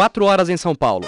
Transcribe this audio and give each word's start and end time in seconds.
4 0.00 0.24
horas 0.24 0.48
em 0.48 0.56
São 0.56 0.74
Paulo. 0.74 1.06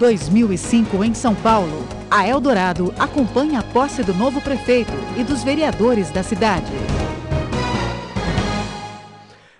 ...2005 0.00 1.04
em 1.04 1.14
São 1.14 1.32
Paulo. 1.32 1.86
A 2.10 2.26
Eldorado 2.26 2.92
acompanha 2.98 3.60
a 3.60 3.62
posse 3.62 4.02
do 4.02 4.12
novo 4.12 4.40
prefeito 4.40 4.90
e 5.16 5.22
dos 5.22 5.44
vereadores 5.44 6.10
da 6.10 6.24
cidade. 6.24 6.72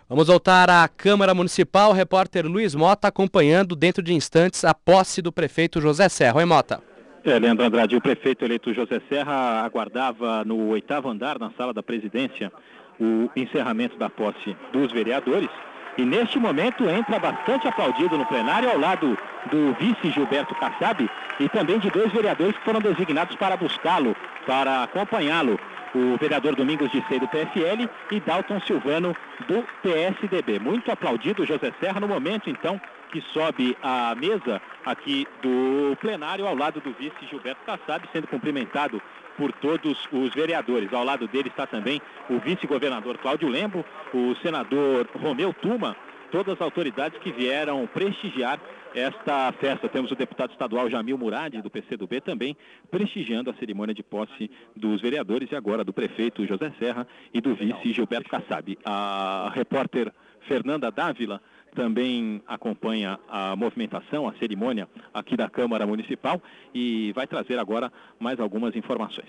Vamos 0.08 0.26
voltar 0.26 0.68
à 0.68 0.88
Câmara 0.88 1.32
Municipal. 1.32 1.90
O 1.90 1.94
repórter 1.94 2.44
Luiz 2.44 2.74
Mota 2.74 3.06
acompanhando 3.06 3.76
dentro 3.76 4.02
de 4.02 4.12
instantes 4.12 4.64
a 4.64 4.74
posse 4.74 5.22
do 5.22 5.30
prefeito 5.30 5.80
José 5.80 6.08
Serra. 6.08 6.38
Oi, 6.38 6.44
Mota. 6.44 6.82
É, 7.24 7.38
Leandro 7.38 7.64
Andrade, 7.64 7.94
o 7.94 8.00
prefeito 8.00 8.44
eleito 8.44 8.74
José 8.74 9.00
Serra 9.08 9.64
aguardava 9.64 10.44
no 10.44 10.70
oitavo 10.70 11.08
andar, 11.08 11.38
na 11.38 11.52
sala 11.52 11.72
da 11.72 11.84
presidência, 11.84 12.52
o 13.00 13.30
encerramento 13.36 13.96
da 13.96 14.08
posse 14.08 14.56
dos 14.72 14.92
vereadores. 14.92 15.48
E 15.98 16.04
neste 16.04 16.38
momento 16.38 16.88
entra 16.88 17.18
bastante 17.18 17.66
aplaudido 17.66 18.18
no 18.18 18.26
plenário 18.26 18.70
ao 18.70 18.78
lado 18.78 19.16
do 19.50 19.72
vice 19.74 20.10
Gilberto 20.10 20.54
Kassab 20.56 21.08
e 21.40 21.48
também 21.48 21.78
de 21.78 21.90
dois 21.90 22.12
vereadores 22.12 22.56
que 22.56 22.64
foram 22.64 22.80
designados 22.80 23.34
para 23.36 23.56
buscá-lo, 23.56 24.14
para 24.46 24.82
acompanhá-lo. 24.82 25.58
O 25.94 26.18
vereador 26.18 26.54
Domingos 26.54 26.90
de 26.90 27.02
Sei 27.08 27.18
do 27.18 27.26
PFL 27.28 27.88
e 28.10 28.20
Dalton 28.20 28.60
Silvano 28.60 29.16
do 29.48 29.64
PSDB. 29.82 30.58
Muito 30.58 30.92
aplaudido 30.92 31.46
José 31.46 31.72
Serra 31.80 32.00
no 32.00 32.08
momento 32.08 32.50
então 32.50 32.78
que 33.10 33.22
sobe 33.32 33.76
à 33.82 34.14
mesa 34.14 34.60
aqui 34.84 35.26
do 35.40 35.96
plenário 35.96 36.46
ao 36.46 36.54
lado 36.54 36.80
do 36.80 36.92
vice 36.92 37.26
Gilberto 37.30 37.60
Kassab, 37.64 38.06
sendo 38.12 38.26
cumprimentado 38.26 39.00
por 39.36 39.52
todos 39.52 40.08
os 40.12 40.34
vereadores. 40.34 40.92
Ao 40.92 41.04
lado 41.04 41.28
dele 41.28 41.48
está 41.48 41.66
também 41.66 42.00
o 42.28 42.38
vice-governador 42.38 43.18
Cláudio 43.18 43.48
Lembo, 43.48 43.84
o 44.12 44.34
senador 44.36 45.08
Romeu 45.14 45.52
Tuma, 45.52 45.96
todas 46.30 46.54
as 46.54 46.60
autoridades 46.60 47.18
que 47.20 47.32
vieram 47.32 47.86
prestigiar 47.86 48.60
esta 48.94 49.52
festa. 49.52 49.88
Temos 49.88 50.10
o 50.10 50.16
deputado 50.16 50.52
estadual 50.52 50.88
Jamil 50.88 51.18
Murad, 51.18 51.54
do 51.60 51.70
PCdoB, 51.70 52.20
também 52.20 52.56
prestigiando 52.90 53.50
a 53.50 53.54
cerimônia 53.54 53.94
de 53.94 54.02
posse 54.02 54.50
dos 54.74 55.00
vereadores 55.00 55.50
e 55.50 55.56
agora 55.56 55.84
do 55.84 55.92
prefeito 55.92 56.46
José 56.46 56.72
Serra 56.78 57.06
e 57.32 57.40
do 57.40 57.54
vice 57.54 57.92
Gilberto 57.92 58.30
Kassab. 58.30 58.78
A 58.84 59.50
repórter 59.54 60.12
Fernanda 60.48 60.90
Dávila 60.90 61.40
também 61.76 62.42
acompanha 62.46 63.20
a 63.28 63.54
movimentação, 63.54 64.26
a 64.26 64.34
cerimônia 64.34 64.88
aqui 65.14 65.36
da 65.36 65.48
Câmara 65.48 65.86
Municipal 65.86 66.42
e 66.74 67.12
vai 67.12 67.26
trazer 67.26 67.58
agora 67.58 67.92
mais 68.18 68.40
algumas 68.40 68.74
informações. 68.74 69.28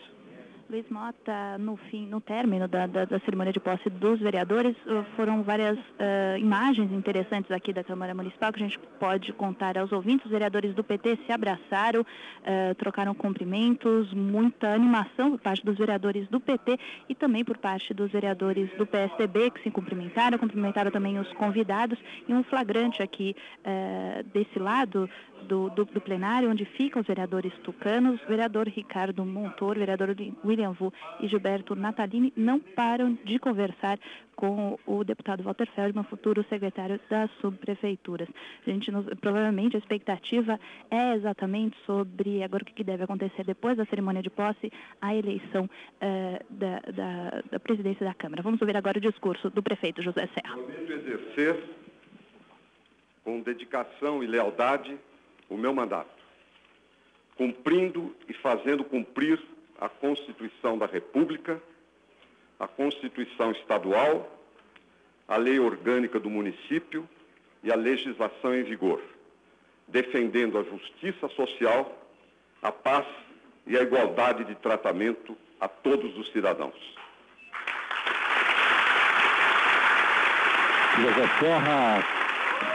Luiz 0.70 0.86
Mota, 0.90 1.58
no 1.58 1.78
fim, 1.78 2.06
no 2.08 2.20
término 2.20 2.68
da, 2.68 2.86
da, 2.86 3.06
da 3.06 3.20
cerimônia 3.22 3.54
de 3.54 3.60
posse 3.60 3.90
dos 3.90 4.20
vereadores, 4.20 4.76
uh, 4.86 5.02
foram 5.16 5.42
várias 5.42 5.78
uh, 5.78 6.38
imagens 6.38 6.92
interessantes 6.92 7.50
aqui 7.52 7.72
da 7.72 7.86
Câmara 7.86 8.14
Municipal 8.14 8.52
que 8.52 8.62
a 8.62 8.68
gente 8.68 8.78
pode 9.00 9.32
contar 9.32 9.78
aos 9.78 9.94
ouvintes. 9.94 10.26
Os 10.26 10.32
vereadores 10.32 10.76
do 10.76 10.84
PT 10.84 11.20
se 11.26 11.32
abraçaram, 11.32 12.02
uh, 12.02 12.76
trocaram 12.76 13.16
cumprimentos, 13.16 14.14
muita 14.14 14.74
animação 14.74 15.32
por 15.32 15.40
parte 15.40 15.64
dos 15.64 15.78
vereadores 15.78 16.28
do 16.28 16.38
PT 16.38 16.78
e 17.08 17.16
também 17.16 17.46
por 17.46 17.58
parte 17.58 17.94
dos 17.94 18.12
vereadores 18.12 18.70
do 18.78 18.86
PSDB 18.86 19.52
que 19.52 19.64
se 19.64 19.72
cumprimentaram, 19.72 20.38
cumprimentaram 20.38 20.92
também 20.92 21.18
os 21.18 21.32
convidados 21.34 21.98
e 22.28 22.34
um 22.34 22.44
flagrante 22.44 23.02
aqui 23.02 23.34
desse 24.34 24.60
lado 24.60 25.10
do, 25.48 25.70
do, 25.70 25.86
do, 25.86 26.02
plenário, 26.02 26.50
onde 26.50 26.66
ficam 26.66 27.02
os 27.02 27.08
vereadores 27.08 27.54
tucanos, 27.64 28.20
vereador 28.28 28.68
Ricardo 28.68 29.26
Montor, 29.26 29.78
vereador 29.78 30.14
Vu 30.72 30.94
e 31.20 31.28
Gilberto 31.28 31.76
Natalini, 31.76 32.34
não 32.36 32.60
param 32.60 33.18
de 33.24 33.38
conversar 33.40 34.00
com 34.38 34.78
o 34.86 35.04
deputado 35.04 35.42
Walter 35.42 35.68
Feldman, 35.76 36.04
futuro 36.04 36.46
secretário 36.48 37.00
das 37.10 37.30
subprefeituras. 37.42 38.30
A 38.66 38.70
gente, 38.70 38.92
provavelmente, 39.20 39.76
a 39.76 39.80
expectativa 39.80 40.60
é 40.92 41.16
exatamente 41.16 41.76
sobre 41.86 42.44
agora 42.44 42.64
o 42.64 42.66
que 42.66 42.84
deve 42.84 43.04
acontecer 43.04 43.44
depois 43.44 43.76
da 43.76 43.86
cerimônia 43.86 44.22
de 44.22 44.30
posse, 44.30 44.72
a 45.02 45.16
eleição 45.16 45.66
uh, 45.66 46.46
da, 46.50 46.80
da, 46.80 47.44
da, 47.52 47.60
presidência 47.60 48.06
da 48.06 48.14
Câmara. 48.14 48.44
Vamos 48.44 48.62
ouvir 48.62 48.78
agora 48.78 49.00
o 49.00 49.02
discurso 49.02 49.50
do 49.50 49.64
prefeito 49.64 50.04
José 50.04 50.30
Serra. 50.34 50.56
Prometo 50.56 50.92
exercer 50.92 51.64
com 53.24 53.42
dedicação 53.42 54.24
e 54.24 54.28
lealdade 54.28 54.98
o 55.50 55.58
meu 55.58 55.74
mandato, 55.74 56.24
cumprindo 57.36 58.16
e 58.30 58.34
fazendo 58.34 58.84
cumprir 58.84 59.42
a 59.80 59.90
Constituição 59.90 60.78
da 60.78 60.86
República, 60.86 61.62
a 62.60 62.68
Constituição 62.68 63.52
Estadual, 63.52 64.32
a 65.28 65.38
Lei 65.38 65.60
Orgânica 65.60 66.20
do 66.20 66.30
Município 66.30 67.08
e 67.64 67.72
a 67.72 67.76
legislação 67.76 68.56
em 68.56 68.64
vigor, 68.64 69.02
defendendo 69.88 70.58
a 70.58 70.64
justiça 70.64 71.28
social, 71.30 71.92
a 72.62 72.72
paz 72.72 73.06
e 73.66 73.78
a 73.78 73.82
igualdade 73.82 74.46
de 74.46 74.56
tratamento 74.56 75.38
a 75.60 75.68
todos 75.68 76.18
os 76.18 76.32
cidadãos. 76.32 76.98
José 81.00 81.28
Serra 81.40 82.02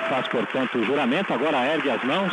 faz, 0.09 0.29
portanto, 0.29 0.79
o 0.79 0.85
juramento, 0.85 1.33
agora 1.33 1.67
ergue 1.67 1.91
as 1.91 2.05
mãos 2.05 2.33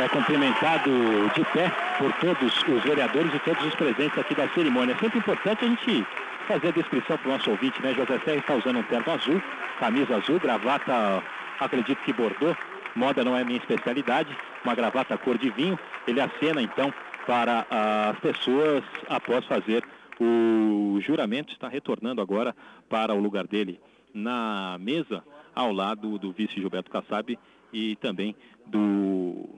é 0.00 0.08
cumprimentado 0.08 0.90
de 1.34 1.44
pé 1.52 1.70
por 1.98 2.12
todos 2.14 2.62
os 2.62 2.82
vereadores 2.84 3.34
e 3.34 3.38
todos 3.40 3.64
os 3.66 3.74
presentes 3.74 4.16
aqui 4.16 4.34
da 4.34 4.48
cerimônia. 4.50 4.94
É 4.94 4.98
sempre 4.98 5.18
importante 5.18 5.64
a 5.64 5.68
gente 5.68 6.06
fazer 6.46 6.68
a 6.68 6.72
descrição 6.72 7.18
para 7.18 7.28
o 7.28 7.32
nosso 7.32 7.50
ouvinte, 7.50 7.82
né? 7.82 7.92
José 7.94 8.18
Serra 8.24 8.36
está 8.36 8.54
usando 8.54 8.78
um 8.78 8.82
terno 8.84 9.12
azul, 9.12 9.42
camisa 9.80 10.16
azul, 10.16 10.38
gravata, 10.38 11.22
acredito 11.58 11.98
que 12.04 12.12
bordou, 12.12 12.56
moda 12.94 13.24
não 13.24 13.36
é 13.36 13.42
minha 13.44 13.58
especialidade, 13.58 14.34
uma 14.64 14.74
gravata 14.74 15.18
cor 15.18 15.36
de 15.36 15.50
vinho. 15.50 15.78
Ele 16.06 16.20
acena 16.20 16.62
então 16.62 16.92
para 17.26 17.66
as 17.70 18.18
pessoas 18.20 18.84
após 19.08 19.44
fazer 19.46 19.84
o 20.20 20.98
juramento, 21.00 21.52
está 21.52 21.68
retornando 21.68 22.20
agora 22.20 22.54
para 22.88 23.14
o 23.14 23.20
lugar 23.20 23.46
dele 23.46 23.80
na 24.14 24.76
mesa, 24.80 25.22
ao 25.54 25.72
lado 25.72 26.18
do 26.18 26.32
vice 26.32 26.54
Gilberto 26.54 26.90
Kassab 26.90 27.38
e 27.72 27.96
também 27.96 28.34
do 28.64 29.48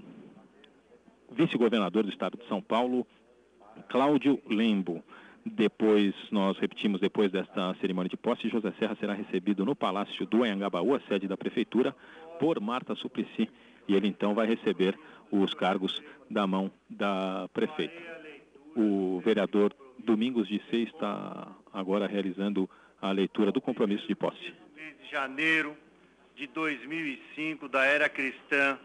vice-governador 1.30 2.04
do 2.04 2.10
estado 2.10 2.38
de 2.38 2.46
São 2.48 2.60
Paulo, 2.60 3.06
Cláudio 3.88 4.40
Lembo. 4.48 5.02
Depois, 5.44 6.14
nós 6.30 6.58
repetimos, 6.58 7.00
depois 7.00 7.32
desta 7.32 7.74
cerimônia 7.80 8.10
de 8.10 8.16
posse, 8.16 8.48
José 8.48 8.72
Serra 8.78 8.96
será 9.00 9.14
recebido 9.14 9.64
no 9.64 9.74
Palácio 9.74 10.26
do 10.26 10.44
Anhangabaú, 10.44 10.94
a 10.94 11.00
sede 11.00 11.26
da 11.26 11.36
Prefeitura, 11.36 11.96
por 12.38 12.60
Marta 12.60 12.94
Suplicy. 12.94 13.48
E 13.88 13.94
ele 13.94 14.06
então 14.06 14.34
vai 14.34 14.46
receber 14.46 14.98
os 15.30 15.54
cargos 15.54 16.02
da 16.28 16.46
mão 16.46 16.70
da 16.88 17.48
prefeita. 17.52 17.94
O 18.76 19.20
vereador 19.24 19.74
Domingos 19.98 20.48
de 20.48 20.60
Seis 20.70 20.88
está 20.88 21.48
agora 21.72 22.06
realizando 22.06 22.68
a 23.00 23.10
leitura 23.10 23.50
do 23.50 23.60
compromisso 23.60 24.06
de 24.06 24.14
posse. 24.14 24.52
de 24.76 25.10
janeiro 25.10 25.76
de 26.36 26.46
2005 26.46 27.68
da 27.68 27.84
era 27.84 28.08
cristã 28.08 28.78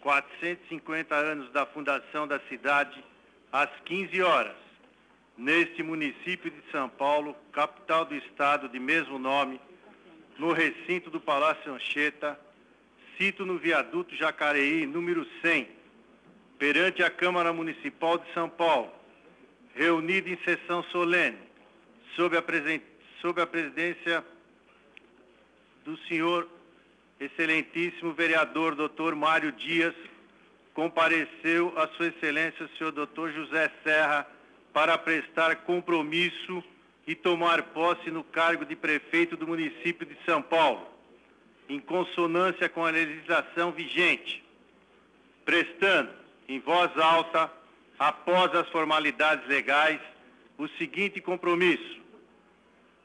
450 0.00 1.14
anos 1.14 1.50
da 1.52 1.66
fundação 1.66 2.26
da 2.26 2.40
cidade, 2.48 3.04
às 3.52 3.70
15 3.84 4.22
horas, 4.22 4.56
neste 5.36 5.82
município 5.82 6.50
de 6.50 6.62
São 6.70 6.88
Paulo, 6.88 7.36
capital 7.52 8.04
do 8.04 8.14
estado 8.14 8.68
de 8.68 8.78
mesmo 8.78 9.18
nome, 9.18 9.60
no 10.38 10.52
recinto 10.52 11.10
do 11.10 11.20
Palácio 11.20 11.72
Anchieta, 11.72 12.38
cito 13.18 13.44
no 13.44 13.58
viaduto 13.58 14.16
Jacareí, 14.16 14.86
número 14.86 15.26
100, 15.42 15.68
perante 16.58 17.02
a 17.02 17.10
Câmara 17.10 17.52
Municipal 17.52 18.18
de 18.18 18.32
São 18.32 18.48
Paulo, 18.48 18.90
reunida 19.74 20.30
em 20.30 20.38
sessão 20.44 20.82
solene, 20.84 21.38
sob 22.16 22.36
a, 22.36 22.42
sob 23.20 23.40
a 23.40 23.46
presidência 23.46 24.24
do 25.84 25.96
senhor 26.08 26.48
excelentíssimo 27.20 28.14
vereador 28.14 28.74
doutor 28.74 29.14
Mário 29.14 29.52
Dias, 29.52 29.94
compareceu 30.72 31.72
a 31.76 31.86
sua 31.88 32.06
excelência 32.06 32.64
o 32.64 32.78
senhor 32.78 32.90
doutor 32.90 33.30
José 33.32 33.70
Serra 33.84 34.26
para 34.72 34.96
prestar 34.96 35.56
compromisso 35.56 36.64
e 37.06 37.14
tomar 37.14 37.62
posse 37.64 38.10
no 38.10 38.24
cargo 38.24 38.64
de 38.64 38.74
prefeito 38.74 39.36
do 39.36 39.46
município 39.46 40.06
de 40.06 40.16
São 40.24 40.40
Paulo, 40.40 40.86
em 41.68 41.78
consonância 41.78 42.68
com 42.68 42.86
a 42.86 42.90
legislação 42.90 43.72
vigente, 43.72 44.42
prestando 45.44 46.10
em 46.48 46.58
voz 46.58 46.96
alta, 46.96 47.52
após 47.98 48.54
as 48.54 48.68
formalidades 48.70 49.46
legais, 49.46 50.00
o 50.56 50.66
seguinte 50.78 51.20
compromisso. 51.20 52.00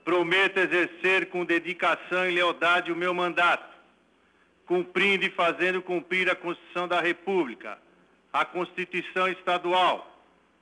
Prometo 0.05 0.59
exercer 0.59 1.27
com 1.29 1.43
dedicação 1.43 2.29
e 2.29 2.33
lealdade 2.33 2.91
o 2.91 2.95
meu 2.95 3.13
mandato, 3.13 3.74
cumprindo 4.65 5.25
e 5.25 5.29
fazendo 5.29 5.81
cumprir 5.81 6.29
a 6.29 6.35
Constituição 6.35 6.87
da 6.87 6.99
República, 6.99 7.77
a 8.33 8.43
Constituição 8.43 9.27
Estadual, 9.27 10.11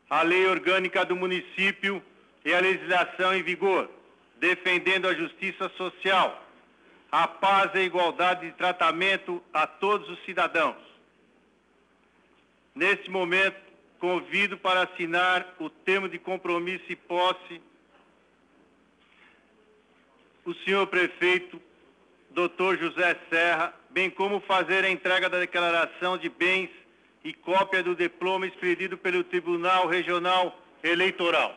a 0.10 0.22
Lei 0.22 0.46
Orgânica 0.46 1.06
do 1.06 1.16
Município 1.16 2.04
e 2.46 2.54
a 2.54 2.60
legislação 2.60 3.34
em 3.34 3.42
vigor, 3.42 3.90
defendendo 4.38 5.08
a 5.08 5.14
justiça 5.14 5.70
social, 5.78 6.46
a 7.12 7.28
paz 7.28 7.72
e 7.74 7.80
a 7.80 7.84
igualdade 7.84 8.46
de 8.48 8.52
tratamento 8.54 9.42
a 9.54 9.66
todos 9.66 10.10
os 10.10 10.24
cidadãos. 10.26 10.78
Neste 12.76 13.10
momento, 13.10 13.62
convido 14.00 14.58
para 14.58 14.84
assinar 14.84 15.56
o 15.60 15.70
termo 15.70 16.10
de 16.10 16.20
compromisso 16.20 16.84
e 16.90 16.96
posse 16.96 17.62
o 20.44 20.54
senhor 20.56 20.88
prefeito, 20.88 21.62
doutor 22.34 22.78
José 22.78 23.16
Serra, 23.30 23.74
bem 23.92 24.10
como 24.10 24.40
fazer 24.42 24.84
a 24.84 24.90
entrega 24.90 25.30
da 25.30 25.40
declaração 25.40 26.18
de 26.18 26.30
bens 26.30 26.70
e 27.24 27.34
cópia 27.34 27.84
do 27.84 27.96
diploma 27.96 28.46
expedido 28.48 28.98
pelo 28.98 29.24
Tribunal 29.24 29.88
Regional 29.88 30.60
Eleitoral. 30.84 31.56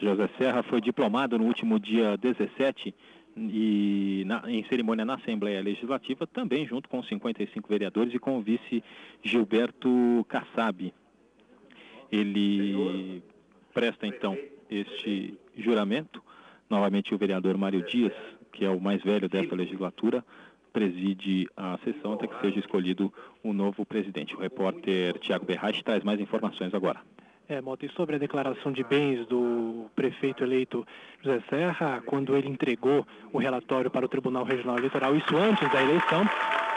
José 0.00 0.28
Serra 0.36 0.62
foi 0.64 0.80
diplomado 0.80 1.38
no 1.38 1.44
último 1.44 1.78
dia 1.80 2.16
17 2.18 2.94
e 3.36 4.24
na, 4.26 4.42
em 4.50 4.64
cerimônia 4.64 5.04
na 5.04 5.14
Assembleia 5.14 5.62
Legislativa, 5.62 6.26
também 6.26 6.66
junto 6.66 6.88
com 6.88 7.02
55 7.02 7.68
vereadores 7.68 8.12
e 8.12 8.18
com 8.18 8.36
o 8.36 8.42
vice 8.42 8.82
Gilberto 9.22 10.26
Kassab. 10.28 10.92
Ele 12.10 13.22
presta 13.72 14.06
então 14.06 14.36
este 14.68 15.38
juramento. 15.56 16.22
Novamente 16.68 17.14
o 17.14 17.18
vereador 17.18 17.56
Mário 17.56 17.82
Dias, 17.82 18.12
que 18.58 18.64
é 18.64 18.68
o 18.68 18.80
mais 18.80 19.00
velho 19.04 19.28
dessa 19.28 19.54
legislatura, 19.54 20.24
preside 20.72 21.48
a 21.56 21.78
sessão 21.84 22.14
até 22.14 22.26
que 22.26 22.40
seja 22.40 22.58
escolhido 22.58 23.12
o 23.42 23.50
um 23.50 23.52
novo 23.52 23.86
presidente. 23.86 24.34
O 24.34 24.40
repórter 24.40 25.16
Tiago 25.20 25.46
Berrache 25.46 25.82
traz 25.84 26.02
mais 26.02 26.20
informações 26.20 26.74
agora. 26.74 27.00
É, 27.48 27.62
Mota, 27.62 27.86
e 27.86 27.88
sobre 27.90 28.16
a 28.16 28.18
declaração 28.18 28.72
de 28.72 28.82
bens 28.82 29.24
do 29.26 29.86
prefeito 29.94 30.42
eleito 30.42 30.84
José 31.22 31.40
Serra, 31.48 32.02
quando 32.04 32.36
ele 32.36 32.48
entregou 32.48 33.06
o 33.32 33.38
relatório 33.38 33.90
para 33.90 34.04
o 34.04 34.08
Tribunal 34.08 34.44
Regional 34.44 34.76
Eleitoral, 34.76 35.14
isso 35.16 35.36
antes 35.36 35.70
da 35.70 35.80
eleição, 35.80 36.24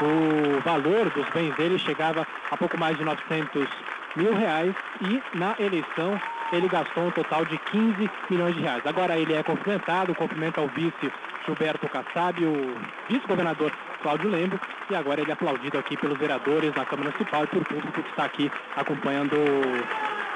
o 0.01 0.61
valor 0.61 1.09
dos 1.09 1.27
bens 1.31 1.53
dele 1.55 1.79
chegava 1.79 2.25
a 2.49 2.55
pouco 2.55 2.77
mais 2.77 2.95
de 2.95 3.03
900 3.03 3.67
mil 4.15 4.33
reais 4.35 4.73
e 5.01 5.37
na 5.37 5.55
eleição 5.59 6.19
ele 6.53 6.67
gastou 6.67 7.05
um 7.05 7.11
total 7.11 7.43
de 7.45 7.57
15 7.57 8.09
milhões 8.29 8.55
de 8.55 8.61
reais. 8.61 8.85
Agora 8.85 9.17
ele 9.17 9.33
é 9.33 9.41
cumprimentado, 9.41 10.13
cumprimenta 10.13 10.61
o 10.61 10.67
vice 10.67 11.11
Gilberto 11.45 11.87
Kassab, 11.89 12.43
o 12.43 12.75
vice-governador 13.09 13.71
Cláudio 14.01 14.29
Lembo, 14.29 14.59
e 14.89 14.95
agora 14.95 15.21
ele 15.21 15.31
é 15.31 15.33
aplaudido 15.33 15.77
aqui 15.77 15.97
pelos 15.97 16.17
vereadores 16.17 16.73
da 16.73 16.85
Câmara 16.85 17.09
Municipal 17.09 17.43
e 17.43 17.47
por 17.47 17.63
público 17.65 18.01
que 18.01 18.09
está 18.09 18.25
aqui 18.25 18.51
acompanhando 18.75 19.35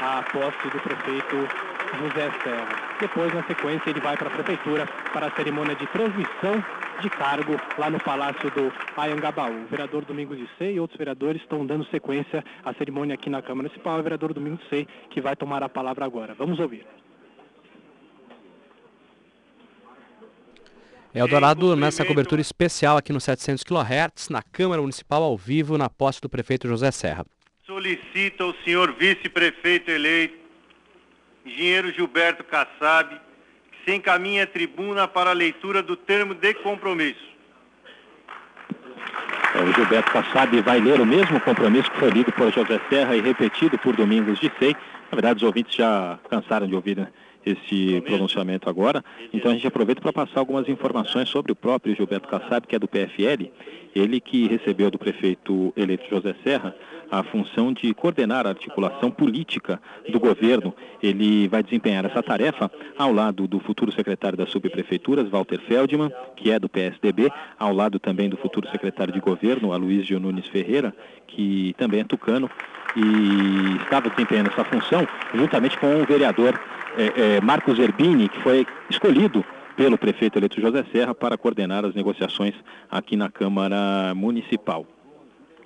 a 0.01 0.23
posse 0.23 0.69
do 0.69 0.79
prefeito 0.81 1.47
José 1.99 2.31
Serra. 2.43 2.67
Depois, 2.99 3.33
na 3.33 3.43
sequência, 3.43 3.89
ele 3.89 3.99
vai 3.99 4.17
para 4.17 4.27
a 4.27 4.31
prefeitura 4.31 4.87
para 5.13 5.27
a 5.27 5.31
cerimônia 5.31 5.75
de 5.75 5.87
transmissão 5.87 6.63
de 7.01 7.09
cargo 7.09 7.59
lá 7.77 7.89
no 7.89 7.99
Palácio 7.99 8.49
do 8.51 8.71
Ayangabaú. 8.97 9.63
O 9.63 9.67
vereador 9.67 10.05
Domingos 10.05 10.37
de 10.37 10.49
Sei 10.57 10.75
e 10.75 10.79
outros 10.79 10.97
vereadores 10.97 11.41
estão 11.41 11.65
dando 11.65 11.85
sequência 11.85 12.43
à 12.63 12.73
cerimônia 12.73 13.15
aqui 13.15 13.29
na 13.29 13.41
Câmara 13.41 13.67
Municipal. 13.67 13.99
O 13.99 14.03
vereador 14.03 14.33
Domingos 14.33 14.59
de 14.61 14.69
Sei 14.69 14.87
que 15.09 15.21
vai 15.21 15.35
tomar 15.35 15.63
a 15.63 15.69
palavra 15.69 16.05
agora. 16.05 16.33
Vamos 16.33 16.59
ouvir. 16.59 16.85
Eldorado 21.15 21.75
nessa 21.75 22.06
cobertura 22.06 22.41
especial 22.41 22.97
aqui 22.97 23.13
no 23.13 23.21
700 23.21 23.63
kHz, 23.63 24.29
na 24.29 24.44
Câmara 24.44 24.81
Municipal 24.81 25.23
ao 25.23 25.38
vivo, 25.38 25.77
na 25.77 25.89
posse 25.89 26.21
do 26.21 26.29
prefeito 26.29 26.67
José 26.67 26.91
Serra 26.91 27.25
solicita 27.65 28.44
ao 28.44 28.53
senhor 28.63 28.94
vice-prefeito 28.94 29.89
eleito, 29.89 30.35
engenheiro 31.45 31.91
Gilberto 31.91 32.44
Kassab, 32.44 33.19
que 33.71 33.77
se 33.83 33.95
encaminhe 33.95 34.41
à 34.41 34.47
tribuna 34.47 35.07
para 35.07 35.31
a 35.31 35.33
leitura 35.33 35.81
do 35.81 35.95
termo 35.95 36.35
de 36.35 36.53
compromisso. 36.53 37.35
É, 39.56 39.63
o 39.63 39.73
Gilberto 39.73 40.12
Kassab 40.12 40.62
vai 40.62 40.79
ler 40.79 41.01
o 41.01 41.06
mesmo 41.06 41.39
compromisso 41.41 41.89
que 41.89 41.97
foi 41.97 42.12
lido 42.12 42.31
por 42.31 42.51
José 42.51 42.79
Serra 42.89 43.15
e 43.15 43.21
repetido 43.21 43.77
por 43.79 43.95
Domingos 43.95 44.39
de 44.39 44.51
Sei. 44.59 44.75
Na 45.12 45.15
verdade, 45.15 45.38
os 45.38 45.44
ouvintes 45.44 45.75
já 45.75 46.19
cansaram 46.29 46.67
de 46.67 46.75
ouvir 46.75 46.97
né, 46.97 47.07
esse 47.45 48.01
pronunciamento 48.01 48.69
agora. 48.69 49.03
Então 49.33 49.51
a 49.51 49.53
gente 49.53 49.68
aproveita 49.68 50.01
para 50.01 50.12
passar 50.12 50.39
algumas 50.39 50.68
informações 50.68 51.30
sobre 51.30 51.51
o 51.51 51.56
próprio 51.56 51.95
Gilberto 51.95 52.27
Kassab, 52.27 52.65
que 52.68 52.75
é 52.75 52.80
do 52.80 52.88
PFL. 52.88 53.51
Ele 53.95 54.19
que 54.19 54.47
recebeu 54.47 54.92
do 54.92 54.97
prefeito 54.97 55.71
eleito 55.77 56.09
José 56.09 56.36
Serra 56.44 56.75
a 57.09 57.24
função 57.24 57.71
de 57.71 57.94
coordenar 57.94 58.45
a 58.45 58.50
articulação 58.50 59.12
política 59.12 59.80
do 60.09 60.19
governo. 60.19 60.74
Ele 61.01 61.47
vai 61.47 61.63
desempenhar 61.63 62.06
essa 62.06 62.21
tarefa 62.21 62.69
ao 62.97 63.13
lado 63.13 63.48
do 63.48 63.59
futuro 63.59 63.91
secretário 63.91 64.38
das 64.38 64.50
subprefeituras, 64.50 65.30
Walter 65.30 65.59
Feldman, 65.62 66.12
que 66.36 66.51
é 66.51 66.59
do 66.59 66.68
PSDB, 66.68 67.31
ao 67.57 67.74
lado 67.74 68.00
também 68.00 68.27
do 68.30 68.38
futuro 68.38 68.69
secretário 68.69 69.13
de 69.13 69.19
governo, 69.19 69.71
Aloysio 69.71 70.19
Nunes 70.19 70.48
Ferreira, 70.48 70.94
que 71.27 71.74
também 71.77 72.01
é 72.01 72.03
tucano 72.03 72.50
e 72.95 73.75
estava 73.83 74.09
desempenhando 74.09 74.50
essa 74.50 74.63
função 74.63 75.07
juntamente 75.33 75.77
com 75.77 76.01
o 76.01 76.06
vereador 76.06 76.59
é, 76.97 77.38
é, 77.38 77.42
Marcos 77.42 77.77
Erbini, 77.80 78.30
que 78.30 78.42
foi 78.42 78.65
escolhido 78.89 79.44
pelo 79.75 79.97
prefeito 79.97 80.39
eleito 80.39 80.62
José 80.62 80.83
Serra 80.92 81.13
para 81.13 81.38
coordenar 81.38 81.86
as 81.86 81.94
negociações 81.94 82.53
aqui 82.89 83.15
na 83.15 83.30
Câmara 83.30 84.13
Municipal. 84.15 84.86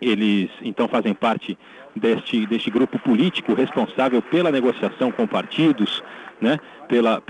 Eles 0.02 0.50
então 0.62 0.88
fazem 0.88 1.14
parte 1.14 1.58
deste, 1.96 2.46
deste 2.48 2.72
grupo 2.72 2.98
político 3.00 3.54
responsável 3.54 4.22
pela 4.22 4.52
negociação 4.52 5.12
com 5.12 5.28
partidos, 5.28 6.02
né, 6.42 6.58
pela, 6.90 7.24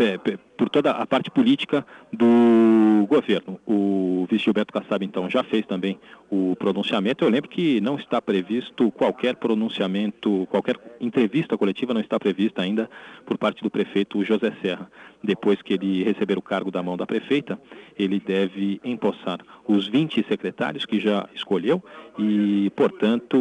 por 0.57 0.69
toda 0.69 0.91
a 0.91 1.05
parte 1.05 1.29
política 1.29 1.85
do 2.11 3.05
governo. 3.07 3.59
O 3.67 4.25
vice 4.29 4.45
Gilberto 4.45 4.73
Kassab, 4.73 5.05
então, 5.05 5.29
já 5.29 5.43
fez 5.43 5.65
também 5.65 5.99
o 6.29 6.55
pronunciamento. 6.57 7.23
Eu 7.23 7.29
lembro 7.29 7.49
que 7.49 7.79
não 7.81 7.95
está 7.95 8.21
previsto 8.21 8.91
qualquer 8.91 9.35
pronunciamento, 9.35 10.47
qualquer 10.49 10.77
entrevista 10.99 11.57
coletiva 11.57 11.93
não 11.93 12.01
está 12.01 12.19
prevista 12.19 12.61
ainda 12.61 12.89
por 13.25 13.37
parte 13.37 13.61
do 13.61 13.69
prefeito 13.69 14.23
José 14.23 14.53
Serra. 14.61 14.89
Depois 15.23 15.61
que 15.61 15.73
ele 15.73 16.03
receber 16.03 16.37
o 16.37 16.41
cargo 16.41 16.71
da 16.71 16.81
mão 16.81 16.95
da 16.95 17.05
prefeita, 17.05 17.59
ele 17.97 18.21
deve 18.25 18.79
empossar 18.83 19.39
os 19.67 19.87
20 19.87 20.25
secretários 20.27 20.85
que 20.85 20.99
já 20.99 21.27
escolheu 21.33 21.83
e, 22.17 22.71
portanto, 22.75 23.37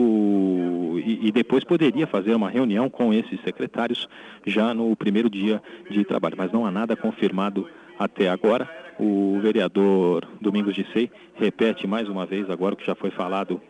e, 1.04 1.28
e 1.28 1.32
depois 1.32 1.62
poderia 1.62 2.06
fazer 2.06 2.34
uma 2.34 2.50
reunião 2.50 2.90
com 2.90 3.12
esses 3.14 3.40
secretários 3.42 4.08
já 4.46 4.74
no 4.74 4.94
primeiro 4.96 5.30
dia 5.30 5.62
de 5.90 6.04
trabalho. 6.08 6.34
Mas 6.36 6.50
não 6.50 6.66
há 6.66 6.70
nada 6.70 6.96
confirmado 6.96 7.68
até 7.98 8.28
agora. 8.28 8.68
O 8.98 9.38
vereador 9.40 10.26
Domingos 10.40 10.74
de 10.74 10.84
Sei 10.92 11.10
repete 11.34 11.86
mais 11.86 12.08
uma 12.08 12.26
vez 12.26 12.50
agora 12.50 12.74
o 12.74 12.76
que 12.76 12.86
já 12.86 12.96
foi 12.96 13.10
falado 13.10 13.60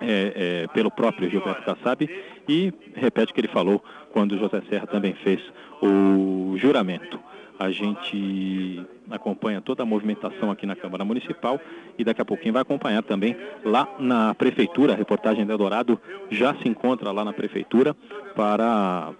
é, 0.00 0.62
é, 0.64 0.66
pelo 0.68 0.90
próprio 0.90 1.28
Gilberto 1.28 1.62
Kassab 1.64 2.08
e 2.48 2.72
repete 2.94 3.32
o 3.32 3.34
que 3.34 3.40
ele 3.40 3.48
falou 3.48 3.82
quando 4.12 4.38
José 4.38 4.62
Serra 4.68 4.86
também 4.86 5.14
fez 5.14 5.40
o 5.82 6.54
juramento. 6.56 7.18
A 7.58 7.70
gente 7.70 8.84
acompanha 9.10 9.60
toda 9.60 9.82
a 9.82 9.86
movimentação 9.86 10.50
aqui 10.50 10.66
na 10.66 10.74
Câmara 10.74 11.04
Municipal 11.04 11.60
e 11.96 12.04
daqui 12.04 12.20
a 12.20 12.24
pouquinho 12.24 12.52
vai 12.52 12.62
acompanhar 12.62 13.02
também 13.02 13.36
lá 13.64 13.88
na 13.98 14.34
Prefeitura. 14.34 14.92
A 14.92 14.96
reportagem 14.96 15.46
do 15.46 15.52
Eldorado 15.52 16.00
já 16.30 16.54
se 16.56 16.68
encontra 16.68 17.12
lá 17.12 17.24
na 17.24 17.32
Prefeitura 17.32 17.94
para 18.34 19.12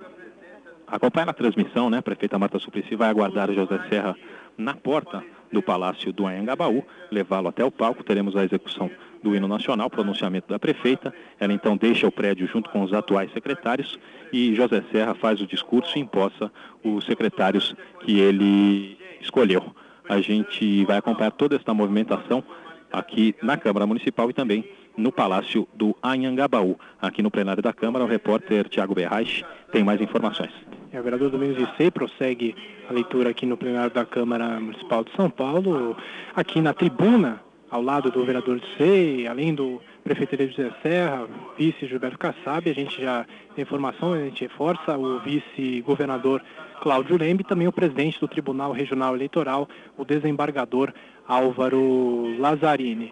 acompanhar 0.86 1.28
a 1.28 1.32
transmissão, 1.32 1.90
né? 1.90 1.98
A 1.98 2.02
prefeita 2.02 2.38
Marta 2.38 2.58
Suplicy 2.58 2.94
vai 2.96 3.08
aguardar 3.08 3.52
José 3.52 3.78
Serra 3.88 4.16
na 4.56 4.74
porta 4.74 5.22
do 5.52 5.62
Palácio 5.62 6.12
do 6.12 6.26
Anhangabaú, 6.26 6.84
levá-lo 7.10 7.48
até 7.48 7.64
o 7.64 7.70
palco. 7.70 8.02
Teremos 8.02 8.36
a 8.36 8.44
execução 8.44 8.90
do 9.22 9.34
hino 9.34 9.48
nacional, 9.48 9.88
pronunciamento 9.88 10.48
da 10.48 10.58
prefeita. 10.58 11.14
Ela 11.40 11.52
então 11.52 11.76
deixa 11.76 12.06
o 12.06 12.12
prédio 12.12 12.46
junto 12.46 12.68
com 12.70 12.82
os 12.82 12.92
atuais 12.92 13.32
secretários 13.32 13.98
e 14.32 14.54
José 14.54 14.82
Serra 14.92 15.14
faz 15.14 15.40
o 15.40 15.46
discurso 15.46 15.96
e 15.96 16.00
imposta 16.00 16.52
os 16.82 17.04
secretários 17.04 17.74
que 18.00 18.18
ele 18.18 18.98
escolheu. 19.20 19.64
A 20.08 20.20
gente 20.20 20.84
vai 20.84 20.98
acompanhar 20.98 21.30
toda 21.30 21.56
esta 21.56 21.72
movimentação 21.72 22.44
aqui 22.92 23.34
na 23.42 23.56
Câmara 23.56 23.86
Municipal 23.86 24.28
e 24.28 24.32
também 24.32 24.68
no 24.96 25.12
Palácio 25.12 25.66
do 25.74 25.96
Anhangabaú. 26.02 26.78
Aqui 27.00 27.22
no 27.22 27.30
plenário 27.30 27.62
da 27.62 27.72
Câmara, 27.72 28.04
o 28.04 28.08
repórter 28.08 28.68
Tiago 28.68 28.94
Berraich 28.94 29.44
tem 29.72 29.82
mais 29.82 30.00
informações. 30.00 30.52
É, 30.92 31.00
o 31.00 31.02
vereador 31.02 31.30
Domingos 31.30 31.68
Sei 31.76 31.90
prossegue 31.90 32.54
a 32.88 32.92
leitura 32.92 33.30
aqui 33.30 33.44
no 33.46 33.56
plenário 33.56 33.90
da 33.90 34.04
Câmara 34.04 34.60
Municipal 34.60 35.02
de 35.04 35.10
São 35.16 35.28
Paulo. 35.28 35.96
Aqui 36.36 36.60
na 36.60 36.72
tribuna, 36.72 37.40
ao 37.70 37.82
lado 37.82 38.10
do 38.10 38.24
vereador 38.24 38.60
Sei, 38.78 39.26
além 39.26 39.54
do 39.54 39.80
prefeito 40.04 40.36
de 40.36 40.48
José 40.48 40.70
Serra, 40.82 41.26
vice 41.58 41.86
Gilberto 41.86 42.18
Kassab, 42.18 42.70
a 42.70 42.74
gente 42.74 43.00
já 43.02 43.26
tem 43.54 43.62
informação, 43.62 44.12
a 44.12 44.18
gente 44.18 44.42
reforça, 44.42 44.96
o 44.96 45.18
vice-governador 45.20 46.42
Cláudio 46.80 47.16
Lembe 47.16 47.42
e 47.42 47.48
também 47.48 47.66
o 47.66 47.72
presidente 47.72 48.20
do 48.20 48.28
Tribunal 48.28 48.70
Regional 48.70 49.16
Eleitoral, 49.16 49.68
o 49.96 50.04
desembargador 50.04 50.92
Álvaro 51.26 52.38
Lazzarini. 52.38 53.10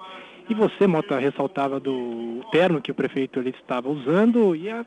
E 0.49 0.55
você, 0.55 0.87
Mota, 0.87 1.19
ressaltava 1.19 1.79
do 1.79 2.41
terno 2.51 2.81
que 2.81 2.91
o 2.91 2.95
prefeito 2.95 3.39
ele 3.39 3.51
estava 3.51 3.89
usando 3.89 4.55
e 4.55 4.69
a 4.69 4.85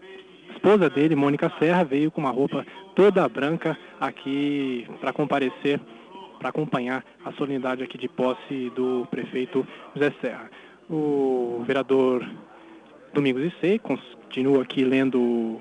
esposa 0.54 0.90
dele, 0.90 1.16
Mônica 1.16 1.52
Serra, 1.60 1.84
veio 1.84 2.12
com 2.12 2.22
uma 2.22 2.30
roupa 2.30 2.66
toda 2.96 3.28
branca 3.28 3.78
aqui 4.00 4.88
para 5.00 5.14
comparecer 5.14 5.80
para 6.38 6.50
acompanhar 6.50 7.04
a 7.24 7.32
solenidade 7.34 7.84
aqui 7.84 7.98
de 7.98 8.08
posse 8.08 8.72
do 8.76 9.08
prefeito 9.10 9.66
José 9.96 10.14
Serra. 10.22 10.50
O 10.90 11.64
vereador 11.66 12.28
Domingos 13.14 13.44
Issei 13.46 13.80
continua 13.80 14.62
aqui 14.62 14.84
lendo 14.84 15.60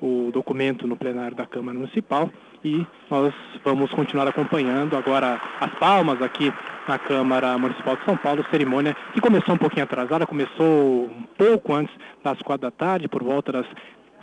o 0.00 0.30
documento 0.32 0.86
no 0.86 0.96
plenário 0.96 1.36
da 1.36 1.46
Câmara 1.46 1.78
Municipal 1.78 2.28
e 2.64 2.86
nós 3.10 3.32
vamos 3.64 3.90
continuar 3.92 4.28
acompanhando 4.28 4.96
agora 4.96 5.40
as 5.60 5.72
palmas 5.78 6.20
aqui 6.20 6.52
na 6.88 6.98
Câmara 6.98 7.56
Municipal 7.58 7.96
de 7.96 8.04
São 8.04 8.16
Paulo, 8.16 8.44
cerimônia 8.50 8.96
que 9.12 9.20
começou 9.20 9.54
um 9.54 9.58
pouquinho 9.58 9.84
atrasada, 9.84 10.26
começou 10.26 11.06
um 11.06 11.24
pouco 11.36 11.74
antes 11.74 11.94
das 12.22 12.40
quatro 12.42 12.62
da 12.62 12.70
tarde, 12.70 13.08
por 13.08 13.22
volta 13.22 13.52
das 13.52 13.66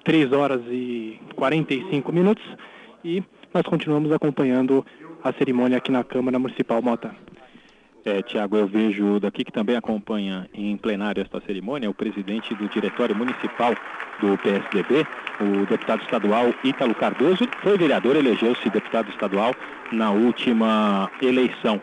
3 0.04 0.32
horas 0.32 0.62
e 0.68 1.20
45 1.36 2.12
minutos, 2.12 2.44
e 3.04 3.24
nós 3.54 3.64
continuamos 3.64 4.12
acompanhando 4.12 4.86
a 5.24 5.32
cerimônia 5.34 5.78
aqui 5.78 5.92
na 5.92 6.04
Câmara 6.04 6.40
Municipal 6.40 6.82
Mota. 6.82 7.16
É, 8.06 8.22
Tiago, 8.22 8.58
eu 8.58 8.68
vejo 8.68 9.18
daqui 9.22 9.46
que 9.46 9.52
também 9.52 9.78
acompanha 9.78 10.50
em 10.54 10.76
plenário 10.76 11.22
esta 11.22 11.40
cerimônia 11.46 11.90
o 11.90 11.94
presidente 11.94 12.54
do 12.54 12.68
Diretório 12.68 13.16
Municipal 13.16 13.74
do 14.20 14.38
PSDB, 14.40 15.08
o 15.40 15.66
deputado 15.66 16.02
estadual 16.04 16.54
Ítalo 16.66 16.94
Cardoso, 16.96 17.48
foi 17.62 17.78
vereador, 17.78 18.18
elegeu-se 18.18 18.70
deputado 18.70 19.10
estadual 19.10 19.56
na 19.94 20.12
última 20.12 21.10
eleição. 21.22 21.80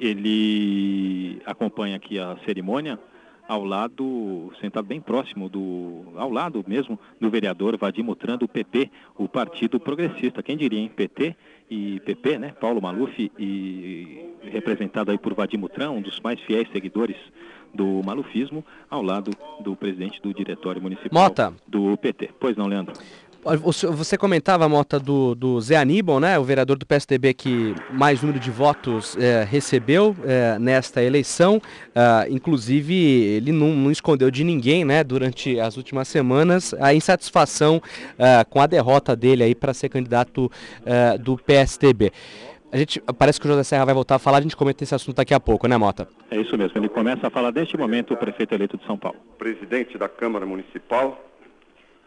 Ele 0.00 1.42
acompanha 1.44 1.96
aqui 1.96 2.18
a 2.18 2.36
cerimônia 2.46 2.98
ao 3.46 3.64
lado, 3.64 4.52
sentado 4.60 4.86
bem 4.86 5.00
próximo 5.00 5.48
do, 5.48 6.04
ao 6.14 6.30
lado 6.30 6.64
mesmo 6.66 6.98
do 7.20 7.28
vereador 7.28 7.76
Vadim 7.76 8.02
Mutran 8.02 8.38
do 8.38 8.46
PP, 8.46 8.90
o 9.18 9.28
Partido 9.28 9.80
Progressista. 9.80 10.42
Quem 10.42 10.56
diria, 10.56 10.78
hein? 10.78 10.88
PT 10.88 11.36
e 11.68 11.98
PP, 12.00 12.38
né? 12.38 12.54
Paulo 12.60 12.80
Maluf 12.80 13.30
e 13.36 14.34
representado 14.42 15.10
aí 15.10 15.18
por 15.18 15.34
Vadim 15.34 15.56
Mutran, 15.56 15.90
um 15.90 16.00
dos 16.00 16.20
mais 16.20 16.40
fiéis 16.42 16.70
seguidores 16.72 17.16
do 17.74 18.02
malufismo, 18.04 18.64
ao 18.88 19.02
lado 19.02 19.32
do 19.60 19.76
presidente 19.76 20.20
do 20.22 20.32
Diretório 20.32 20.80
Municipal 20.80 21.22
Mota. 21.22 21.52
do 21.66 21.96
PT. 21.96 22.30
Pois 22.38 22.56
não, 22.56 22.66
Leandro? 22.66 22.94
Você 23.42 24.18
comentava, 24.18 24.68
Mota, 24.68 25.00
do, 25.00 25.34
do 25.34 25.58
Zé 25.62 25.76
Aníbal, 25.76 26.20
né, 26.20 26.38
o 26.38 26.44
vereador 26.44 26.76
do 26.76 26.84
PSDB 26.84 27.32
que 27.32 27.74
mais 27.90 28.20
número 28.20 28.38
de 28.38 28.50
votos 28.50 29.16
é, 29.16 29.44
recebeu 29.44 30.14
é, 30.24 30.58
nesta 30.58 31.02
eleição. 31.02 31.56
Uh, 31.56 32.30
inclusive, 32.30 32.94
ele 32.94 33.50
não, 33.50 33.68
não, 33.68 33.90
escondeu 33.90 34.30
de 34.30 34.44
ninguém 34.44 34.84
né, 34.84 35.02
durante 35.02 35.58
as 35.58 35.78
últimas 35.78 36.06
semanas 36.08 36.74
a 36.74 36.92
insatisfação 36.92 37.76
uh, 37.78 38.48
com 38.50 38.60
a 38.60 38.66
derrota 38.66 39.16
dele 39.16 39.42
aí 39.42 39.54
para 39.54 39.72
ser 39.72 39.88
candidato 39.88 40.50
uh, 40.82 41.18
do 41.18 41.38
PSDB. 41.38 42.12
A 42.70 42.76
gente, 42.76 43.00
parece 43.18 43.40
que 43.40 43.46
o 43.46 43.50
José 43.50 43.64
Serra 43.64 43.86
vai 43.86 43.94
voltar 43.94 44.16
a 44.16 44.18
falar, 44.18 44.38
a 44.38 44.42
gente 44.42 44.56
comenta 44.56 44.84
esse 44.84 44.94
assunto 44.94 45.16
daqui 45.16 45.34
a 45.34 45.40
pouco, 45.40 45.66
né, 45.66 45.76
Mota? 45.76 46.06
É 46.30 46.36
isso 46.36 46.56
mesmo, 46.56 46.78
ele 46.78 46.88
começa 46.88 47.26
a 47.26 47.30
falar 47.30 47.52
neste 47.52 47.76
momento 47.76 48.14
o 48.14 48.16
prefeito 48.16 48.54
eleito 48.54 48.76
de 48.76 48.86
São 48.86 48.96
Paulo. 48.96 49.18
Presidente 49.38 49.98
da 49.98 50.08
Câmara 50.08 50.46
Municipal, 50.46 51.18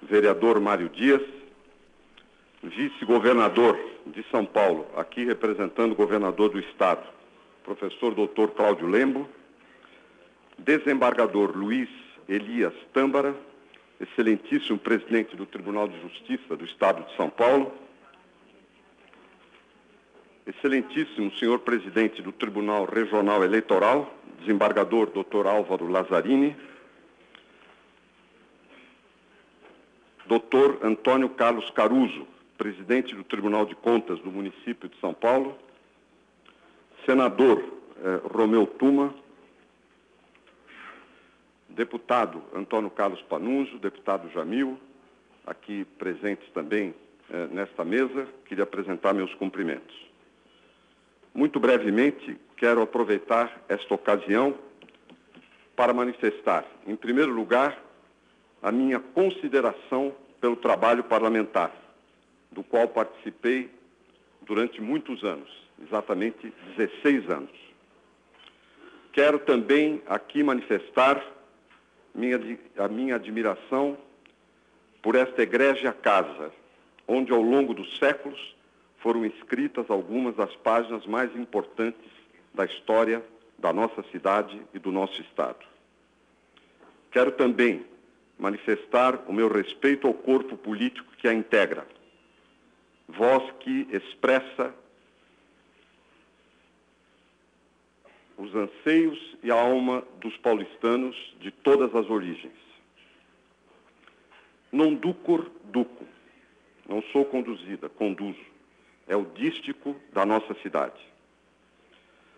vereador 0.10 0.60
Mário 0.60 0.90
Dias, 0.90 1.22
vice-governador 2.62 3.78
de 4.08 4.24
São 4.30 4.46
Paulo, 4.46 4.88
aqui 4.96 5.26
representando 5.26 5.94
o 5.94 5.96
governador 5.96 6.50
do 6.50 6.60
estado, 6.60 7.04
professor 7.64 8.14
doutor 8.14 8.52
Cláudio 8.52 8.88
Lembo, 8.88 9.28
desembargador 10.58 11.56
Luiz 11.56 11.90
Elias 12.28 12.74
Tâmbara, 12.94 13.36
excelentíssimo 14.00 14.78
presidente 14.78 15.36
do 15.36 15.46
Tribunal 15.46 15.88
de 15.88 16.00
Justiça 16.02 16.56
do 16.56 16.66
estado 16.66 17.06
de 17.06 17.16
São 17.16 17.30
Paulo, 17.30 17.74
excelentíssimo 20.46 21.32
senhor 21.38 21.60
presidente 21.60 22.22
do 22.22 22.32
Tribunal 22.32 22.86
Regional 22.86 23.44
Eleitoral, 23.44 24.14
desembargador 24.40 25.10
doutor 25.10 25.48
Álvaro 25.48 25.88
Lazzarini, 25.88 26.56
Dr. 30.26 30.86
Antônio 30.86 31.30
Carlos 31.30 31.70
Caruso, 31.72 32.28
presidente 32.58 33.14
do 33.14 33.24
Tribunal 33.24 33.66
de 33.66 33.76
Contas 33.76 34.20
do 34.20 34.32
município 34.32 34.88
de 34.88 34.98
São 35.00 35.14
Paulo, 35.14 35.58
senador 37.06 37.62
eh, 38.04 38.22
Romeu 38.34 38.66
Tuma, 38.66 39.14
deputado 41.70 42.42
Antônio 42.56 42.90
Carlos 42.90 43.22
Panunzo, 43.24 43.78
deputado 43.80 44.30
Jamil, 44.32 44.80
aqui 45.46 45.86
presentes 45.98 46.48
também 46.54 46.96
eh, 47.30 47.48
nesta 47.52 47.84
mesa, 47.84 48.28
queria 48.46 48.64
apresentar 48.64 49.14
meus 49.14 49.34
cumprimentos. 49.36 49.96
Muito 51.34 51.60
brevemente, 51.60 52.38
quero 52.56 52.82
aproveitar 52.82 53.62
esta 53.68 53.94
ocasião 53.94 54.56
para 55.76 55.94
manifestar, 55.94 56.64
em 56.88 56.96
primeiro 56.96 57.34
lugar, 57.34 57.78
a 58.64 58.72
minha 58.72 58.98
consideração 58.98 60.16
pelo 60.40 60.56
trabalho 60.56 61.04
parlamentar, 61.04 61.72
do 62.50 62.64
qual 62.64 62.88
participei 62.88 63.70
durante 64.42 64.82
muitos 64.82 65.22
anos, 65.24 65.50
exatamente 65.86 66.54
16 66.78 67.30
anos. 67.30 67.52
Quero 69.12 69.38
também 69.40 70.02
aqui 70.08 70.42
manifestar 70.42 71.22
minha, 72.16 72.40
a 72.78 72.88
minha 72.88 73.16
admiração 73.16 73.98
por 75.02 75.16
esta 75.16 75.44
egrégia 75.44 75.92
casa, 75.92 76.52
onde 77.06 77.34
ao 77.34 77.42
longo 77.42 77.74
dos 77.74 77.98
séculos 78.00 78.56
foram 79.00 79.26
escritas 79.26 79.90
algumas 79.90 80.36
das 80.38 80.56
páginas 80.56 81.06
mais 81.06 81.36
importantes 81.36 82.10
da 82.54 82.64
história 82.64 83.22
da 83.58 83.74
nossa 83.74 84.04
cidade 84.04 84.62
e 84.74 84.80
do 84.80 84.92
nosso 84.92 85.22
Estado. 85.22 85.66
Quero 87.12 87.32
também 87.34 87.86
manifestar 88.38 89.24
o 89.28 89.34
meu 89.34 89.48
respeito 89.48 90.08
ao 90.08 90.14
corpo 90.14 90.58
político 90.58 91.12
que 91.18 91.28
a 91.28 91.34
integra. 91.34 91.88
Voz 93.08 93.44
que 93.60 93.88
expressa 93.92 94.74
os 98.38 98.54
anseios 98.56 99.38
e 99.44 99.52
a 99.52 99.56
alma 99.56 100.04
dos 100.20 100.36
paulistanos 100.38 101.16
de 101.40 101.52
todas 101.52 101.94
as 101.96 102.10
origens. 102.10 102.54
Non 104.72 104.96
ducor 104.96 105.52
duco. 105.66 106.06
Não 106.90 107.02
sou 107.12 107.26
conduzida, 107.26 107.88
conduzo. 107.90 108.42
É 109.08 109.16
o 109.16 109.26
dístico 109.26 109.96
da 110.12 110.26
nossa 110.26 110.54
cidade. 110.56 111.00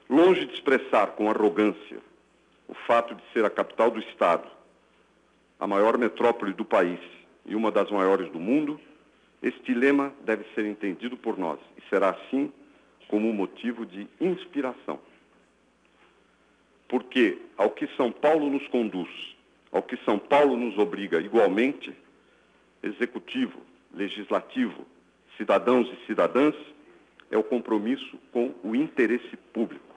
Longe 0.10 0.46
de 0.46 0.54
expressar 0.54 1.16
com 1.16 1.30
arrogância 1.30 2.00
o 2.68 2.74
fato 2.74 3.16
de 3.16 3.24
ser 3.32 3.46
a 3.46 3.50
capital 3.50 3.90
do 3.90 4.00
Estado, 4.00 4.48
a 5.60 5.68
maior 5.68 5.98
metrópole 5.98 6.54
do 6.54 6.66
país 6.66 7.00
e 7.46 7.56
uma 7.56 7.72
das 7.72 7.90
maiores 7.90 8.30
do 8.32 8.40
mundo, 8.40 8.80
este 9.42 9.74
lema 9.74 10.14
deve 10.22 10.44
ser 10.54 10.66
entendido 10.66 11.16
por 11.16 11.38
nós 11.38 11.60
e 11.78 11.90
será 11.90 12.10
assim 12.10 12.52
como 13.08 13.30
um 13.30 13.34
motivo 13.34 13.86
de 13.86 14.08
inspiração. 14.20 15.00
Porque 16.88 17.38
ao 17.58 17.72
que 17.72 17.88
São 17.96 18.12
Paulo 18.12 18.50
nos 18.50 18.68
conduz, 18.68 19.10
ao 19.72 19.82
que 19.82 19.98
São 19.98 20.18
Paulo 20.18 20.56
nos 20.56 20.78
obriga 20.78 21.20
igualmente, 21.20 21.94
executivo, 22.82 23.60
legislativo, 23.94 24.86
cidadãos 25.38 25.88
e 25.90 26.06
cidadãs, 26.06 26.56
é 27.32 27.38
o 27.38 27.44
compromisso 27.44 28.18
com 28.32 28.54
o 28.64 28.76
interesse 28.76 29.36
público, 29.52 29.96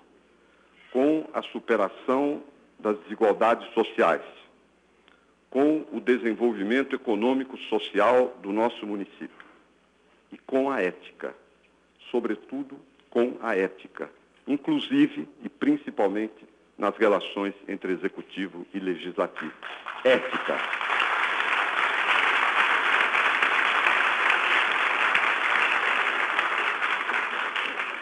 com 0.93 1.29
a 1.33 1.43
superação 1.43 2.43
das 2.79 2.99
desigualdades 3.01 3.73
sociais, 3.75 4.23
com 5.51 5.87
o 5.93 6.01
desenvolvimento 6.01 6.95
econômico 6.95 7.57
social 7.57 8.37
do 8.43 8.53
nosso 8.53 8.87
município 8.87 9.47
e 10.33 10.39
com 10.39 10.71
a 10.71 10.81
ética, 10.81 11.35
sobretudo 12.11 12.79
com 13.11 13.37
a 13.41 13.57
ética, 13.57 14.11
inclusive 14.47 15.29
e 15.43 15.49
principalmente 15.49 16.47
nas 16.77 16.97
relações 16.97 17.55
entre 17.67 17.93
executivo 17.93 18.67
e 18.73 18.79
legislativo. 18.79 19.53
Ética. 20.05 20.59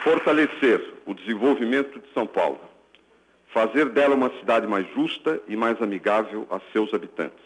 Fortalecer 0.03 0.95
o 1.05 1.15
desenvolvimento 1.15 1.99
de 1.99 2.13
São 2.13 2.27
Paulo 2.27 2.61
fazer 3.49 3.89
dela 3.91 4.15
uma 4.15 4.31
cidade 4.39 4.67
mais 4.67 4.87
justa 4.95 5.41
e 5.49 5.57
mais 5.57 5.81
amigável 5.81 6.47
a 6.51 6.61
seus 6.73 6.93
habitantes. 6.93 7.45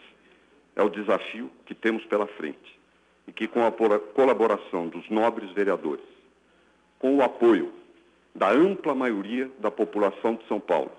É 0.75 0.81
o 0.81 0.89
desafio 0.89 1.51
que 1.65 1.75
temos 1.75 2.05
pela 2.05 2.27
frente 2.27 2.79
e 3.27 3.31
que, 3.31 3.47
com 3.47 3.65
a 3.65 3.71
colaboração 3.71 4.87
dos 4.87 5.09
nobres 5.09 5.51
vereadores, 5.51 6.05
com 6.99 7.17
o 7.17 7.21
apoio 7.21 7.71
da 8.33 8.49
ampla 8.51 8.95
maioria 8.95 9.49
da 9.59 9.69
população 9.69 10.35
de 10.35 10.47
São 10.47 10.59
Paulo, 10.59 10.91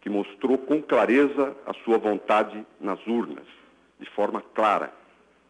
que 0.00 0.10
mostrou 0.10 0.58
com 0.58 0.82
clareza 0.82 1.56
a 1.66 1.72
sua 1.84 1.96
vontade 1.98 2.64
nas 2.80 3.04
urnas, 3.06 3.46
de 3.98 4.08
forma 4.10 4.42
clara, 4.54 4.92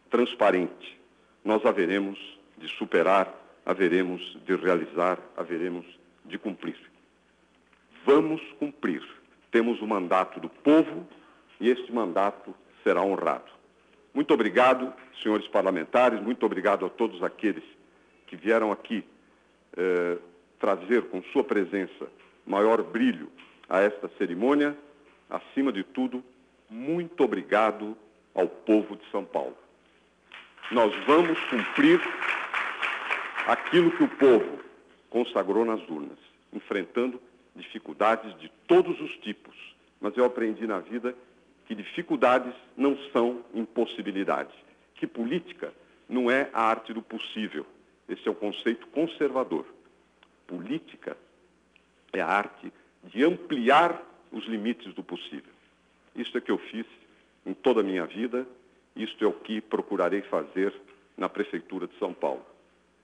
transparente, 0.09 0.97
nós 1.43 1.65
haveremos 1.65 2.17
de 2.57 2.67
superar, 2.77 3.33
haveremos 3.65 4.37
de 4.45 4.55
realizar, 4.55 5.19
haveremos 5.35 5.85
de 6.23 6.37
cumprir. 6.37 6.77
Vamos 8.05 8.39
cumprir. 8.59 9.03
Temos 9.51 9.81
o 9.81 9.87
mandato 9.87 10.39
do 10.39 10.47
povo 10.47 11.07
e 11.59 11.69
este 11.69 11.91
mandato 11.91 12.53
será 12.83 13.01
honrado. 13.01 13.51
Muito 14.13 14.31
obrigado, 14.31 14.93
senhores 15.23 15.47
parlamentares, 15.47 16.21
muito 16.21 16.45
obrigado 16.45 16.85
a 16.85 16.89
todos 16.89 17.23
aqueles 17.23 17.63
que 18.27 18.35
vieram 18.35 18.71
aqui 18.71 19.03
eh, 19.75 20.17
trazer 20.59 21.03
com 21.09 21.21
sua 21.33 21.43
presença 21.43 22.07
maior 22.45 22.83
brilho 22.83 23.29
a 23.67 23.81
esta 23.81 24.07
cerimônia. 24.19 24.77
Acima 25.27 25.71
de 25.71 25.83
tudo, 25.83 26.23
muito 26.69 27.23
obrigado 27.23 27.97
ao 28.35 28.47
povo 28.47 28.95
de 28.95 29.09
São 29.09 29.25
Paulo. 29.25 29.57
Nós 30.71 30.93
vamos 31.05 31.39
cumprir 31.45 31.99
aquilo 33.47 33.91
que 33.91 34.03
o 34.03 34.07
povo 34.09 34.59
consagrou 35.09 35.65
nas 35.65 35.81
urnas, 35.89 36.17
enfrentando 36.53 37.19
dificuldades 37.55 38.37
de 38.39 38.51
todos 38.67 38.99
os 38.99 39.11
tipos. 39.17 39.55
Mas 39.99 40.15
eu 40.17 40.25
aprendi 40.25 40.67
na 40.67 40.79
vida 40.79 41.15
que 41.65 41.73
dificuldades 41.73 42.53
não 42.77 42.97
são 43.11 43.43
impossibilidades, 43.53 44.53
que 44.95 45.07
política 45.07 45.73
não 46.07 46.29
é 46.29 46.49
a 46.53 46.61
arte 46.61 46.93
do 46.93 47.01
possível. 47.01 47.65
Esse 48.07 48.27
é 48.27 48.31
o 48.31 48.35
conceito 48.35 48.85
conservador. 48.87 49.65
Política 50.45 51.17
é 52.13 52.21
a 52.21 52.27
arte 52.27 52.71
de 53.03 53.23
ampliar 53.23 54.01
os 54.31 54.45
limites 54.45 54.93
do 54.93 55.03
possível. 55.03 55.53
Isso 56.15 56.37
é 56.37 56.41
que 56.41 56.51
eu 56.51 56.57
fiz 56.57 56.85
em 57.45 57.53
toda 57.53 57.81
a 57.81 57.83
minha 57.83 58.05
vida, 58.05 58.47
isto 58.95 59.23
é 59.23 59.27
o 59.27 59.33
que 59.33 59.61
procurarei 59.61 60.21
fazer 60.21 60.73
na 61.17 61.27
Prefeitura 61.29 61.87
de 61.87 61.97
São 61.97 62.13
Paulo. 62.13 62.45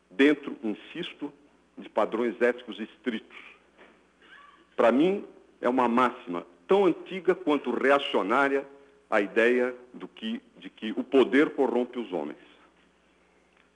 Dentro, 0.09 0.57
insisto, 0.63 1.31
de 1.77 1.89
padrões 1.89 2.39
éticos 2.41 2.79
estritos. 2.79 3.37
Para 4.81 4.91
mim, 4.91 5.23
é 5.61 5.69
uma 5.69 5.87
máxima 5.87 6.43
tão 6.67 6.87
antiga 6.87 7.35
quanto 7.35 7.69
reacionária 7.69 8.65
a 9.11 9.21
ideia 9.21 9.75
que, 10.15 10.41
de 10.57 10.71
que 10.71 10.91
o 10.93 11.03
poder 11.03 11.51
corrompe 11.51 11.99
os 11.99 12.11
homens. 12.11 12.39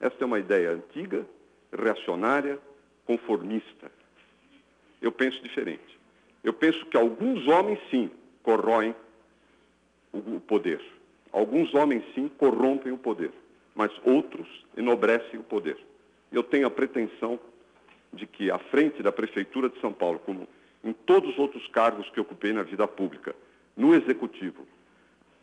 Esta 0.00 0.24
é 0.24 0.26
uma 0.26 0.40
ideia 0.40 0.72
antiga, 0.72 1.24
reacionária, 1.72 2.58
conformista. 3.04 3.88
Eu 5.00 5.12
penso 5.12 5.40
diferente. 5.44 5.96
Eu 6.42 6.52
penso 6.52 6.84
que 6.86 6.96
alguns 6.96 7.46
homens, 7.46 7.78
sim, 7.88 8.10
corroem 8.42 8.92
o 10.12 10.40
poder. 10.40 10.84
Alguns 11.30 11.72
homens, 11.72 12.02
sim, 12.16 12.28
corrompem 12.36 12.90
o 12.90 12.98
poder, 12.98 13.30
mas 13.76 13.92
outros 14.02 14.48
enobrecem 14.76 15.38
o 15.38 15.44
poder. 15.44 15.78
Eu 16.32 16.42
tenho 16.42 16.66
a 16.66 16.70
pretensão 16.70 17.38
de 18.12 18.26
que, 18.26 18.50
à 18.50 18.58
frente 18.58 19.04
da 19.04 19.12
Prefeitura 19.12 19.68
de 19.68 19.80
São 19.80 19.92
Paulo, 19.92 20.18
como 20.18 20.48
em 20.86 20.92
todos 20.92 21.30
os 21.30 21.38
outros 21.38 21.66
cargos 21.68 22.08
que 22.10 22.20
ocupei 22.20 22.52
na 22.52 22.62
vida 22.62 22.86
pública, 22.86 23.34
no 23.76 23.94
Executivo, 23.94 24.66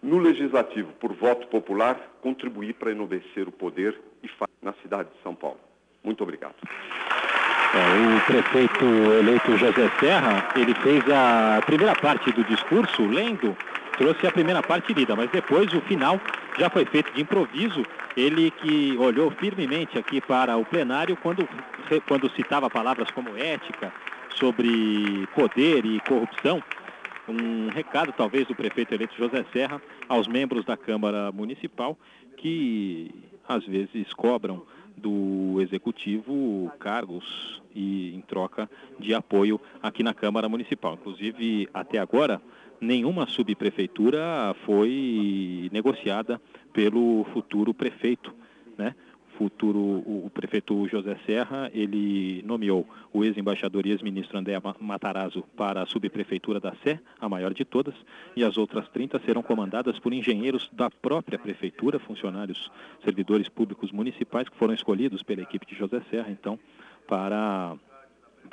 no 0.01 0.17
Legislativo, 0.17 0.91
por 0.93 1.13
voto 1.13 1.47
popular, 1.47 1.99
contribuir 2.21 2.73
para 2.73 2.91
enobrecer 2.91 3.47
o 3.47 3.51
poder 3.51 3.99
e 4.23 4.29
na 4.61 4.73
cidade 4.81 5.09
de 5.09 5.21
São 5.21 5.35
Paulo. 5.35 5.59
Muito 6.03 6.23
obrigado. 6.23 6.55
É, 7.73 8.17
o 8.17 8.21
prefeito 8.25 8.85
eleito 8.85 9.57
José 9.57 9.89
Serra, 9.99 10.49
ele 10.55 10.73
fez 10.75 11.03
a 11.09 11.61
primeira 11.65 11.95
parte 11.95 12.31
do 12.31 12.43
discurso 12.43 13.05
lendo, 13.05 13.57
trouxe 13.97 14.27
a 14.27 14.31
primeira 14.31 14.61
parte 14.61 14.93
lida, 14.93 15.15
mas 15.15 15.29
depois 15.31 15.73
o 15.73 15.81
final 15.81 16.19
já 16.57 16.69
foi 16.69 16.85
feito 16.85 17.11
de 17.13 17.21
improviso. 17.21 17.83
Ele 18.15 18.51
que 18.51 18.95
olhou 18.97 19.31
firmemente 19.31 19.97
aqui 19.97 20.21
para 20.21 20.55
o 20.55 20.63
plenário 20.63 21.17
quando, 21.17 21.47
quando 22.07 22.29
citava 22.31 22.69
palavras 22.69 23.09
como 23.09 23.35
ética, 23.35 23.91
sobre 24.37 25.27
poder 25.35 25.85
e 25.85 25.99
corrupção. 26.01 26.61
Um 27.27 27.69
recado, 27.69 28.11
talvez, 28.11 28.47
do 28.47 28.55
prefeito 28.55 28.93
eleito 28.93 29.15
José 29.17 29.45
Serra 29.53 29.81
aos 30.09 30.27
membros 30.27 30.65
da 30.65 30.75
Câmara 30.75 31.31
Municipal 31.31 31.97
que, 32.35 33.11
às 33.47 33.65
vezes, 33.65 34.13
cobram 34.13 34.63
do 34.97 35.59
Executivo 35.61 36.71
cargos 36.79 37.61
e 37.73 38.13
em 38.13 38.21
troca 38.21 38.69
de 38.99 39.13
apoio 39.13 39.59
aqui 39.81 40.03
na 40.03 40.13
Câmara 40.13 40.49
Municipal. 40.49 40.95
Inclusive, 40.95 41.69
até 41.73 41.97
agora, 41.97 42.41
nenhuma 42.79 43.27
subprefeitura 43.27 44.55
foi 44.65 45.69
negociada 45.71 46.41
pelo 46.71 47.25
futuro 47.33 47.73
prefeito, 47.73 48.33
né? 48.77 48.95
Futuro, 49.37 49.79
o, 49.79 50.29
prefeito 50.33 50.87
José 50.87 51.17
Serra, 51.25 51.69
ele 51.73 52.43
nomeou 52.45 52.87
o 53.11 53.23
ex-embaixador 53.23 53.85
e 53.85 53.91
ex-ministro 53.91 54.37
André 54.37 54.53
Matarazzo 54.79 55.43
para 55.55 55.81
a 55.81 55.85
subprefeitura 55.85 56.59
da 56.59 56.73
Sé, 56.83 56.99
a 57.19 57.27
maior 57.29 57.53
de 57.53 57.65
todas, 57.65 57.95
e 58.35 58.43
as 58.43 58.57
outras 58.57 58.87
30 58.89 59.19
serão 59.19 59.43
comandadas 59.43 59.99
por 59.99 60.13
engenheiros 60.13 60.69
da 60.71 60.89
própria 60.89 61.37
prefeitura, 61.37 61.99
funcionários, 61.99 62.71
servidores 63.03 63.49
públicos 63.49 63.91
municipais 63.91 64.49
que 64.49 64.57
foram 64.57 64.73
escolhidos 64.73 65.23
pela 65.23 65.41
equipe 65.41 65.65
de 65.65 65.75
José 65.75 66.01
Serra, 66.09 66.29
então, 66.29 66.59
para 67.07 67.75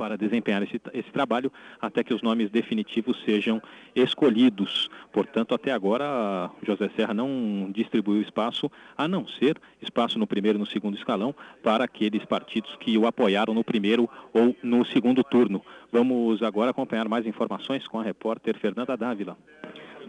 para 0.01 0.17
desempenhar 0.17 0.63
esse, 0.63 0.81
esse 0.95 1.11
trabalho 1.11 1.53
até 1.79 2.03
que 2.03 2.15
os 2.15 2.23
nomes 2.23 2.51
definitivos 2.51 3.23
sejam 3.23 3.61
escolhidos. 3.95 4.89
Portanto, 5.13 5.55
até 5.55 5.73
agora, 5.73 6.51
José 6.63 6.89
Serra 6.97 7.13
não 7.13 7.71
distribuiu 7.71 8.23
espaço, 8.23 8.73
a 8.97 9.07
não 9.07 9.29
ser 9.29 9.61
espaço 9.83 10.19
no 10.19 10.27
primeiro 10.27 10.57
e 10.57 10.59
no 10.59 10.65
segundo 10.65 10.97
escalão, 10.97 11.35
para 11.63 11.85
aqueles 11.85 12.25
partidos 12.25 12.75
que 12.77 12.97
o 12.97 13.07
apoiaram 13.07 13.53
no 13.53 13.63
primeiro 13.63 14.09
ou 14.33 14.57
no 14.63 14.87
segundo 14.87 15.23
turno. 15.23 15.63
Vamos 15.93 16.43
agora 16.43 16.71
acompanhar 16.71 17.07
mais 17.07 17.27
informações 17.27 17.87
com 17.87 18.01
a 18.01 18.03
repórter 18.03 18.59
Fernanda 18.59 18.97
Dávila. 18.97 19.37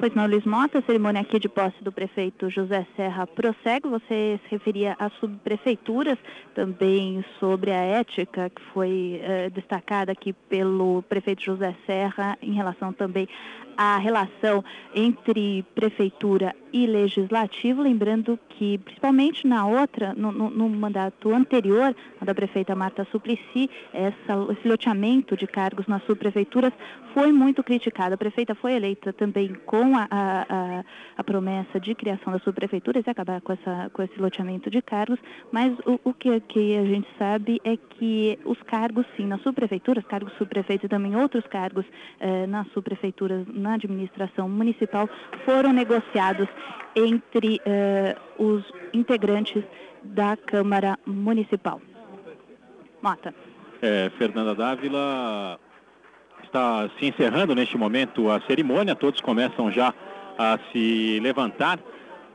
Pois 0.02 0.16
não, 0.16 0.26
Luiz 0.26 0.44
Mota, 0.46 0.80
a 0.80 0.82
cerimônia 0.82 1.22
aqui 1.22 1.38
de 1.38 1.48
posse 1.48 1.76
do 1.84 1.92
prefeito 1.92 2.50
José 2.50 2.88
Serra 2.96 3.28
prossegue. 3.28 3.88
Você 3.88 4.40
se 4.42 4.50
referia 4.50 4.96
às 4.98 5.14
subprefeituras, 5.20 6.18
também 6.56 7.24
sobre 7.40 7.70
a 7.70 7.84
ética 7.84 8.50
que 8.50 8.64
foi 8.74 9.22
eh, 9.22 9.52
destacada 9.52 10.12
aqui 10.12 10.34
pelo 10.34 11.04
prefeito 11.04 11.44
José 11.44 11.76
Serra 11.86 12.36
em 12.42 12.52
relação 12.52 12.92
também 12.92 13.30
à 13.78 13.98
relação 13.98 14.64
entre 14.94 15.64
prefeitura 15.76 16.56
e 16.74 16.86
legislativo, 16.88 17.82
lembrando 17.82 18.40
que, 18.50 18.78
principalmente 18.78 19.46
na 19.46 19.66
outra, 19.66 20.14
no, 20.16 20.32
no, 20.32 20.50
no 20.50 20.70
mandato 20.70 21.34
anterior, 21.34 21.96
da 22.22 22.34
prefeita 22.34 22.76
Marta 22.76 23.06
Suplicy, 23.12 23.70
essa, 23.94 24.54
esse 24.54 24.68
loteamento 24.68 25.36
de 25.36 25.48
cargos 25.48 25.88
nas 25.88 26.04
subprefeituras 26.06 26.72
foi 27.14 27.32
muito 27.32 27.64
criticado. 27.64 28.14
A 28.16 28.18
prefeita 28.18 28.56
foi 28.56 28.74
eleita 28.74 29.12
também 29.12 29.54
com 29.66 29.98
a, 29.98 30.08
a, 30.12 30.84
a 31.18 31.24
promessa 31.24 31.80
de 31.80 31.94
criação 31.94 32.32
das 32.32 32.44
subprefeituras 32.44 33.06
e 33.06 33.10
acabar 33.10 33.42
com, 33.42 33.54
essa, 33.54 33.90
com 33.92 34.02
esse 34.02 34.18
loteamento 34.20 34.70
de 34.70 34.82
cargos, 34.82 35.20
mas 35.52 35.78
o, 35.86 36.00
o 36.04 36.14
que, 36.14 36.40
que, 36.42 36.78
a 36.78 36.86
gente 36.86 37.08
sabe 37.18 37.60
é 37.64 37.76
que 37.76 38.40
os 38.46 38.62
cargos, 38.64 39.06
sim, 39.18 39.26
nas 39.26 39.42
subprefeituras, 39.42 40.06
cargos 40.06 40.34
subprefeitos 40.38 40.86
e 40.86 40.90
também 40.90 41.16
outros 41.16 41.46
cargos 41.48 41.86
eh, 42.20 42.48
nas 42.48 42.68
subprefeituras, 42.72 43.46
na 43.54 43.71
administração 43.74 44.48
municipal, 44.50 45.10
foram 45.46 45.72
negociados 45.72 46.48
entre 46.96 47.62
uh, 47.66 48.44
os 48.44 48.64
integrantes 48.94 49.64
da 50.04 50.36
Câmara 50.36 50.98
Municipal. 51.06 51.82
Mota. 53.02 53.34
É, 53.82 54.12
Fernanda 54.18 54.54
Dávila 54.54 55.60
está 56.44 56.90
se 57.00 57.06
encerrando 57.08 57.56
neste 57.56 57.78
momento 57.78 58.30
a 58.30 58.42
cerimônia, 58.42 58.96
todos 58.96 59.22
começam 59.22 59.72
já 59.72 59.94
a 60.38 60.60
se 60.72 61.20
levantar, 61.22 61.80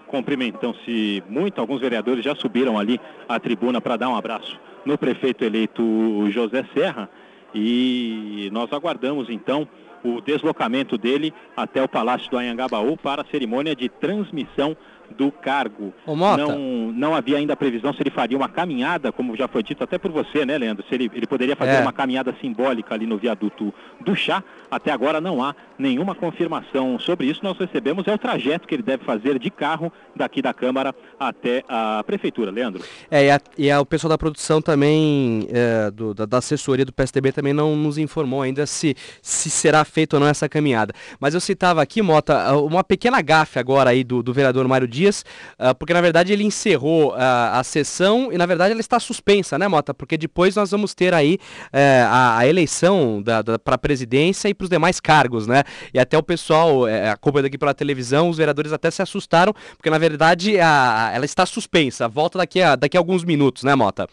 cumprimentam-se 0.06 1.22
muito, 1.28 1.60
alguns 1.60 1.80
vereadores 1.80 2.24
já 2.24 2.34
subiram 2.34 2.78
ali 2.78 3.00
à 3.28 3.38
tribuna 3.38 3.80
para 3.80 3.96
dar 3.96 4.08
um 4.08 4.16
abraço 4.16 4.58
no 4.84 4.96
prefeito 4.96 5.44
eleito 5.44 5.82
José 6.30 6.64
Serra 6.72 7.10
e 7.54 8.48
nós 8.52 8.72
aguardamos 8.72 9.28
então 9.28 9.68
o 10.04 10.20
deslocamento 10.20 10.96
dele 10.96 11.32
até 11.56 11.82
o 11.82 11.88
Palácio 11.88 12.30
do 12.30 12.38
Anhangabaú 12.38 12.96
para 12.96 13.22
a 13.22 13.26
cerimônia 13.26 13.74
de 13.74 13.88
transmissão 13.88 14.76
do 15.16 15.30
cargo. 15.30 15.92
Não, 16.06 16.92
não 16.92 17.14
havia 17.14 17.36
ainda 17.36 17.56
previsão 17.56 17.92
se 17.92 18.02
ele 18.02 18.10
faria 18.10 18.36
uma 18.36 18.48
caminhada, 18.48 19.12
como 19.12 19.36
já 19.36 19.48
foi 19.48 19.62
dito 19.62 19.82
até 19.84 19.98
por 19.98 20.10
você, 20.10 20.44
né, 20.44 20.56
Leandro? 20.58 20.84
Se 20.88 20.94
ele, 20.94 21.10
ele 21.14 21.26
poderia 21.26 21.56
fazer 21.56 21.76
é. 21.76 21.80
uma 21.80 21.92
caminhada 21.92 22.34
simbólica 22.40 22.94
ali 22.94 23.06
no 23.06 23.18
viaduto 23.18 23.72
do 24.00 24.14
chá. 24.14 24.42
Até 24.70 24.90
agora 24.90 25.20
não 25.20 25.42
há 25.42 25.54
nenhuma 25.78 26.14
confirmação 26.14 26.98
sobre 26.98 27.26
isso. 27.26 27.40
Nós 27.42 27.56
recebemos 27.58 28.06
é 28.06 28.14
o 28.14 28.18
trajeto 28.18 28.66
que 28.66 28.74
ele 28.74 28.82
deve 28.82 29.04
fazer 29.04 29.38
de 29.38 29.50
carro 29.50 29.92
daqui 30.14 30.40
da 30.40 30.52
Câmara 30.52 30.94
até 31.18 31.64
a 31.68 32.02
Prefeitura, 32.04 32.50
Leandro. 32.50 32.82
É, 33.10 33.26
e, 33.26 33.30
a, 33.30 33.40
e 33.58 33.70
a, 33.70 33.80
o 33.80 33.86
pessoal 33.86 34.10
da 34.10 34.18
produção 34.18 34.60
também, 34.60 35.46
é, 35.50 35.90
do, 35.90 36.14
da, 36.14 36.26
da, 36.26 36.38
assessoria 36.38 36.84
do 36.84 36.92
PSDB 36.92 37.32
também 37.32 37.52
não 37.52 37.76
nos 37.76 37.98
informou 37.98 38.42
ainda 38.42 38.66
se, 38.66 38.94
se 39.22 39.50
será 39.50 39.84
feita 39.84 40.16
ou 40.16 40.20
não 40.20 40.26
essa 40.26 40.48
caminhada. 40.48 40.92
Mas 41.20 41.34
eu 41.34 41.40
citava 41.40 41.82
aqui, 41.82 42.02
Mota, 42.02 42.56
uma 42.56 42.82
pequena 42.82 43.20
gafe 43.20 43.58
agora 43.58 43.90
aí 43.90 44.02
do, 44.02 44.22
do 44.22 44.32
vereador 44.32 44.66
Mário 44.66 44.88
Dias, 44.88 44.95
uh, 45.04 45.74
porque 45.78 45.92
na 45.92 46.00
verdade 46.00 46.32
ele 46.32 46.44
encerrou 46.44 47.12
uh, 47.12 47.16
a 47.52 47.62
sessão 47.64 48.32
e 48.32 48.38
na 48.38 48.46
verdade 48.46 48.72
ela 48.72 48.80
está 48.80 48.98
suspensa, 48.98 49.58
né, 49.58 49.68
Mota? 49.68 49.92
Porque 49.92 50.16
depois 50.16 50.56
nós 50.56 50.70
vamos 50.70 50.94
ter 50.94 51.14
aí 51.14 51.38
uh, 51.66 52.06
a, 52.08 52.38
a, 52.38 52.46
eleição 52.46 53.22
para 53.64 53.74
a 53.74 53.78
presidência 53.78 54.48
e 54.48 54.54
para 54.54 54.64
os 54.64 54.70
demais 54.70 55.00
cargos, 55.00 55.46
né? 55.46 55.62
E 55.92 55.98
até 55.98 56.16
o 56.16 56.22
pessoal, 56.22 56.86
é, 56.86 57.10
acompanhando 57.10 57.46
aqui 57.46 57.58
pela 57.58 57.74
televisão, 57.74 58.28
os 58.28 58.36
vereadores 58.36 58.72
até 58.72 58.90
se 58.90 59.02
assustaram, 59.02 59.54
porque 59.76 59.90
na 59.90 59.98
verdade 59.98 60.56
ela 60.56 61.24
está 61.24 61.44
suspensa, 61.46 62.08
volta 62.08 62.38
daqui 62.38 62.60
a, 62.60 62.76
daqui 62.76 62.96
a 62.96 63.00
alguns 63.00 63.24
minutos, 63.24 63.62
né, 63.62 63.74
Mota? 63.74 64.08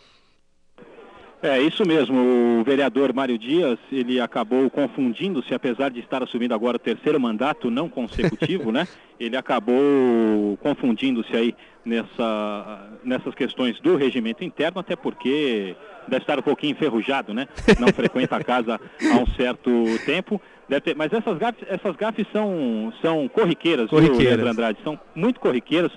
É, 1.44 1.62
isso 1.62 1.86
mesmo. 1.86 2.62
O 2.62 2.64
vereador 2.64 3.14
Mário 3.14 3.38
Dias, 3.38 3.78
ele 3.92 4.18
acabou 4.22 4.70
confundindo-se, 4.70 5.54
apesar 5.54 5.92
de 5.92 6.00
estar 6.00 6.24
assumindo 6.24 6.54
agora 6.54 6.78
o 6.78 6.80
terceiro 6.80 7.20
mandato 7.20 7.70
não 7.70 7.90
consecutivo, 7.90 8.72
né? 8.72 8.88
Ele 9.20 9.38
acabou 9.38 10.58
confundindo-se 10.62 11.34
aí 11.36 11.56
nessa, 11.86 12.90
nessas 13.04 13.34
questões 13.36 13.80
do 13.80 13.96
regimento 13.96 14.44
interno, 14.44 14.80
até 14.80 14.96
porque 14.96 15.76
deve 16.08 16.24
estar 16.24 16.40
um 16.40 16.42
pouquinho 16.42 16.72
enferrujado, 16.72 17.34
né? 17.34 17.48
Não 17.80 17.90
frequenta 17.90 18.36
a 18.36 18.44
casa 18.44 18.82
há 19.02 19.18
um 19.18 19.28
certo 19.28 19.70
tempo. 20.06 20.42
Ter, 20.84 20.96
mas 20.96 21.14
essas 21.14 21.38
gafes, 21.38 21.64
essas 21.70 21.96
gafes 21.96 22.26
são, 22.34 22.92
são 23.02 23.28
corriqueiras, 23.30 23.90
corriqueiras. 23.90 24.40
Viu, 24.40 24.48
Andrade? 24.48 24.80
São 24.84 25.00
muito 25.16 25.40
corriqueiras. 25.40 25.92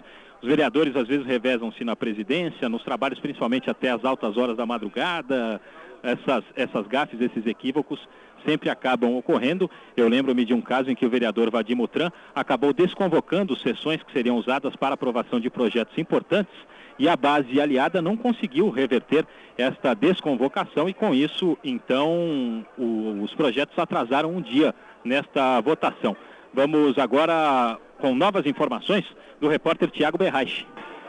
Os 0.47 0.49
vereadores 0.49 0.95
às 0.95 1.09
vezes 1.09 1.27
revezam-se 1.27 1.83
na 1.83 1.97
presidência, 1.97 2.69
nos 2.69 2.85
trabalhos 2.85 3.19
principalmente 3.19 3.69
até 3.69 3.91
as 3.91 4.05
altas 4.05 4.37
horas 4.37 4.57
da 4.57 4.65
madrugada. 4.65 5.61
Essas, 6.05 6.45
essas 6.55 6.87
gafes, 6.87 7.21
esses 7.21 7.45
equívocos 7.49 7.99
sempre 8.47 8.71
acabam 8.71 9.17
ocorrendo. 9.17 9.69
Eu 9.97 10.09
lembro-me 10.09 10.45
de 10.45 10.55
um 10.55 10.61
caso 10.61 10.89
em 10.89 10.95
que 10.95 11.05
o 11.05 11.11
vereador 11.11 11.51
Vadim 11.51 11.75
Mutran 11.75 12.13
acabou 12.33 12.73
desconvocando 12.73 13.59
sessões 13.59 14.01
que 14.05 14.13
seriam 14.13 14.37
usadas 14.37 14.77
para 14.77 14.95
aprovação 14.95 15.41
de 15.41 15.51
projetos 15.51 15.99
importantes 15.99 16.55
e 16.97 17.09
a 17.09 17.17
base 17.17 17.61
aliada 17.61 18.01
não 18.01 18.17
conseguiu 18.17 18.71
reverter 18.71 19.27
esta 19.59 19.95
desconvocação 19.95 20.89
e 20.89 20.95
com 20.95 21.13
isso, 21.13 21.59
então, 21.65 22.65
o, 22.79 23.21
os 23.21 23.35
projetos 23.35 23.77
atrasaram 23.77 24.31
um 24.31 24.41
dia 24.41 24.73
nesta 25.05 25.61
votação. 25.61 26.17
Vamos 26.57 26.97
agora 26.97 27.79
com 27.99 28.14
novas 28.14 28.47
informações 28.47 29.05
do 29.38 29.47
repórter 29.47 29.90
Tiago 29.90 30.16
Berraich. 30.16 30.66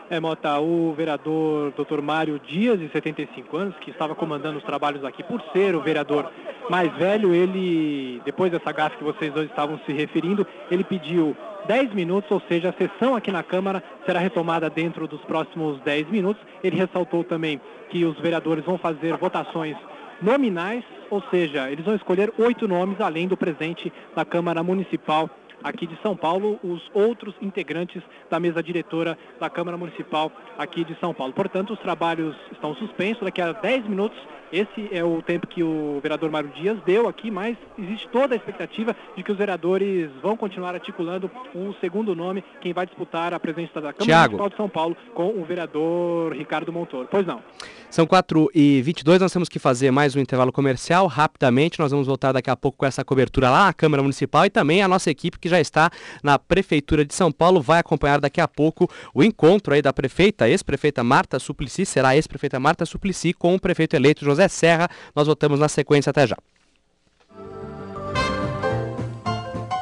É, 0.10 0.20
Mota, 0.20 0.60
o 0.60 0.92
vereador 0.92 1.72
Dr. 1.72 2.02
Mário 2.02 2.38
Dias, 2.38 2.78
de 2.78 2.90
75 2.90 3.56
anos, 3.56 3.76
que 3.78 3.90
estava 3.90 4.14
comandando 4.14 4.58
os 4.58 4.64
trabalhos 4.66 5.06
aqui 5.06 5.24
por 5.24 5.42
ser 5.54 5.74
o 5.74 5.80
vereador 5.80 6.30
mais 6.70 6.94
velho, 6.98 7.34
ele, 7.34 8.22
depois 8.26 8.52
dessa 8.52 8.74
gafe 8.74 8.98
que 8.98 9.06
vocês 9.06 9.34
dois 9.34 9.50
estavam 9.50 9.80
se 9.86 9.94
referindo, 9.94 10.46
ele 10.70 10.84
pediu 10.84 11.34
10 11.66 11.94
minutos, 11.94 12.30
ou 12.30 12.42
seja, 12.50 12.72
a 12.72 12.74
sessão 12.74 13.16
aqui 13.16 13.32
na 13.32 13.42
Câmara 13.42 13.82
será 14.06 14.20
retomada 14.20 14.70
dentro 14.70 15.08
dos 15.08 15.22
próximos 15.22 15.80
10 15.80 16.10
minutos. 16.10 16.44
Ele 16.62 16.76
ressaltou 16.76 17.24
também 17.24 17.62
que 17.90 18.04
os 18.04 18.20
vereadores 18.20 18.66
vão 18.66 18.78
fazer 18.78 19.16
votações 19.16 19.78
nominais, 20.22 20.84
ou 21.10 21.22
seja, 21.30 21.72
eles 21.72 21.86
vão 21.86 21.96
escolher 21.96 22.34
oito 22.38 22.68
nomes, 22.68 23.00
além 23.00 23.28
do 23.28 23.38
presente 23.38 23.92
da 24.16 24.26
Câmara 24.26 24.64
Municipal 24.64 25.30
aqui 25.64 25.88
de 25.88 26.00
São 26.02 26.16
Paulo, 26.16 26.60
os 26.64 26.82
outros 26.94 27.34
integrantes 27.42 28.02
da 28.30 28.40
mesa 28.40 28.62
diretora 28.62 29.18
da 29.40 29.50
Câmara 29.50 29.78
Municipal 29.78 30.32
aqui 30.58 30.84
de 30.84 30.98
São 31.00 31.14
Paulo. 31.14 31.34
Portanto, 31.34 31.74
os 31.74 31.80
trabalhos 31.80 32.36
estão 32.52 32.76
suspensos. 32.76 33.24
Daqui 33.24 33.42
a 33.42 33.52
10 33.52 33.88
minutos 33.88 34.18
esse 34.52 34.88
é 34.92 35.04
o 35.04 35.22
tempo 35.22 35.48
que 35.48 35.62
o 35.62 36.00
vereador 36.02 36.32
Mário 36.32 36.50
Dias 36.50 36.78
deu 36.86 37.08
aqui, 37.08 37.30
mas 37.30 37.58
existe 37.78 38.08
toda 38.10 38.34
a 38.34 38.38
expectativa 38.38 38.96
de 39.16 39.24
que 39.24 39.32
os 39.32 39.38
vereadores 39.38 40.10
vão 40.22 40.38
continuar 40.38 40.74
articulando 40.74 41.30
um 41.54 41.74
segundo 41.82 42.16
nome, 42.16 42.44
quem 42.62 42.74
vai 42.74 42.86
disputar 42.86 43.34
a 43.34 43.40
presença 43.40 43.82
da 43.82 43.94
Câmara 43.94 44.06
Thiago. 44.06 44.38
Municipal 44.38 44.50
de 44.50 44.56
São 44.56 44.70
Paulo 44.70 44.98
com 45.14 45.30
o 45.30 45.44
vereador 45.44 46.34
Ricardo 46.34 46.72
Montoro. 46.72 47.08
Pois 47.10 47.26
não. 47.26 47.42
São 47.90 48.06
4 48.06 48.50
e 48.54 48.82
22 48.82 49.22
nós 49.22 49.32
temos 49.32 49.50
que 49.50 49.60
fazer 49.60 49.92
mais 49.92 50.16
um 50.16 50.20
intervalo 50.20 50.52
comercial. 50.52 51.08
Rapidamente, 51.08 51.80
nós 51.80 51.92
vamos 51.92 52.08
voltar 52.08 52.32
daqui 52.32 52.50
a 52.50 52.56
pouco 52.56 52.78
com 52.78 52.86
essa 52.86 53.04
cobertura 53.04 53.50
lá 53.50 53.68
na 53.68 53.74
Câmara 53.74 54.02
Municipal 54.04 54.46
e 54.46 54.50
também 54.50 54.82
a 54.82 54.88
nossa 54.88 55.10
equipe 55.10 55.40
que 55.40 55.50
já 55.50 55.60
está 55.60 55.90
na 56.24 56.38
Prefeitura 56.38 57.06
de 57.06 57.14
São 57.14 57.32
Paulo 57.32 57.62
vai 57.62 57.80
acompanhar 57.80 58.20
daqui 58.20 58.42
a 58.42 58.48
pouco 58.48 58.90
o 59.14 59.24
encontro 59.24 59.74
aí 59.74 59.82
da 59.82 59.94
prefeita, 59.94 60.48
ex-prefeita 60.48 61.04
Marta 61.04 61.40
Suplicy, 61.40 61.86
será 61.86 62.16
ex-prefeita 62.16 62.60
Marta 62.60 62.86
Suplicy 62.86 63.34
com 63.34 63.56
o 63.56 63.60
prefeito 63.60 63.96
eleito 63.96 64.24
José 64.24 64.37
José 64.38 64.48
Serra. 64.48 64.90
Nós 65.16 65.26
voltamos 65.26 65.60
na 65.60 65.68
sequência 65.68 66.12
até 66.12 66.28
já. 66.28 66.38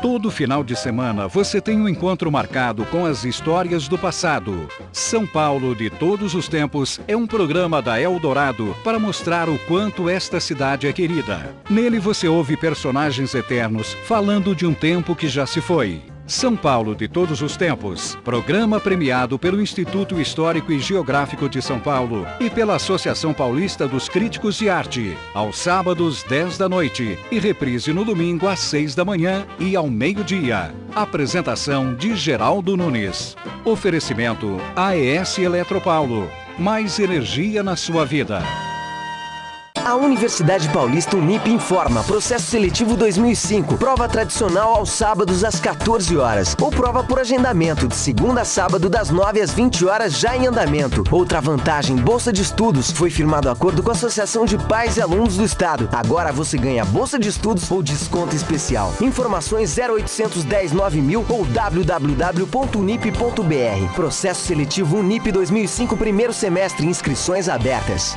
Todo 0.02 0.30
final 0.30 0.64
de 0.64 0.76
semana 0.76 1.28
você 1.28 1.60
tem 1.60 1.82
um 1.82 1.90
encontro 1.90 2.32
marcado 2.32 2.86
com 2.86 3.06
as 3.06 3.24
histórias 3.24 3.88
do 3.88 3.98
passado. 3.98 4.70
São 4.94 5.26
Paulo 5.26 5.76
de 5.76 5.90
todos 5.90 6.36
os 6.36 6.48
tempos 6.48 7.02
é 7.08 7.18
um 7.18 7.26
programa 7.26 7.82
da 7.82 8.00
Eldorado 8.00 8.76
para 8.84 9.00
mostrar 9.00 9.50
o 9.50 9.58
quanto 9.60 10.08
esta 10.08 10.40
cidade 10.40 10.86
é 10.86 10.94
querida. 10.94 11.56
Nele 11.68 11.98
você 11.98 12.28
ouve 12.28 12.56
personagens 12.56 13.34
eternos 13.34 13.96
falando 14.06 14.56
de 14.56 14.66
um 14.66 14.76
tempo 14.76 15.16
que 15.16 15.28
já 15.28 15.48
se 15.48 15.60
foi. 15.60 16.04
São 16.28 16.56
Paulo 16.56 16.96
de 16.96 17.08
todos 17.08 17.44
os 17.44 17.56
tempos. 17.56 18.18
Programa 18.24 18.80
premiado 18.80 19.38
pelo 19.38 19.62
Instituto 19.62 20.20
Histórico 20.20 20.72
e 20.72 20.80
Geográfico 20.80 21.48
de 21.48 21.62
São 21.62 21.80
Paulo 21.80 22.26
e 22.40 22.50
pela 22.50 22.78
Associação 22.78 23.32
Paulista 23.32 23.88
dos 23.88 24.10
Críticos 24.10 24.58
de 24.58 24.68
Arte. 24.68 25.16
Aos 25.36 25.60
sábados, 25.60 26.24
10 26.24 26.58
da 26.58 26.68
noite 26.68 27.20
e 27.32 27.38
reprise 27.38 27.94
no 27.94 28.04
domingo 28.04 28.48
às 28.48 28.60
6 28.60 28.96
da 28.96 29.06
manhã 29.06 29.46
e 29.60 29.76
ao 29.76 29.88
meio-dia. 29.88 30.74
Apresentação 30.96 31.94
de 31.94 32.16
Geraldo 32.16 32.76
Nunes. 32.76 33.38
Oferecimento 33.64 34.58
AES 34.76 35.38
Eletropaulo. 35.38 36.28
Mais 36.58 36.98
energia 36.98 37.62
na 37.62 37.76
sua 37.76 38.04
vida. 38.04 38.42
A 39.86 39.96
Universidade 39.96 40.68
Paulista 40.70 41.16
Unip 41.16 41.48
informa 41.48 42.04
processo 42.04 42.48
seletivo 42.48 42.98
2005, 42.98 43.78
prova 43.78 44.10
tradicional 44.10 44.78
aos 44.78 44.90
sábados 44.90 45.44
às 45.44 45.60
14 45.60 46.18
horas, 46.18 46.56
ou 46.60 46.72
prova 46.72 47.04
por 47.04 47.20
agendamento 47.20 47.88
de 47.88 47.96
segunda 47.96 48.42
a 48.42 48.46
sábado 48.46 48.90
das 48.90 49.12
9 49.12 49.40
às 49.40 49.54
20 49.54 49.86
horas 49.86 50.18
já 50.18 50.36
em 50.36 50.48
andamento. 50.48 51.04
Outra 51.12 51.40
vantagem, 51.40 51.98
bolsa 51.98 52.34
de 52.34 52.42
estudos, 52.42 52.90
foi 52.90 53.12
firmado 53.12 53.48
acordo 53.48 53.84
com 53.84 53.92
a 53.92 53.94
Associação 53.94 54.44
de 54.44 54.58
Pais 54.58 54.98
e 54.98 55.04
Alunos 55.04 55.38
do 55.38 55.46
Estado. 55.46 55.88
Agora 55.92 56.32
você 56.32 56.58
ganha 56.58 56.84
bolsa 56.84 57.20
de 57.20 57.30
estudos 57.30 57.70
ou 57.70 57.84
desconto 57.84 58.36
especial. 58.36 58.92
Informações 59.00 59.78
0810 59.78 60.72
9000 60.72 61.26
ou 61.30 61.46
www.unip.br. 61.46 62.34
Processo 63.94 64.48
seletivo 64.48 64.98
Unip 64.98 65.32
2005 65.32 65.96
primeiro 65.96 66.34
semestre, 66.34 66.88
inscrições 66.88 67.48
abertas. 67.48 68.16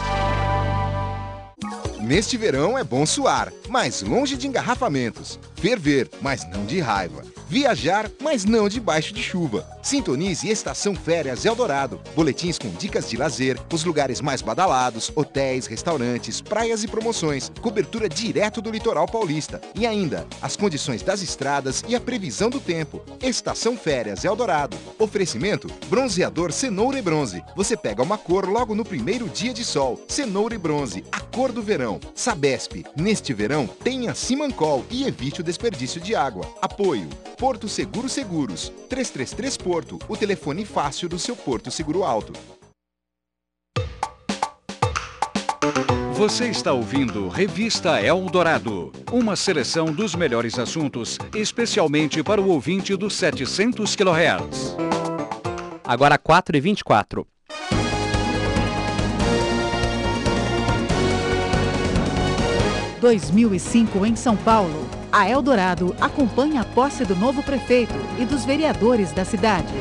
Neste 2.08 2.38
verão 2.38 2.78
é 2.78 2.82
bom 2.82 3.04
suar, 3.04 3.52
mas 3.68 4.00
longe 4.00 4.34
de 4.34 4.48
engarrafamentos. 4.48 5.38
Ferver, 5.60 6.08
mas 6.20 6.48
não 6.48 6.64
de 6.64 6.78
raiva. 6.78 7.22
Viajar, 7.48 8.10
mas 8.20 8.44
não 8.44 8.68
debaixo 8.68 9.12
de 9.14 9.22
chuva. 9.22 9.66
Sintonize 9.82 10.50
Estação 10.50 10.94
Férias 10.94 11.46
Eldorado. 11.46 11.98
Boletins 12.14 12.58
com 12.58 12.68
dicas 12.68 13.08
de 13.08 13.16
lazer, 13.16 13.58
os 13.72 13.84
lugares 13.84 14.20
mais 14.20 14.42
badalados, 14.42 15.10
hotéis, 15.16 15.66
restaurantes, 15.66 16.42
praias 16.42 16.84
e 16.84 16.88
promoções. 16.88 17.50
Cobertura 17.62 18.06
direto 18.06 18.60
do 18.60 18.70
litoral 18.70 19.06
paulista. 19.06 19.62
E 19.74 19.86
ainda, 19.86 20.26
as 20.42 20.56
condições 20.56 21.02
das 21.02 21.22
estradas 21.22 21.82
e 21.88 21.96
a 21.96 22.00
previsão 22.00 22.50
do 22.50 22.60
tempo. 22.60 23.00
Estação 23.22 23.78
Férias 23.78 24.26
Eldorado. 24.26 24.76
Oferecimento: 24.98 25.68
bronzeador 25.88 26.52
cenoura 26.52 26.98
e 26.98 27.02
bronze. 27.02 27.42
Você 27.56 27.78
pega 27.78 28.02
uma 28.02 28.18
cor 28.18 28.46
logo 28.46 28.74
no 28.74 28.84
primeiro 28.84 29.26
dia 29.26 29.54
de 29.54 29.64
sol. 29.64 29.98
Cenoura 30.06 30.54
e 30.54 30.58
bronze, 30.58 31.02
a 31.10 31.20
cor 31.20 31.50
do 31.50 31.62
verão. 31.62 31.98
Sabesp, 32.14 32.84
neste 32.94 33.32
verão, 33.32 33.66
tenha 33.66 34.14
Simancol 34.14 34.84
e 34.90 35.04
evite 35.06 35.40
o 35.40 35.44
desperdício 35.48 35.98
de 35.98 36.14
água. 36.14 36.44
Apoio. 36.61 37.08
Porto 37.38 37.68
Seguro 37.68 38.06
Seguros. 38.06 38.70
333 38.90 39.56
Porto, 39.56 39.98
o 40.06 40.14
telefone 40.14 40.66
fácil 40.66 41.08
do 41.08 41.18
seu 41.18 41.34
Porto 41.34 41.70
Seguro 41.70 42.04
Alto. 42.04 42.34
Você 46.12 46.48
está 46.48 46.72
ouvindo 46.72 47.28
Revista 47.28 48.02
Eldorado, 48.02 48.92
uma 49.11 49.37
seleção 49.37 49.87
dos 49.87 50.14
melhores 50.14 50.58
assuntos, 50.58 51.16
especialmente 51.34 52.22
para 52.22 52.40
o 52.40 52.48
ouvinte 52.48 52.94
dos 52.96 53.14
700 53.14 53.96
kHz. 53.96 54.76
Agora 55.84 56.18
4 56.18 56.56
e 56.56 56.61
24. 56.61 57.26
(2005) 63.00 64.04
em 64.04 64.16
São 64.16 64.37
Paulo. 64.37 64.88
A 65.10 65.26
Eldorado 65.28 65.96
acompanha 65.98 66.60
a 66.60 66.64
posse 66.64 67.02
do 67.02 67.16
novo 67.16 67.42
prefeito 67.42 67.94
e 68.18 68.26
dos 68.26 68.44
vereadores 68.44 69.10
da 69.10 69.24
cidade. 69.24 69.72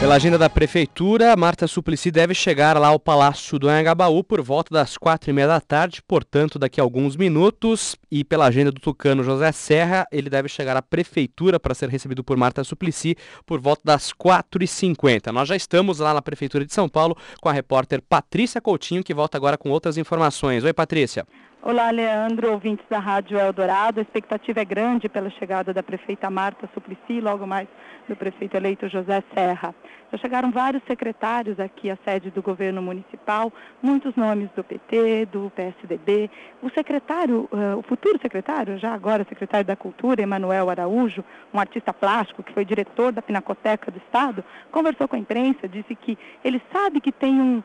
Pela 0.00 0.16
agenda 0.16 0.36
da 0.36 0.50
Prefeitura, 0.50 1.36
Marta 1.36 1.68
Suplicy 1.68 2.10
deve 2.10 2.34
chegar 2.34 2.76
lá 2.76 2.88
ao 2.88 2.98
Palácio 2.98 3.58
do 3.58 3.68
Anhangabaú 3.68 4.24
por 4.24 4.42
volta 4.42 4.74
das 4.74 4.98
quatro 4.98 5.30
e 5.30 5.32
meia 5.32 5.46
da 5.46 5.60
tarde, 5.60 6.02
portanto 6.06 6.58
daqui 6.58 6.80
a 6.80 6.84
alguns 6.84 7.16
minutos. 7.16 7.94
E 8.10 8.24
pela 8.24 8.46
agenda 8.46 8.72
do 8.72 8.80
Tucano 8.80 9.22
José 9.22 9.52
Serra, 9.52 10.04
ele 10.10 10.28
deve 10.28 10.48
chegar 10.48 10.76
à 10.76 10.82
Prefeitura 10.82 11.60
para 11.60 11.74
ser 11.74 11.88
recebido 11.88 12.24
por 12.24 12.36
Marta 12.36 12.64
Suplicy 12.64 13.16
por 13.46 13.60
volta 13.60 13.82
das 13.84 14.12
quatro 14.12 14.64
e 14.64 14.66
cinquenta. 14.66 15.32
Nós 15.32 15.48
já 15.48 15.54
estamos 15.54 16.00
lá 16.00 16.12
na 16.12 16.20
Prefeitura 16.20 16.66
de 16.66 16.74
São 16.74 16.88
Paulo 16.88 17.16
com 17.40 17.48
a 17.48 17.52
repórter 17.52 18.02
Patrícia 18.02 18.60
Coutinho, 18.60 19.04
que 19.04 19.14
volta 19.14 19.38
agora 19.38 19.56
com 19.56 19.70
outras 19.70 19.96
informações. 19.96 20.64
Oi, 20.64 20.72
Patrícia. 20.72 21.24
Olá, 21.66 21.90
Leandro, 21.90 22.52
ouvintes 22.52 22.84
da 22.90 22.98
Rádio 22.98 23.38
Eldorado. 23.38 23.98
A 23.98 24.02
expectativa 24.02 24.60
é 24.60 24.64
grande 24.66 25.08
pela 25.08 25.30
chegada 25.30 25.72
da 25.72 25.82
prefeita 25.82 26.28
Marta 26.28 26.68
Suplicy, 26.74 27.22
logo 27.22 27.46
mais 27.46 27.66
do 28.06 28.14
prefeito 28.14 28.54
eleito 28.54 28.86
José 28.86 29.24
Serra. 29.32 29.74
Já 30.12 30.18
chegaram 30.18 30.50
vários 30.50 30.82
secretários 30.84 31.58
aqui 31.58 31.90
à 31.90 31.96
sede 32.04 32.30
do 32.30 32.42
governo 32.42 32.82
municipal, 32.82 33.50
muitos 33.82 34.14
nomes 34.14 34.50
do 34.54 34.62
PT, 34.62 35.24
do 35.32 35.50
PSDB. 35.56 36.30
O 36.60 36.68
secretário, 36.68 37.48
uh, 37.50 37.78
o 37.78 37.82
futuro 37.82 38.18
secretário, 38.20 38.76
já 38.76 38.92
agora 38.92 39.24
secretário 39.26 39.66
da 39.66 39.74
Cultura, 39.74 40.20
Emanuel 40.20 40.68
Araújo, 40.68 41.24
um 41.50 41.58
artista 41.58 41.94
plástico 41.94 42.42
que 42.42 42.52
foi 42.52 42.66
diretor 42.66 43.10
da 43.10 43.22
Pinacoteca 43.22 43.90
do 43.90 43.96
Estado, 43.96 44.44
conversou 44.70 45.08
com 45.08 45.16
a 45.16 45.18
imprensa, 45.18 45.66
disse 45.66 45.94
que 45.94 46.18
ele 46.44 46.60
sabe 46.70 47.00
que 47.00 47.10
tem 47.10 47.40
um 47.40 47.62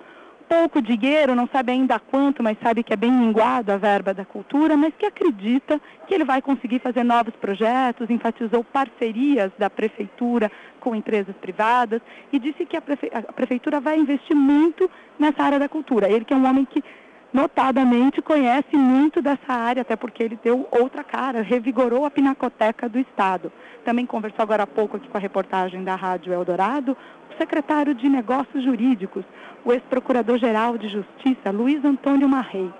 pouco 0.49 0.81
dinheiro, 0.81 1.35
não 1.35 1.47
sabe 1.47 1.71
ainda 1.71 1.99
quanto, 1.99 2.41
mas 2.41 2.57
sabe 2.61 2.81
que 2.81 2.91
é 2.91 2.95
bem 2.95 3.11
minguado 3.11 3.71
a 3.71 3.77
verba 3.77 4.15
da 4.15 4.25
cultura, 4.25 4.75
mas 4.75 4.91
que 4.97 5.05
acredita 5.05 5.79
que 6.07 6.13
ele 6.15 6.25
vai 6.25 6.41
conseguir 6.41 6.79
fazer 6.79 7.03
novos 7.03 7.35
projetos, 7.35 8.09
enfatizou 8.09 8.63
parcerias 8.63 9.51
da 9.59 9.69
prefeitura 9.69 10.51
com 10.79 10.95
empresas 10.95 11.35
privadas 11.35 12.01
e 12.33 12.39
disse 12.39 12.65
que 12.65 12.75
a, 12.75 12.81
prefe 12.81 13.11
a 13.13 13.21
prefeitura 13.31 13.79
vai 13.79 13.99
investir 13.99 14.35
muito 14.35 14.89
nessa 15.19 15.43
área 15.43 15.59
da 15.59 15.69
cultura. 15.69 16.09
Ele 16.09 16.25
que 16.25 16.33
é 16.33 16.37
um 16.37 16.47
homem 16.47 16.65
que 16.65 16.83
notadamente 17.31 18.21
conhece 18.21 18.75
muito 18.75 19.21
dessa 19.21 19.53
área, 19.53 19.81
até 19.81 19.95
porque 19.95 20.23
ele 20.23 20.39
deu 20.43 20.67
outra 20.71 21.03
cara, 21.03 21.41
revigorou 21.41 22.05
a 22.05 22.11
Pinacoteca 22.11 22.89
do 22.89 22.99
Estado. 22.99 23.51
Também 23.85 24.05
conversou 24.05 24.43
agora 24.43 24.63
há 24.63 24.67
pouco 24.67 24.97
aqui 24.97 25.07
com 25.07 25.17
a 25.17 25.21
reportagem 25.21 25.83
da 25.83 25.95
Rádio 25.95 26.33
Eldorado, 26.33 26.97
o 27.31 27.37
secretário 27.37 27.93
de 27.93 28.09
Negócios 28.09 28.63
Jurídicos, 28.63 29.23
o 29.63 29.71
ex-procurador-geral 29.71 30.77
de 30.77 30.87
Justiça, 30.87 31.51
Luiz 31.51 31.83
Antônio 31.85 32.27
Marrei. 32.27 32.71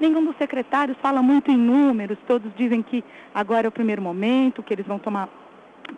Nenhum 0.00 0.24
dos 0.24 0.36
secretários 0.36 0.96
fala 1.02 1.20
muito 1.20 1.50
em 1.50 1.56
números, 1.56 2.18
todos 2.26 2.50
dizem 2.56 2.82
que 2.82 3.04
agora 3.34 3.66
é 3.66 3.68
o 3.68 3.72
primeiro 3.72 4.00
momento, 4.00 4.62
que 4.62 4.72
eles 4.72 4.86
vão 4.86 4.98
tomar 4.98 5.28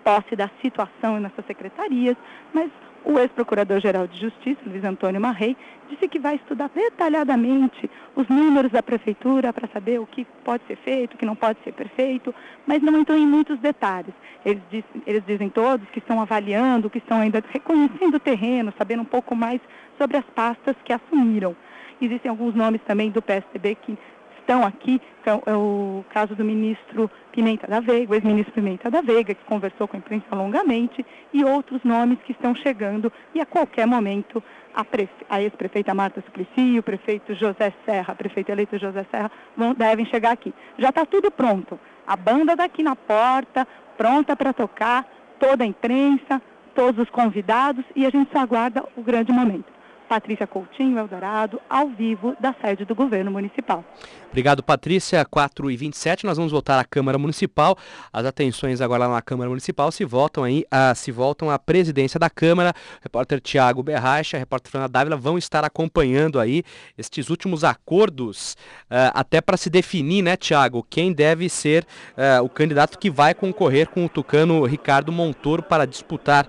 posse 0.02 0.34
da 0.34 0.50
situação 0.60 1.20
nessas 1.20 1.46
secretarias, 1.46 2.16
mas 2.52 2.70
o 3.04 3.18
ex-procurador-geral 3.18 4.06
de 4.06 4.20
Justiça, 4.20 4.60
Luiz 4.66 4.84
Antônio 4.84 5.20
Marrei, 5.20 5.56
disse 5.88 6.08
que 6.08 6.18
vai 6.18 6.36
estudar 6.36 6.70
detalhadamente 6.74 7.90
os 8.14 8.28
números 8.28 8.70
da 8.72 8.82
prefeitura 8.82 9.52
para 9.52 9.68
saber 9.68 10.00
o 10.00 10.06
que 10.06 10.24
pode 10.44 10.64
ser 10.66 10.76
feito, 10.76 11.14
o 11.14 11.18
que 11.18 11.26
não 11.26 11.36
pode 11.36 11.58
ser 11.64 11.72
perfeito, 11.72 12.34
mas 12.66 12.82
não 12.82 12.98
entrou 12.98 13.18
em 13.18 13.26
muitos 13.26 13.58
detalhes. 13.58 14.14
Eles, 14.44 14.62
diz, 14.70 14.84
eles 15.06 15.22
dizem 15.26 15.48
todos 15.48 15.88
que 15.90 15.98
estão 15.98 16.20
avaliando, 16.20 16.90
que 16.90 16.98
estão 16.98 17.20
ainda 17.20 17.42
reconhecendo 17.48 18.14
o 18.14 18.20
terreno, 18.20 18.72
sabendo 18.78 19.02
um 19.02 19.06
pouco 19.06 19.34
mais 19.34 19.60
sobre 19.98 20.16
as 20.16 20.24
pastas 20.26 20.76
que 20.84 20.92
assumiram. 20.92 21.56
Existem 22.00 22.30
alguns 22.30 22.54
nomes 22.54 22.80
também 22.82 23.10
do 23.10 23.22
PSDB 23.22 23.76
que 23.76 23.98
estão 24.42 24.64
aqui, 24.64 25.00
então, 25.20 25.42
é 25.46 25.54
o 25.54 26.04
caso 26.10 26.34
do 26.34 26.44
ministro 26.44 27.10
Pimenta 27.30 27.66
da 27.66 27.80
Veiga, 27.80 28.12
o 28.12 28.14
ex-ministro 28.14 28.52
Pimenta 28.52 28.90
da 28.90 29.00
Veiga, 29.00 29.34
que 29.34 29.44
conversou 29.44 29.86
com 29.88 29.96
a 29.96 29.98
imprensa 29.98 30.34
longamente, 30.34 31.06
e 31.32 31.44
outros 31.44 31.82
nomes 31.84 32.18
que 32.26 32.32
estão 32.32 32.54
chegando, 32.54 33.10
e 33.34 33.40
a 33.40 33.46
qualquer 33.46 33.86
momento 33.86 34.42
a, 34.74 34.84
a 35.30 35.42
ex-prefeita 35.42 35.94
Marta 35.94 36.20
Suplicy, 36.22 36.78
o 36.78 36.82
prefeito 36.82 37.34
José 37.34 37.72
Serra, 37.86 38.14
prefeito 38.14 38.50
eleito 38.50 38.78
José 38.78 39.06
Serra, 39.10 39.30
vão, 39.56 39.74
devem 39.74 40.04
chegar 40.06 40.32
aqui. 40.32 40.52
Já 40.76 40.88
está 40.88 41.06
tudo 41.06 41.30
pronto. 41.30 41.78
A 42.06 42.16
banda 42.16 42.56
daqui 42.56 42.82
na 42.82 42.96
porta, 42.96 43.66
pronta 43.96 44.36
para 44.36 44.52
tocar, 44.52 45.06
toda 45.38 45.62
a 45.62 45.66
imprensa, 45.66 46.42
todos 46.74 47.00
os 47.00 47.10
convidados, 47.10 47.84
e 47.94 48.04
a 48.04 48.10
gente 48.10 48.30
só 48.32 48.40
aguarda 48.40 48.84
o 48.96 49.02
grande 49.02 49.32
momento. 49.32 49.72
Patrícia 50.08 50.46
Coutinho, 50.46 50.98
Eldorado, 50.98 51.58
ao 51.70 51.88
vivo 51.88 52.36
da 52.38 52.52
sede 52.60 52.84
do 52.84 52.94
governo 52.94 53.30
municipal. 53.30 53.82
Obrigado, 54.32 54.62
Patrícia. 54.62 55.24
4 55.24 55.70
e 55.70 55.76
27 55.76 56.24
nós 56.24 56.38
vamos 56.38 56.52
voltar 56.52 56.78
à 56.78 56.84
Câmara 56.84 57.18
Municipal. 57.18 57.76
As 58.10 58.24
atenções 58.24 58.80
agora 58.80 59.06
lá 59.06 59.14
na 59.16 59.22
Câmara 59.22 59.50
Municipal 59.50 59.92
se 59.92 60.06
voltam 60.06 60.42
aí, 60.42 60.64
a, 60.70 60.94
se 60.94 61.12
voltam 61.12 61.50
à 61.50 61.58
presidência 61.58 62.18
da 62.18 62.30
Câmara. 62.30 62.72
O 63.00 63.02
repórter 63.02 63.40
Tiago 63.40 63.82
Berracha, 63.82 64.38
repórter 64.38 64.70
Fernanda 64.70 64.90
Dávila 64.92 65.16
vão 65.16 65.36
estar 65.36 65.64
acompanhando 65.64 66.40
aí 66.40 66.62
estes 66.96 67.28
últimos 67.28 67.62
acordos, 67.62 68.56
uh, 68.90 69.12
até 69.12 69.40
para 69.40 69.56
se 69.56 69.68
definir, 69.68 70.22
né, 70.22 70.36
Tiago, 70.36 70.86
quem 70.88 71.12
deve 71.12 71.48
ser 71.48 71.86
uh, 72.16 72.42
o 72.42 72.48
candidato 72.48 72.98
que 72.98 73.10
vai 73.10 73.34
concorrer 73.34 73.88
com 73.88 74.06
o 74.06 74.08
tucano 74.08 74.64
Ricardo 74.64 75.12
Montoro 75.12 75.62
para 75.62 75.86
disputar 75.86 76.46
uh, 76.46 76.48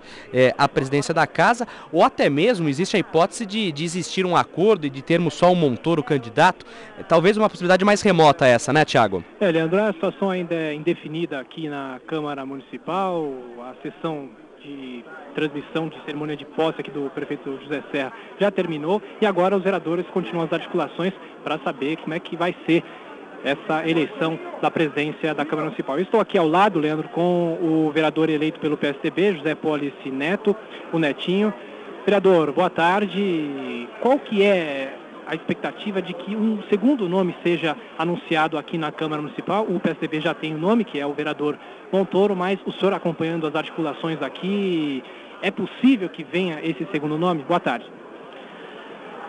a 0.58 0.70
presidência 0.70 1.14
da 1.14 1.28
casa, 1.28 1.68
ou 1.92 2.04
até 2.04 2.30
mesmo 2.30 2.70
existe 2.70 2.96
a 2.96 3.00
hipótese 3.00 3.46
de 3.46 3.64
de, 3.72 3.84
existir 3.84 4.26
um 4.26 4.36
acordo 4.36 4.86
e 4.86 4.90
de 4.90 5.02
termos 5.02 5.34
só 5.34 5.52
um 5.52 5.56
Montoro 5.56 6.04
candidato, 6.04 6.66
talvez 7.08 7.38
uma 7.38 7.50
possibilidade 7.50 7.73
mais 7.84 8.02
remota 8.02 8.46
essa, 8.46 8.72
né, 8.72 8.86
Tiago? 8.86 9.24
É, 9.40 9.50
Leandro, 9.50 9.82
a 9.82 9.94
situação 9.94 10.30
ainda 10.30 10.54
é 10.54 10.74
indefinida 10.74 11.40
aqui 11.40 11.68
na 11.68 12.00
Câmara 12.06 12.46
Municipal, 12.46 13.34
a 13.62 13.74
sessão 13.82 14.30
de 14.62 15.04
transmissão 15.34 15.90
de 15.90 16.00
cerimônia 16.06 16.38
de 16.38 16.46
posse 16.46 16.80
aqui 16.80 16.92
do 16.92 17.10
prefeito 17.10 17.60
José 17.64 17.84
Serra 17.92 18.14
já 18.40 18.52
terminou 18.52 19.02
e 19.20 19.26
agora 19.26 19.58
os 19.58 19.64
vereadores 19.64 20.06
continuam 20.08 20.46
as 20.46 20.54
articulações 20.54 21.14
para 21.44 21.58
saber 21.60 21.98
como 21.98 22.14
é 22.14 22.20
que 22.20 22.38
vai 22.38 22.56
ser 22.66 22.84
essa 23.44 23.88
eleição 23.90 24.40
da 24.62 24.72
presidência 24.72 25.34
da 25.34 25.44
Câmara 25.44 25.66
Municipal. 25.66 25.98
Eu 25.98 26.04
estou 26.04 26.22
aqui 26.22 26.38
ao 26.38 26.48
lado, 26.48 26.80
Leandro, 26.80 27.10
com 27.10 27.58
o 27.62 27.92
vereador 27.94 28.30
eleito 28.30 28.60
pelo 28.60 28.78
PSDB, 28.78 29.36
José 29.36 29.56
Polici 29.56 30.10
Neto, 30.10 30.56
o 30.94 31.00
Netinho, 31.00 31.54
Vereador, 32.06 32.52
boa 32.52 32.70
tarde. 32.70 33.88
Qual 34.02 34.20
que 34.20 34.44
é 34.44 34.94
a 35.28 35.36
expectativa 35.36 36.02
de 36.02 36.14
que 36.14 36.36
um 36.36 36.62
segundo 36.70 37.08
nome 37.08 37.36
seja 37.44 37.76
anunciado 37.98 38.58
aqui 38.58 38.78
na 38.78 38.92
Câmara 38.92 39.22
Municipal? 39.22 39.66
O 39.68 39.80
PSDB 39.80 40.22
já 40.22 40.34
tem 40.34 40.54
o 40.54 40.58
um 40.58 40.60
nome, 40.60 40.84
que 40.84 41.00
é 41.00 41.06
o 41.06 41.14
vereador 41.14 41.58
Montoro, 41.92 42.36
mas 42.36 42.60
o 42.66 42.72
senhor 42.72 42.94
acompanhando 42.94 43.48
as 43.48 43.56
articulações 43.56 44.22
aqui, 44.22 45.04
é 45.42 45.52
possível 45.52 46.10
que 46.10 46.24
venha 46.24 46.60
esse 46.64 46.88
segundo 46.92 47.18
nome? 47.18 47.44
Boa 47.44 47.60
tarde. 47.60 47.86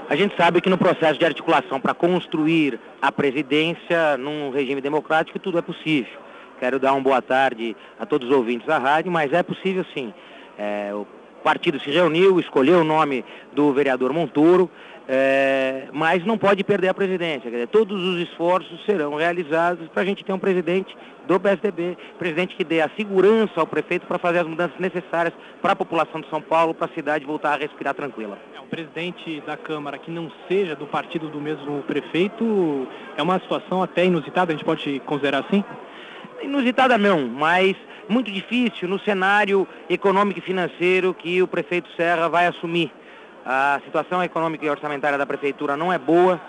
A 0.09 0.17
gente 0.17 0.37
sabe 0.37 0.61
que 0.61 0.69
no 0.69 0.77
processo 0.77 1.19
de 1.19 1.25
articulação 1.25 1.81
para 1.81 1.95
construir 1.95 2.79
a 3.01 3.11
presidência 3.11 4.19
num 4.19 4.51
regime 4.51 4.81
democrático 4.81 5.39
tudo 5.39 5.59
é 5.59 5.63
possível. 5.63 6.21
Quero 6.61 6.79
dar 6.79 6.93
uma 6.93 7.01
boa 7.01 7.23
tarde 7.23 7.75
a 7.99 8.05
todos 8.05 8.29
os 8.29 8.37
ouvintes 8.37 8.67
da 8.67 8.79
rádio, 8.79 9.11
mas 9.11 9.33
é 9.33 9.43
possível 9.43 9.85
sim. 9.95 10.13
É, 10.59 10.91
o 10.93 11.07
partido 11.43 11.81
se 11.81 11.91
reuniu, 11.91 12.39
escolheu 12.39 12.81
o 12.81 12.85
nome 12.85 13.25
do 13.53 13.73
vereador 13.73 14.13
Montoro, 14.13 14.71
é, 15.09 15.89
mas 15.93 16.25
não 16.25 16.39
pode 16.39 16.65
perder 16.65 16.89
a 16.89 16.95
presidência. 16.95 17.51
Dizer, 17.51 17.69
todos 17.69 18.03
os 18.03 18.21
esforços 18.21 18.85
serão 18.85 19.15
realizados 19.15 19.89
para 19.89 20.03
a 20.03 20.05
gente 20.05 20.25
ter 20.25 20.33
um 20.33 20.39
presidente 20.39 20.97
do 21.27 21.41
PSDB, 21.41 21.97
presidente 22.19 22.55
que 22.55 22.65
dê 22.65 22.81
a 22.81 22.91
segurança 22.97 23.53
ao 23.57 23.67
prefeito 23.67 24.07
para 24.07 24.19
fazer 24.19 24.41
as 24.41 24.47
mudanças 24.47 24.79
necessárias 24.79 25.35
para 25.61 25.73
a 25.73 25.77
população 25.77 26.21
de 26.21 26.29
São 26.29 26.41
Paulo, 26.41 26.75
para 26.75 26.87
a 26.87 26.95
cidade 26.95 27.25
voltar 27.25 27.55
a 27.55 27.57
respirar 27.57 27.95
tranquila. 27.95 28.39
É, 28.55 28.61
um 28.61 28.67
presidente 28.67 29.43
da 29.47 29.57
Câmara 29.57 29.99
que 29.99 30.11
não 30.11 30.31
seja 30.49 30.75
do 30.75 30.87
partido 30.87 31.29
do 31.29 31.41
mesmo 31.41 31.83
prefeito 31.83 32.87
é 33.17 33.23
uma 33.23 33.39
situação 33.39 33.83
até 33.83 34.05
inusitada, 34.05 34.53
a 34.53 34.57
gente 34.57 34.65
pode 34.65 35.01
considerar 35.01 35.45
assim? 35.47 35.65
Inusitada 36.43 36.99
não, 36.99 37.27
mas 37.27 37.75
muito 38.09 38.31
difícil 38.31 38.87
no 38.87 38.99
cenário 38.99 39.67
econômico 39.89 40.39
e 40.39 40.43
financeiro 40.43 41.15
que 41.15 41.43
o 41.43 41.49
prefeito 41.49 41.89
Serra 41.97 42.29
vai 42.29 42.47
assumir. 42.47 42.93
A 43.45 43.79
situação 43.85 44.23
econômica 44.25 44.65
e 44.65 44.71
orçamentária 44.71 45.19
da 45.19 45.27
prefeitura 45.27 45.77
não 45.77 45.93
é 45.93 45.99
boa, 45.99 46.41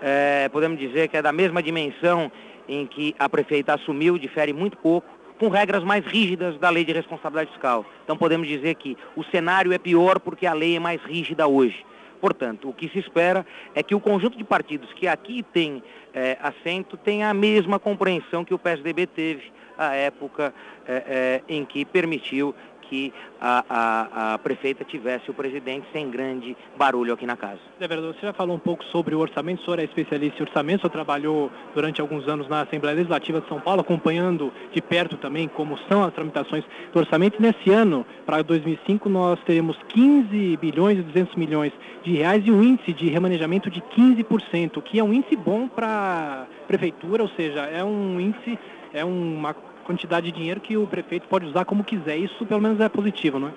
é, 0.00 0.48
podemos 0.50 0.78
dizer 0.78 1.08
que 1.08 1.16
é 1.16 1.22
da 1.22 1.32
mesma 1.32 1.60
dimensão 1.60 2.30
em 2.68 2.86
que 2.86 3.12
a 3.18 3.28
prefeita 3.28 3.74
assumiu, 3.74 4.16
difere 4.18 4.52
muito 4.52 4.78
pouco, 4.78 5.08
com 5.36 5.48
regras 5.48 5.82
mais 5.82 6.06
rígidas 6.06 6.56
da 6.58 6.70
lei 6.70 6.84
de 6.84 6.92
responsabilidade 6.92 7.50
fiscal. 7.50 7.84
Então 8.04 8.16
podemos 8.16 8.46
dizer 8.46 8.76
que 8.76 8.96
o 9.16 9.24
cenário 9.24 9.72
é 9.72 9.78
pior 9.78 10.20
porque 10.20 10.46
a 10.46 10.52
lei 10.52 10.76
é 10.76 10.78
mais 10.78 11.02
rígida 11.02 11.44
hoje. 11.48 11.84
Portanto, 12.20 12.68
o 12.68 12.72
que 12.72 12.88
se 12.88 13.00
espera 13.00 13.44
é 13.74 13.82
que 13.82 13.94
o 13.94 14.00
conjunto 14.00 14.38
de 14.38 14.44
partidos 14.44 14.92
que 14.92 15.08
aqui 15.08 15.42
tem 15.42 15.82
é, 16.14 16.38
assento 16.40 16.96
tenha 16.96 17.28
a 17.28 17.34
mesma 17.34 17.80
compreensão 17.80 18.44
que 18.44 18.54
o 18.54 18.58
PSDB 18.58 19.08
teve 19.08 19.52
à 19.76 19.94
época 19.94 20.54
é, 20.86 20.92
é, 21.06 21.42
em 21.48 21.64
que 21.64 21.84
permitiu 21.84 22.54
que 22.88 23.12
a, 23.40 23.64
a, 23.68 24.34
a, 24.34 24.38
prefeita 24.38 24.84
tivesse 24.84 25.30
o 25.30 25.34
presidente 25.34 25.86
sem 25.92 26.10
grande 26.10 26.56
barulho 26.76 27.12
aqui 27.12 27.26
na 27.26 27.36
casa. 27.36 27.60
É 27.80 27.86
verdade, 27.86 28.14
você 28.14 28.26
já 28.26 28.32
falou 28.32 28.56
um 28.56 28.60
pouco 28.60 28.84
sobre 28.84 29.14
o 29.14 29.18
orçamento, 29.18 29.62
o 29.62 29.64
senhor 29.64 29.78
é 29.78 29.84
especialista 29.84 30.38
em 30.38 30.46
orçamento, 30.46 30.78
o 30.78 30.80
senhor 30.82 30.92
trabalhou 30.92 31.50
durante 31.74 32.00
alguns 32.00 32.26
anos 32.28 32.48
na 32.48 32.62
Assembleia 32.62 32.96
Legislativa 32.96 33.40
de 33.40 33.48
São 33.48 33.60
Paulo, 33.60 33.80
acompanhando 33.80 34.52
de 34.72 34.80
perto 34.80 35.16
também 35.16 35.48
como 35.48 35.78
são 35.88 36.02
as 36.02 36.12
tramitações 36.14 36.64
do 36.92 36.98
orçamento. 36.98 37.38
E 37.38 37.42
nesse 37.42 37.70
ano, 37.70 38.06
para 38.24 38.42
2005, 38.42 39.08
nós 39.08 39.38
teremos 39.44 39.76
15 39.88 40.56
bilhões 40.56 40.98
e 40.98 41.02
200 41.02 41.34
milhões 41.36 41.72
de 42.02 42.12
reais 42.16 42.46
e 42.46 42.50
um 42.50 42.62
índice 42.62 42.92
de 42.92 43.08
remanejamento 43.08 43.70
de 43.70 43.80
15%, 43.80 44.82
que 44.82 44.98
é 44.98 45.04
um 45.04 45.12
índice 45.12 45.36
bom 45.36 45.66
para 45.68 46.46
a 46.46 46.66
prefeitura, 46.66 47.22
ou 47.22 47.28
seja, 47.30 47.60
é 47.60 47.82
um 47.82 48.20
índice, 48.20 48.58
é 48.92 49.04
uma 49.04 49.54
quantidade 49.84 50.26
de 50.26 50.32
dinheiro 50.32 50.60
que 50.60 50.76
o 50.76 50.86
prefeito 50.86 51.28
pode 51.28 51.46
usar 51.46 51.64
como 51.64 51.84
quiser. 51.84 52.16
Isso 52.16 52.44
pelo 52.46 52.60
menos 52.60 52.80
é 52.80 52.88
positivo, 52.88 53.38
não 53.38 53.48
é? 53.48 53.52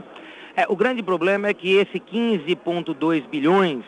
é 0.58 0.66
o 0.70 0.76
grande 0.76 1.02
problema 1.02 1.48
é 1.48 1.54
que 1.54 1.76
esse 1.76 2.00
15,2 2.00 3.28
bilhões, 3.28 3.84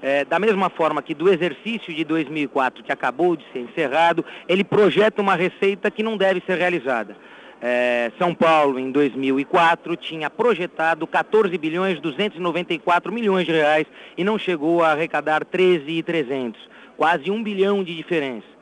é, 0.00 0.24
da 0.24 0.38
mesma 0.38 0.70
forma 0.70 1.02
que 1.02 1.14
do 1.14 1.28
exercício 1.28 1.92
de 1.94 2.04
2004, 2.04 2.82
que 2.82 2.92
acabou 2.92 3.36
de 3.36 3.44
ser 3.52 3.60
encerrado, 3.60 4.24
ele 4.48 4.64
projeta 4.64 5.20
uma 5.20 5.34
receita 5.34 5.90
que 5.90 6.02
não 6.02 6.16
deve 6.16 6.42
ser 6.46 6.56
realizada. 6.56 7.16
É, 7.62 8.10
São 8.18 8.34
Paulo, 8.34 8.78
em 8.78 8.90
2004, 8.90 9.94
tinha 9.96 10.30
projetado 10.30 11.06
14 11.06 11.56
bilhões 11.58 12.00
294 12.00 13.12
milhões 13.12 13.44
de 13.44 13.52
reais 13.52 13.86
e 14.16 14.24
não 14.24 14.38
chegou 14.38 14.82
a 14.82 14.92
arrecadar 14.92 15.44
13,300, 15.44 16.58
quase 16.96 17.30
um 17.30 17.42
bilhão 17.42 17.84
de 17.84 17.94
diferença. 17.94 18.59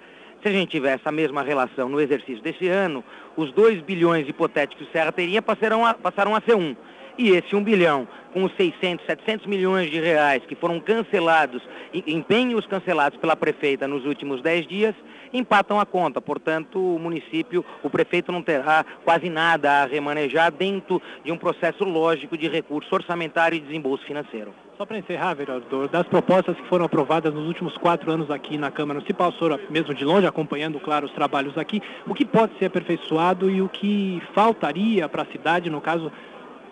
Se 0.48 0.54
a 0.54 0.58
gente 0.60 0.70
tiver 0.70 0.94
essa 0.94 1.12
mesma 1.12 1.42
relação 1.42 1.90
no 1.90 2.00
exercício 2.00 2.42
desse 2.42 2.68
ano, 2.68 3.04
os 3.36 3.52
2 3.52 3.82
bilhões 3.82 4.26
hipotéticos 4.26 4.86
que 4.86 4.88
o 4.88 4.92
Serra 4.92 5.12
teria 5.12 5.42
passaram 5.42 5.84
a, 5.84 5.92
passaram 5.92 6.34
a 6.34 6.40
ser 6.40 6.54
1. 6.54 6.58
Um. 6.58 6.76
E 7.18 7.30
esse 7.30 7.56
1 7.56 7.64
bilhão, 7.64 8.06
com 8.32 8.44
os 8.44 8.54
600, 8.54 9.04
700 9.04 9.46
milhões 9.46 9.90
de 9.90 9.98
reais 9.98 10.44
que 10.46 10.54
foram 10.54 10.78
cancelados, 10.78 11.60
empenhos 12.06 12.64
cancelados 12.64 13.18
pela 13.18 13.34
prefeita 13.34 13.88
nos 13.88 14.06
últimos 14.06 14.40
10 14.40 14.68
dias, 14.68 14.94
empatam 15.32 15.80
a 15.80 15.84
conta. 15.84 16.20
Portanto, 16.20 16.78
o 16.78 16.98
município, 16.98 17.64
o 17.82 17.90
prefeito 17.90 18.30
não 18.30 18.40
terá 18.40 18.84
quase 19.04 19.28
nada 19.28 19.82
a 19.82 19.86
remanejar 19.86 20.52
dentro 20.52 21.02
de 21.24 21.32
um 21.32 21.36
processo 21.36 21.82
lógico 21.82 22.38
de 22.38 22.46
recurso 22.46 22.94
orçamentário 22.94 23.56
e 23.56 23.60
desembolso 23.60 24.04
financeiro. 24.04 24.54
Só 24.76 24.86
para 24.86 24.98
encerrar, 24.98 25.34
vereador, 25.34 25.88
das 25.88 26.06
propostas 26.06 26.56
que 26.56 26.68
foram 26.68 26.84
aprovadas 26.84 27.34
nos 27.34 27.48
últimos 27.48 27.76
quatro 27.78 28.12
anos 28.12 28.30
aqui 28.30 28.56
na 28.56 28.70
Câmara 28.70 29.00
Municipal, 29.00 29.30
o 29.30 29.32
senhor 29.32 29.60
mesmo 29.68 29.92
de 29.92 30.04
longe 30.04 30.24
acompanhando, 30.24 30.78
claro, 30.78 31.06
os 31.06 31.12
trabalhos 31.12 31.58
aqui, 31.58 31.82
o 32.06 32.14
que 32.14 32.24
pode 32.24 32.56
ser 32.58 32.66
aperfeiçoado 32.66 33.50
e 33.50 33.60
o 33.60 33.68
que 33.68 34.22
faltaria 34.32 35.08
para 35.08 35.22
a 35.22 35.26
cidade, 35.26 35.68
no 35.68 35.80
caso, 35.80 36.12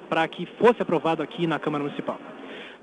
para 0.09 0.27
que 0.29 0.47
fosse 0.59 0.81
aprovado 0.81 1.23
aqui 1.23 1.47
na 1.47 1.59
Câmara 1.59 1.85
Municipal? 1.85 2.19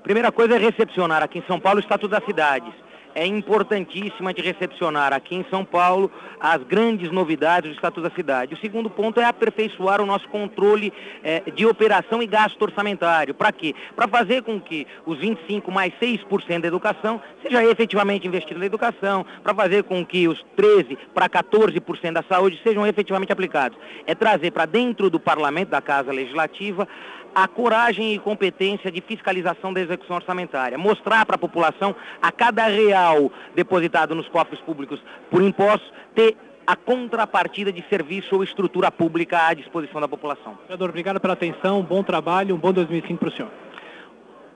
Primeira 0.02 0.30
coisa 0.30 0.56
é 0.56 0.58
recepcionar 0.58 1.22
aqui 1.22 1.38
em 1.38 1.44
São 1.46 1.58
Paulo 1.58 1.78
o 1.78 1.80
Estatuto 1.80 2.08
das 2.08 2.24
Cidades 2.24 2.83
é 3.14 3.26
importantíssima 3.26 4.34
de 4.34 4.42
recepcionar 4.42 5.12
aqui 5.12 5.36
em 5.36 5.46
São 5.48 5.64
Paulo 5.64 6.10
as 6.40 6.62
grandes 6.64 7.10
novidades 7.10 7.70
do 7.70 7.74
Estatuto 7.74 8.08
da 8.08 8.14
Cidade. 8.14 8.54
O 8.54 8.58
segundo 8.58 8.90
ponto 8.90 9.20
é 9.20 9.24
aperfeiçoar 9.24 10.00
o 10.00 10.06
nosso 10.06 10.28
controle 10.28 10.92
é, 11.22 11.40
de 11.54 11.64
operação 11.64 12.22
e 12.22 12.26
gasto 12.26 12.60
orçamentário. 12.60 13.34
Para 13.34 13.52
quê? 13.52 13.74
Para 13.94 14.08
fazer 14.08 14.42
com 14.42 14.60
que 14.60 14.86
os 15.06 15.18
25 15.18 15.70
mais 15.70 15.92
6% 15.94 16.60
da 16.60 16.68
educação 16.68 17.20
seja 17.42 17.64
efetivamente 17.64 18.26
investido 18.26 18.58
na 18.58 18.66
educação, 18.66 19.24
para 19.42 19.54
fazer 19.54 19.84
com 19.84 20.04
que 20.04 20.26
os 20.26 20.44
13 20.56 20.98
para 21.14 21.28
14% 21.28 22.12
da 22.12 22.22
saúde 22.28 22.60
sejam 22.62 22.86
efetivamente 22.86 23.32
aplicados. 23.32 23.78
É 24.06 24.14
trazer 24.14 24.50
para 24.50 24.66
dentro 24.66 25.08
do 25.08 25.20
parlamento, 25.20 25.70
da 25.70 25.80
Casa 25.80 26.12
Legislativa, 26.12 26.88
a 27.34 27.48
coragem 27.48 28.14
e 28.14 28.18
competência 28.18 28.90
de 28.90 29.00
fiscalização 29.00 29.72
da 29.72 29.80
execução 29.80 30.16
orçamentária, 30.16 30.78
mostrar 30.78 31.26
para 31.26 31.36
a 31.36 31.38
população 31.38 31.94
a 32.22 32.30
cada 32.30 32.66
real 32.66 33.30
depositado 33.54 34.14
nos 34.14 34.28
cofres 34.28 34.60
públicos 34.60 35.02
por 35.30 35.42
impostos 35.42 35.92
ter 36.14 36.36
a 36.66 36.76
contrapartida 36.76 37.72
de 37.72 37.84
serviço 37.88 38.34
ou 38.34 38.44
estrutura 38.44 38.90
pública 38.90 39.48
à 39.48 39.54
disposição 39.54 40.00
da 40.00 40.08
população. 40.08 40.56
Vereador, 40.62 40.88
obrigado 40.88 41.20
pela 41.20 41.34
atenção, 41.34 41.82
bom 41.82 42.02
trabalho, 42.02 42.54
um 42.54 42.58
bom 42.58 42.72
2005 42.72 43.18
para 43.18 43.28
o 43.28 43.32
senhor. 43.32 43.50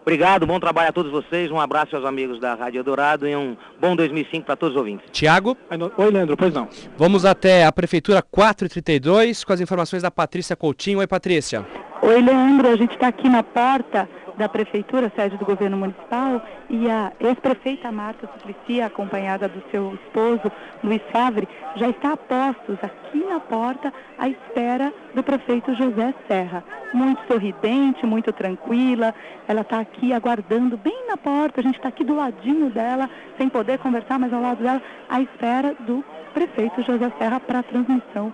Obrigado, 0.03 0.47
bom 0.47 0.59
trabalho 0.59 0.89
a 0.89 0.93
todos 0.93 1.13
vocês, 1.13 1.51
um 1.51 1.61
abraço 1.61 1.95
aos 1.95 2.05
amigos 2.07 2.41
da 2.41 2.55
Rádio 2.55 2.83
Dourado 2.83 3.29
e 3.29 3.37
um 3.37 3.55
bom 3.79 3.95
2005 3.95 4.47
para 4.47 4.57
todos 4.57 4.75
os 4.75 4.79
ouvintes. 4.79 5.07
Tiago? 5.13 5.55
Oi, 5.99 6.11
Leandro, 6.11 6.35
pois 6.35 6.55
não. 6.55 6.67
Vamos 6.97 7.27
até 7.27 7.67
a 7.67 7.73
Prefeitura 7.73 8.23
432 8.23 9.45
com 9.45 9.53
as 9.53 9.61
informações 9.61 10.03
da 10.03 10.11
Patrícia 10.11 10.57
Coutinho. 10.57 11.01
Oi, 11.01 11.07
Patrícia. 11.07 11.67
Oi, 12.09 12.23
Leandro, 12.23 12.69
a 12.71 12.77
gente 12.77 12.95
está 12.95 13.09
aqui 13.09 13.29
na 13.29 13.43
porta 13.43 14.09
da 14.39 14.49
Prefeitura, 14.49 15.13
sede 15.15 15.37
do 15.37 15.45
Governo 15.45 15.77
Municipal, 15.77 16.41
e 16.71 16.91
a 16.91 17.13
ex-prefeita 17.21 17.93
Marta 17.93 18.27
Suplicy, 18.27 18.81
acompanhada 18.81 19.47
do 19.47 19.63
seu 19.71 19.93
esposo, 19.93 20.51
Luiz 20.83 21.03
Favre, 21.13 21.47
já 21.77 21.91
está 21.91 22.15
a 22.15 22.17
postos 22.17 22.79
aqui 22.83 23.23
na 23.27 23.39
porta 23.41 23.93
à 24.17 24.27
espera 24.27 24.91
do 25.15 25.23
prefeito 25.23 25.75
José 25.75 26.15
Serra. 26.27 26.65
Muito 26.95 27.21
sorridente, 27.31 28.07
muito 28.07 28.33
tranquila, 28.33 29.15
ela 29.47 29.61
está 29.61 29.79
aqui 29.79 30.11
aguardando 30.15 30.79
bem 30.79 31.09
na 31.09 31.19
porta, 31.19 31.61
a 31.61 31.63
gente 31.63 31.77
está 31.77 31.91
aqui 31.91 32.05
do 32.05 32.17
ladinho 32.17 32.71
dela, 32.71 33.11
sem 33.37 33.51
poder 33.51 33.81
conversar, 33.81 34.19
mas 34.19 34.33
ao 34.33 34.41
lado 34.41 34.63
dela, 34.63 34.81
à 35.11 35.21
espera 35.21 35.75
do 35.81 36.03
prefeito 36.33 36.83
José 36.85 37.13
Serra 37.19 37.39
para 37.39 37.59
a 37.59 37.63
transmissão 37.63 38.33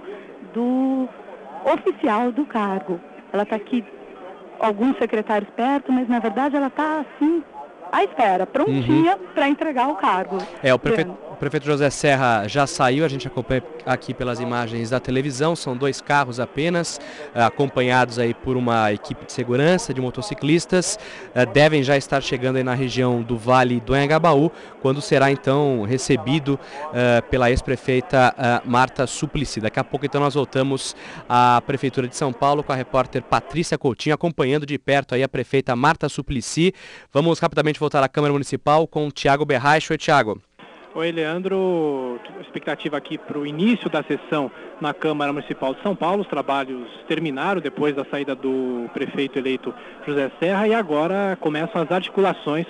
do 0.53 1.09
oficial 1.65 2.31
do 2.31 2.47
cargo. 2.47 3.01
Ela 3.35 3.43
está 3.43 3.57
aqui, 3.57 3.85
alguns 4.61 4.97
secretários 4.97 5.51
perto, 5.57 5.91
mas 5.91 6.09
na 6.09 6.21
verdade 6.21 6.55
ela 6.55 6.69
está 6.69 7.01
assim, 7.01 7.43
à 7.91 8.05
espera, 8.05 8.47
prontinha 8.47 9.17
uhum. 9.17 9.27
para 9.35 9.49
entregar 9.49 9.89
o 9.89 9.97
cargo. 9.97 10.39
É, 10.63 10.73
o 10.73 10.79
prefeito, 10.79 11.19
o 11.35 11.37
prefeito 11.37 11.67
José 11.67 11.91
Serra 11.91 12.47
já 12.47 12.65
saiu, 12.65 13.05
a 13.05 13.09
gente 13.09 13.27
acompanha 13.27 13.63
aqui 13.85 14.15
pelas 14.15 14.39
imagens 14.39 14.91
da 14.91 15.01
televisão, 15.01 15.57
são 15.57 15.77
dois 15.77 16.01
carros 16.01 16.39
apenas, 16.39 17.01
eh, 17.35 17.43
acompanhados 17.43 18.21
aí 18.21 18.33
por 18.33 18.57
uma 18.57 18.93
equipe 18.93 19.27
de 19.27 19.33
segurança 19.33 19.93
de 19.93 20.01
motociclistas, 20.01 20.97
eh, 21.35 21.45
devem 21.45 21.83
já 21.83 21.97
estar 21.97 22.23
chegando 22.23 22.57
aí 22.57 22.63
na 22.63 22.75
região 22.75 23.21
do 23.21 23.37
Vale 23.37 23.81
do 23.81 23.95
Anhangabaú, 23.95 24.51
quando 24.81 25.03
será 25.03 25.31
então 25.31 25.83
recebido 25.83 26.61
uh, 26.91 27.23
pela 27.31 27.51
ex-prefeita 27.51 28.35
Marta 28.67 29.07
Suplicy. 29.07 29.61
Daqui 29.61 29.81
a 29.81 29.85
pouco 29.85 30.05
então 30.05 30.21
nós 30.21 30.35
voltamos 30.35 30.95
à 31.27 31.63
Prefeitura 31.67 32.07
de 32.07 32.15
São 32.15 32.35
Paulo 32.35 32.63
com 32.63 32.71
a 32.71 32.77
repórter 32.77 33.23
Patrícia 33.23 33.79
Coutinho, 33.79 34.15
acompanhando 34.15 34.67
de 34.67 34.79
perto 34.79 35.15
aí 35.15 35.23
a 35.23 35.29
prefeita 35.29 35.75
Marta 35.75 36.07
Suplicy. 36.07 36.75
Vamos 37.11 37.39
rapidamente 37.39 37.81
voltar 37.81 38.03
à 38.03 38.09
Câmara 38.09 38.33
Municipal 38.33 38.87
com 38.87 39.09
o 39.09 39.11
Tiago 39.11 39.47
Berracho. 39.47 39.95
Oi, 39.95 39.99
Tiago. 39.99 40.39
Oi, 40.97 41.11
Leandro. 41.11 42.21
Expectativa 42.41 42.97
aqui 42.97 43.19
para 43.19 43.37
o 43.37 43.45
início 43.45 43.91
da 43.91 44.01
sessão 44.05 44.49
na 44.81 44.95
Câmara 44.95 45.33
Municipal 45.33 45.75
de 45.75 45.83
São 45.83 45.97
Paulo. 45.97 46.23
Os 46.23 46.29
trabalhos 46.29 46.89
terminaram 47.09 47.61
depois 47.61 47.97
da 47.97 48.05
saída 48.05 48.33
do 48.37 48.89
prefeito 48.95 49.37
eleito 49.37 49.75
José 50.07 50.31
Serra 50.39 50.69
e 50.69 50.73
agora 50.73 51.37
começam 51.41 51.83
as 51.83 51.91
articulações 51.91 52.67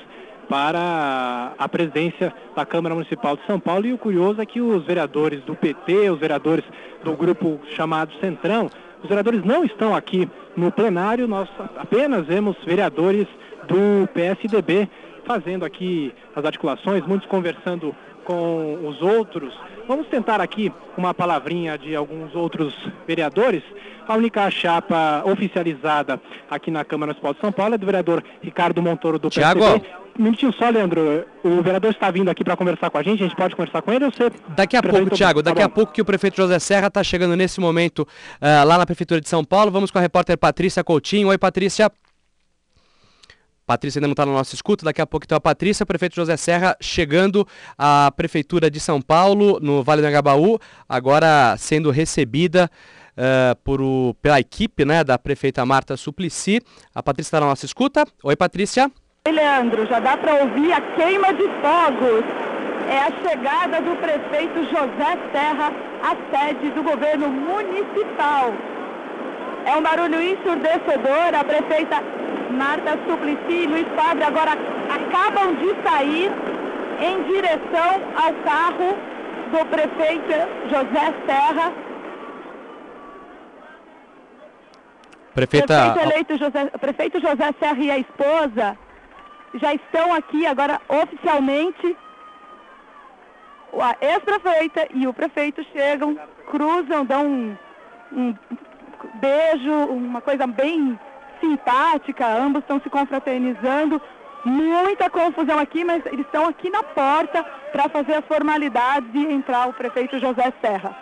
para 0.48 1.52
a 1.58 1.68
presidência 1.68 2.32
da 2.56 2.64
Câmara 2.64 2.94
Municipal 2.94 3.36
de 3.36 3.44
São 3.44 3.60
Paulo. 3.60 3.84
E 3.84 3.92
o 3.92 3.98
curioso 3.98 4.40
é 4.40 4.46
que 4.46 4.58
os 4.58 4.86
vereadores 4.86 5.42
do 5.42 5.54
PT, 5.54 6.08
os 6.08 6.18
vereadores 6.18 6.64
do 7.02 7.12
grupo 7.12 7.60
chamado 7.76 8.10
Centrão, 8.20 8.70
os 9.02 9.08
vereadores 9.08 9.44
não 9.44 9.66
estão 9.66 9.94
aqui 9.94 10.26
no 10.56 10.72
plenário, 10.72 11.28
nós 11.28 11.46
apenas 11.76 12.26
vemos 12.26 12.56
vereadores 12.64 13.26
do 13.68 14.08
PSDB 14.14 14.88
fazendo 15.26 15.64
aqui 15.64 16.14
as 16.34 16.44
articulações, 16.44 17.04
muitos 17.06 17.28
conversando 17.28 17.94
com 18.24 18.86
os 18.86 19.00
outros. 19.02 19.54
Vamos 19.86 20.06
tentar 20.08 20.40
aqui 20.40 20.72
uma 20.96 21.12
palavrinha 21.12 21.76
de 21.76 21.94
alguns 21.94 22.34
outros 22.34 22.74
vereadores. 23.06 23.62
A 24.06 24.16
única 24.16 24.50
chapa 24.50 25.22
oficializada 25.24 26.20
aqui 26.50 26.70
na 26.70 26.84
Câmara 26.84 27.12
Municipal 27.12 27.34
de 27.34 27.40
São 27.40 27.52
Paulo 27.52 27.74
é 27.74 27.78
do 27.78 27.86
vereador 27.86 28.22
Ricardo 28.42 28.82
Montoro 28.82 29.18
do 29.18 29.30
Thiago. 29.30 29.60
PSDB. 29.60 30.04
Um 30.18 30.22
minutinho 30.22 30.52
só, 30.52 30.68
Leandro. 30.68 31.26
O 31.42 31.62
vereador 31.62 31.90
está 31.90 32.10
vindo 32.10 32.30
aqui 32.30 32.44
para 32.44 32.56
conversar 32.56 32.88
com 32.88 32.98
a 32.98 33.02
gente. 33.02 33.22
A 33.22 33.26
gente 33.26 33.36
pode 33.36 33.56
conversar 33.56 33.82
com 33.82 33.92
ele 33.92 34.04
ou 34.04 34.12
você... 34.12 34.30
Daqui 34.48 34.76
a 34.76 34.82
pouco, 34.82 35.10
Tiago. 35.10 35.42
Daqui 35.42 35.58
tá 35.58 35.66
a 35.66 35.68
pouco 35.68 35.92
que 35.92 36.00
o 36.00 36.04
prefeito 36.04 36.36
José 36.36 36.58
Serra 36.58 36.86
está 36.86 37.02
chegando 37.02 37.34
nesse 37.34 37.60
momento 37.60 38.00
uh, 38.00 38.66
lá 38.66 38.78
na 38.78 38.86
Prefeitura 38.86 39.20
de 39.20 39.28
São 39.28 39.44
Paulo. 39.44 39.70
Vamos 39.70 39.90
com 39.90 39.98
a 39.98 40.00
repórter 40.00 40.38
Patrícia 40.38 40.84
Coutinho. 40.84 41.28
Oi, 41.28 41.38
Patrícia. 41.38 41.90
Patrícia 43.66 43.98
ainda 43.98 44.08
não 44.08 44.12
está 44.12 44.26
na 44.26 44.32
nossa 44.32 44.54
escuta, 44.54 44.84
daqui 44.84 45.00
a 45.00 45.06
pouco 45.06 45.24
então 45.24 45.36
a 45.36 45.40
Patrícia, 45.40 45.86
prefeito 45.86 46.14
José 46.16 46.36
Serra, 46.36 46.76
chegando 46.80 47.46
à 47.78 48.12
Prefeitura 48.14 48.70
de 48.70 48.78
São 48.78 49.00
Paulo, 49.00 49.58
no 49.60 49.82
Vale 49.82 50.02
do 50.02 50.08
Agabaú, 50.08 50.58
agora 50.86 51.56
sendo 51.56 51.90
recebida 51.90 52.70
uh, 53.16 53.56
por 53.64 53.80
o, 53.80 54.14
pela 54.20 54.38
equipe 54.38 54.84
né, 54.84 55.02
da 55.02 55.18
prefeita 55.18 55.64
Marta 55.64 55.96
Suplicy. 55.96 56.60
A 56.94 57.02
Patrícia 57.02 57.28
está 57.28 57.40
na 57.40 57.46
nossa 57.46 57.64
escuta. 57.64 58.04
Oi, 58.22 58.36
Patrícia. 58.36 58.90
Oi, 59.26 59.32
Leandro, 59.32 59.86
já 59.86 59.98
dá 59.98 60.16
para 60.16 60.44
ouvir 60.44 60.72
a 60.72 60.80
queima 60.94 61.32
de 61.32 61.44
fogos. 61.62 62.24
É 62.86 62.98
a 62.98 63.28
chegada 63.28 63.80
do 63.80 63.96
prefeito 63.96 64.62
José 64.64 65.18
Serra 65.32 65.72
à 66.02 66.14
sede 66.30 66.70
do 66.72 66.82
governo 66.82 67.28
municipal. 67.30 68.52
É 69.64 69.74
um 69.74 69.82
barulho 69.82 70.22
ensurdecedor. 70.22 71.34
A 71.34 71.42
prefeita 71.42 72.02
Marta 72.54 72.98
Suplicy 73.06 73.64
e 73.64 73.66
Luiz 73.66 73.86
Fabre 73.96 74.24
agora 74.24 74.52
acabam 74.88 75.54
de 75.56 75.74
sair 75.82 76.30
em 77.00 77.22
direção 77.24 78.00
ao 78.16 78.32
carro 78.44 78.96
do 79.50 79.64
prefeito 79.66 80.32
José 80.70 81.14
Serra. 81.26 81.72
Prefeita... 85.34 85.92
Prefeito 85.92 86.00
eleito 86.00 86.38
José, 86.38 86.64
prefeito 86.80 87.20
José 87.20 87.54
Serra 87.58 87.80
e 87.80 87.90
a 87.90 87.98
esposa 87.98 88.78
já 89.54 89.74
estão 89.74 90.14
aqui 90.14 90.46
agora 90.46 90.80
oficialmente. 90.88 91.96
A 93.72 93.96
ex-prefeita 94.00 94.86
e 94.94 95.06
o 95.08 95.12
prefeito 95.12 95.64
chegam, 95.72 96.16
cruzam, 96.48 97.04
dão 97.04 97.26
um, 97.26 97.56
um 98.12 98.34
beijo, 99.14 99.72
uma 99.90 100.20
coisa 100.20 100.46
bem 100.46 100.98
simpática, 101.40 102.26
ambos 102.26 102.62
estão 102.62 102.80
se 102.80 102.90
confraternizando. 102.90 104.00
Muita 104.44 105.08
confusão 105.08 105.58
aqui, 105.58 105.84
mas 105.84 106.04
eles 106.06 106.26
estão 106.26 106.46
aqui 106.46 106.68
na 106.68 106.82
porta 106.82 107.42
para 107.72 107.88
fazer 107.88 108.14
as 108.14 108.24
formalidades 108.26 109.08
e 109.14 109.32
entrar 109.32 109.68
o 109.68 109.72
prefeito 109.72 110.18
José 110.18 110.52
Serra. 110.60 110.94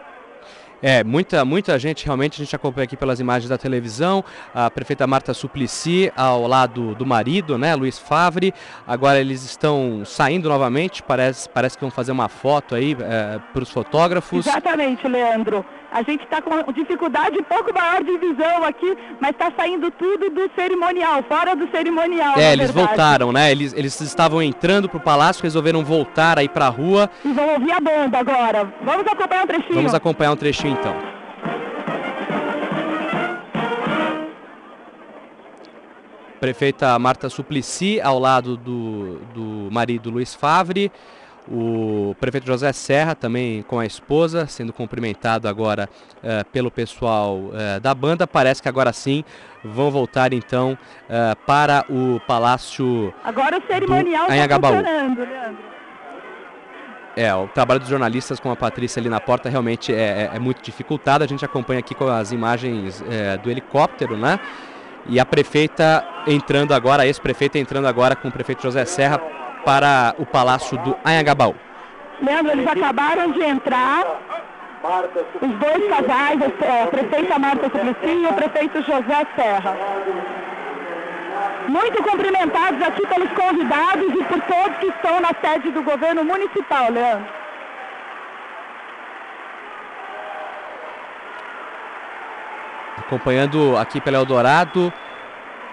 É, 0.82 1.04
muita, 1.04 1.44
muita 1.44 1.78
gente, 1.78 2.04
realmente, 2.04 2.42
a 2.42 2.44
gente 2.44 2.56
acompanha 2.56 2.84
aqui 2.84 2.96
pelas 2.96 3.20
imagens 3.20 3.48
da 3.48 3.56
televisão, 3.56 4.24
a 4.52 4.68
prefeita 4.68 5.06
Marta 5.06 5.32
Suplicy 5.32 6.12
ao 6.16 6.48
lado 6.48 6.96
do 6.96 7.06
marido, 7.06 7.56
né, 7.56 7.72
Luiz 7.76 8.00
Favre, 8.00 8.52
agora 8.84 9.20
eles 9.20 9.44
estão 9.44 10.02
saindo 10.04 10.48
novamente, 10.48 11.00
parece, 11.00 11.48
parece 11.48 11.78
que 11.78 11.82
vão 11.82 11.90
fazer 11.90 12.10
uma 12.10 12.28
foto 12.28 12.74
aí 12.74 12.96
é, 13.00 13.38
para 13.52 13.62
os 13.62 13.70
fotógrafos. 13.70 14.44
Exatamente, 14.44 15.06
Leandro. 15.06 15.64
A 15.92 16.02
gente 16.02 16.24
está 16.24 16.40
com 16.40 16.72
dificuldade 16.72 17.38
um 17.38 17.42
pouco 17.42 17.72
maior 17.74 18.02
de 18.02 18.16
visão 18.16 18.64
aqui, 18.64 18.96
mas 19.20 19.32
está 19.32 19.52
saindo 19.54 19.90
tudo 19.90 20.30
do 20.30 20.50
cerimonial, 20.54 21.22
fora 21.24 21.54
do 21.54 21.70
cerimonial. 21.70 22.38
É, 22.38 22.54
eles 22.54 22.70
verdade. 22.70 22.96
voltaram, 22.96 23.30
né? 23.30 23.50
Eles, 23.52 23.74
eles 23.74 24.00
estavam 24.00 24.42
entrando 24.42 24.88
para 24.88 24.96
o 24.96 25.00
palácio, 25.00 25.42
resolveram 25.42 25.84
voltar 25.84 26.38
aí 26.38 26.48
para 26.48 26.66
a 26.66 26.70
rua. 26.70 27.10
E 27.22 27.30
vão 27.30 27.46
ouvir 27.46 27.72
a 27.72 27.80
banda 27.80 28.18
agora. 28.18 28.72
Vamos 28.82 29.06
acompanhar 29.06 29.44
um 29.44 29.46
trechinho. 29.46 29.74
Vamos 29.74 29.94
acompanhar 29.94 30.32
um 30.32 30.36
trechinho 30.36 30.78
então. 30.80 30.96
Prefeita 36.40 36.98
Marta 36.98 37.28
Suplicy, 37.28 38.00
ao 38.00 38.18
lado 38.18 38.56
do, 38.56 39.18
do 39.34 39.68
marido 39.70 40.10
Luiz 40.10 40.34
Favre. 40.34 40.90
O 41.48 42.14
prefeito 42.20 42.46
José 42.46 42.72
Serra, 42.72 43.14
também 43.14 43.62
com 43.62 43.78
a 43.78 43.84
esposa, 43.84 44.46
sendo 44.46 44.72
cumprimentado 44.72 45.48
agora 45.48 45.88
uh, 46.18 46.44
pelo 46.52 46.70
pessoal 46.70 47.36
uh, 47.36 47.80
da 47.80 47.92
banda. 47.94 48.26
Parece 48.26 48.62
que 48.62 48.68
agora 48.68 48.92
sim 48.92 49.24
vão 49.64 49.90
voltar 49.90 50.32
então 50.32 50.78
uh, 51.08 51.36
para 51.44 51.84
o 51.90 52.20
Palácio. 52.26 53.12
Agora 53.24 53.58
o 53.58 53.66
cerimonial 53.66 54.28
está 54.30 54.60
funcionando, 54.60 55.18
Leandro. 55.20 55.72
É, 57.14 57.34
o 57.34 57.46
trabalho 57.48 57.80
dos 57.80 57.90
jornalistas 57.90 58.40
com 58.40 58.50
a 58.50 58.56
Patrícia 58.56 58.98
ali 58.98 59.08
na 59.08 59.20
porta 59.20 59.50
realmente 59.50 59.92
é, 59.92 60.30
é, 60.32 60.36
é 60.36 60.38
muito 60.38 60.62
dificultado. 60.62 61.22
A 61.22 61.26
gente 61.26 61.44
acompanha 61.44 61.80
aqui 61.80 61.94
com 61.94 62.08
as 62.08 62.32
imagens 62.32 63.04
é, 63.10 63.36
do 63.36 63.50
helicóptero, 63.50 64.16
né? 64.16 64.40
E 65.06 65.20
a 65.20 65.26
prefeita 65.26 66.06
entrando 66.26 66.72
agora, 66.72 67.02
a 67.02 67.06
ex-prefeita 67.06 67.58
entrando 67.58 67.86
agora 67.86 68.16
com 68.16 68.28
o 68.28 68.32
prefeito 68.32 68.62
José 68.62 68.84
Serra 68.84 69.20
para 69.64 70.14
o 70.18 70.26
Palácio 70.26 70.76
do 70.78 70.96
Anhangabaú. 71.04 71.54
Leandro, 72.20 72.52
eles 72.52 72.66
acabaram 72.66 73.32
de 73.32 73.42
entrar, 73.42 74.04
os 75.40 75.50
dois 75.58 75.88
casais, 75.88 76.40
a 76.42 76.86
prefeita 76.86 77.38
Marta 77.38 77.64
Suplicy 77.64 78.22
e 78.22 78.26
o 78.26 78.32
prefeito 78.32 78.82
José 78.82 79.26
Serra. 79.36 79.76
Muito 81.68 82.02
cumprimentados 82.02 82.82
aqui 82.82 83.06
pelos 83.06 83.30
convidados 83.32 84.12
e 84.14 84.24
por 84.24 84.40
todos 84.42 84.76
que 84.78 84.86
estão 84.86 85.20
na 85.20 85.30
sede 85.40 85.70
do 85.70 85.82
governo 85.82 86.24
municipal, 86.24 86.90
Leandro. 86.90 87.26
Acompanhando 92.98 93.76
aqui 93.76 94.00
pelo 94.00 94.16
Eldorado, 94.16 94.92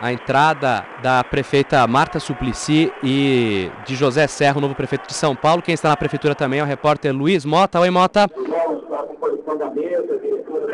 a 0.02 0.14
entrada 0.14 0.86
da 1.02 1.24
prefeita 1.24 1.86
Marta 1.86 2.20
Suplicy 2.20 2.92
e 3.04 3.70
de 3.86 3.96
José 3.96 4.28
Serra, 4.28 4.58
o 4.58 4.62
novo 4.62 4.74
prefeito 4.76 5.08
de 5.08 5.14
São 5.14 5.36
Paulo. 5.36 5.62
Quem 5.62 5.74
está 5.74 5.90
na 5.90 5.98
prefeitura 5.98 6.34
também 6.34 6.60
é 6.60 6.64
o 6.64 6.66
repórter 6.66 7.14
Luiz 7.14 7.44
Mota. 7.44 7.80
Oi, 7.80 7.90
Mota. 7.90 8.30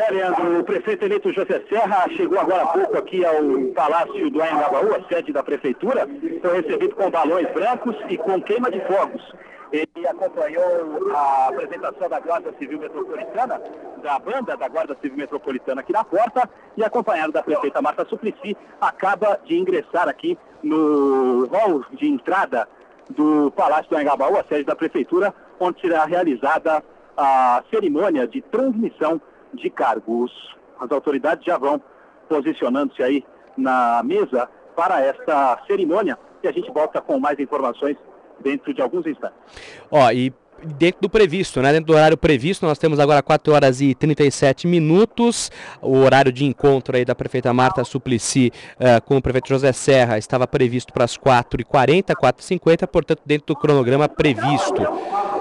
É, 0.08 0.58
o 0.58 0.64
prefeito 0.64 1.04
eleito 1.04 1.32
José 1.32 1.60
Serra 1.68 2.06
chegou 2.16 2.38
agora 2.38 2.62
há 2.62 2.66
pouco 2.68 2.96
aqui 2.96 3.24
ao 3.24 3.34
Palácio 3.74 4.30
do 4.30 4.40
Anhangabaú, 4.40 4.94
a 4.94 5.08
sede 5.08 5.32
da 5.32 5.42
prefeitura. 5.42 6.08
Foi 6.40 6.60
recebido 6.60 6.94
com 6.94 7.10
balões 7.10 7.52
brancos 7.52 7.96
e 8.08 8.16
com 8.16 8.40
queima 8.40 8.70
de 8.70 8.80
fogos. 8.86 9.22
Ele 9.72 10.06
acompanhou 10.06 11.10
a 11.14 11.48
apresentação 11.48 12.08
da 12.08 12.20
Guarda 12.20 12.52
Civil 12.58 12.78
Metropolitana, 12.78 13.60
da 14.02 14.18
banda 14.18 14.56
da 14.56 14.68
Guarda 14.68 14.96
Civil 15.00 15.18
Metropolitana 15.18 15.80
aqui 15.80 15.92
na 15.92 16.04
porta, 16.04 16.48
e 16.76 16.84
acompanhado 16.84 17.32
da 17.32 17.42
prefeita 17.42 17.82
Marta 17.82 18.04
Suplicy, 18.04 18.56
acaba 18.80 19.40
de 19.44 19.58
ingressar 19.58 20.08
aqui 20.08 20.38
no 20.62 21.46
hall 21.46 21.84
de 21.92 22.08
entrada 22.08 22.68
do 23.10 23.50
Palácio 23.52 23.90
do 23.90 23.96
Anhangabaú, 23.96 24.36
a 24.36 24.44
sede 24.44 24.64
da 24.64 24.76
prefeitura, 24.76 25.34
onde 25.58 25.80
será 25.80 26.04
realizada 26.04 26.82
a 27.16 27.62
cerimônia 27.70 28.26
de 28.26 28.40
transmissão 28.42 29.20
de 29.52 29.70
cargos. 29.70 30.54
As 30.78 30.90
autoridades 30.90 31.44
já 31.44 31.56
vão 31.56 31.80
posicionando-se 32.28 33.02
aí 33.02 33.24
na 33.56 34.02
mesa 34.04 34.48
para 34.74 35.00
esta 35.00 35.58
cerimônia 35.66 36.18
e 36.42 36.48
a 36.48 36.52
gente 36.52 36.70
volta 36.70 37.00
com 37.00 37.18
mais 37.18 37.38
informações 37.38 37.96
dentro 38.42 38.72
de 38.72 38.80
alguns 38.80 39.06
instantes. 39.06 39.38
Ó, 39.90 40.10
e 40.10 40.32
dentro 40.78 41.02
do 41.02 41.10
previsto, 41.10 41.60
né? 41.60 41.72
Dentro 41.72 41.86
do 41.86 41.94
horário 41.94 42.16
previsto, 42.16 42.66
nós 42.66 42.78
temos 42.78 42.98
agora 42.98 43.22
4 43.22 43.52
horas 43.52 43.80
e 43.80 43.94
37 43.94 44.66
minutos. 44.66 45.50
O 45.80 45.98
horário 45.98 46.32
de 46.32 46.44
encontro 46.44 46.96
aí 46.96 47.04
da 47.04 47.14
prefeita 47.14 47.52
Marta 47.52 47.84
Suplicy 47.84 48.52
uh, 48.78 49.02
com 49.04 49.16
o 49.16 49.22
prefeito 49.22 49.48
José 49.48 49.72
Serra 49.72 50.18
estava 50.18 50.46
previsto 50.46 50.92
para 50.92 51.04
as 51.04 51.16
4h40, 51.16 52.14
4h50, 52.14 52.86
portanto, 52.86 53.20
dentro 53.24 53.48
do 53.48 53.56
cronograma 53.56 54.08
previsto. 54.08 54.82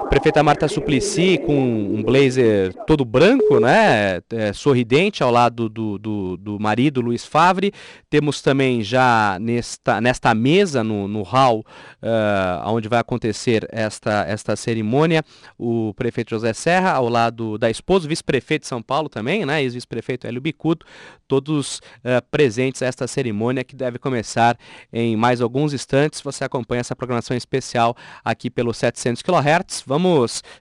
Prefeita 0.10 0.44
Marta 0.44 0.68
Suplicy 0.68 1.38
com 1.40 1.58
um 1.58 2.04
blazer 2.04 2.74
todo 2.86 3.04
branco, 3.04 3.60
né? 3.60 4.22
É, 4.32 4.54
sorridente 4.54 5.24
ao 5.24 5.32
lado 5.32 5.68
do, 5.68 5.98
do, 5.98 6.38
do, 6.38 6.60
marido 6.60 7.02
Luiz 7.02 7.26
Favre. 7.26 7.74
Temos 8.10 8.42
também 8.42 8.82
já 8.84 9.38
nesta, 9.42 10.00
nesta 10.00 10.34
mesa 10.34 10.84
no, 10.84 11.08
no 11.08 11.22
hall 11.24 11.66
uh, 12.02 12.70
onde 12.70 12.88
vai 12.88 13.00
acontecer 13.00 13.68
esta, 13.72 14.26
esta 14.28 14.56
cerimônia 14.56 15.24
o 15.58 15.94
prefeito 15.96 16.30
José 16.30 16.54
Serra 16.54 16.92
ao 16.92 17.10
lado 17.10 17.58
da 17.58 17.70
esposa, 17.70 18.08
vice-prefeito 18.08 18.62
de 18.62 18.68
São 18.68 18.82
Paulo 18.82 19.10
também, 19.10 19.46
né? 19.46 19.62
Ex-vice-prefeito 19.64 20.28
Hélio 20.28 20.42
Bicudo, 20.42 20.86
todos 21.28 21.80
uh, 21.80 22.24
presentes 22.30 22.82
a 22.82 22.86
esta 22.86 23.08
cerimônia 23.08 23.64
que 23.64 23.76
deve 23.76 23.98
começar 23.98 24.58
em 24.94 25.16
mais 25.16 25.42
alguns 25.42 25.74
instantes. 25.74 26.22
Você 26.22 26.44
acompanha 26.44 26.82
essa 26.82 26.96
programação 26.96 27.36
especial 27.36 27.96
aqui 28.24 28.50
pelo 28.50 28.74
700 28.74 29.22
kHz. 29.22 29.84
Vamos 29.86 29.95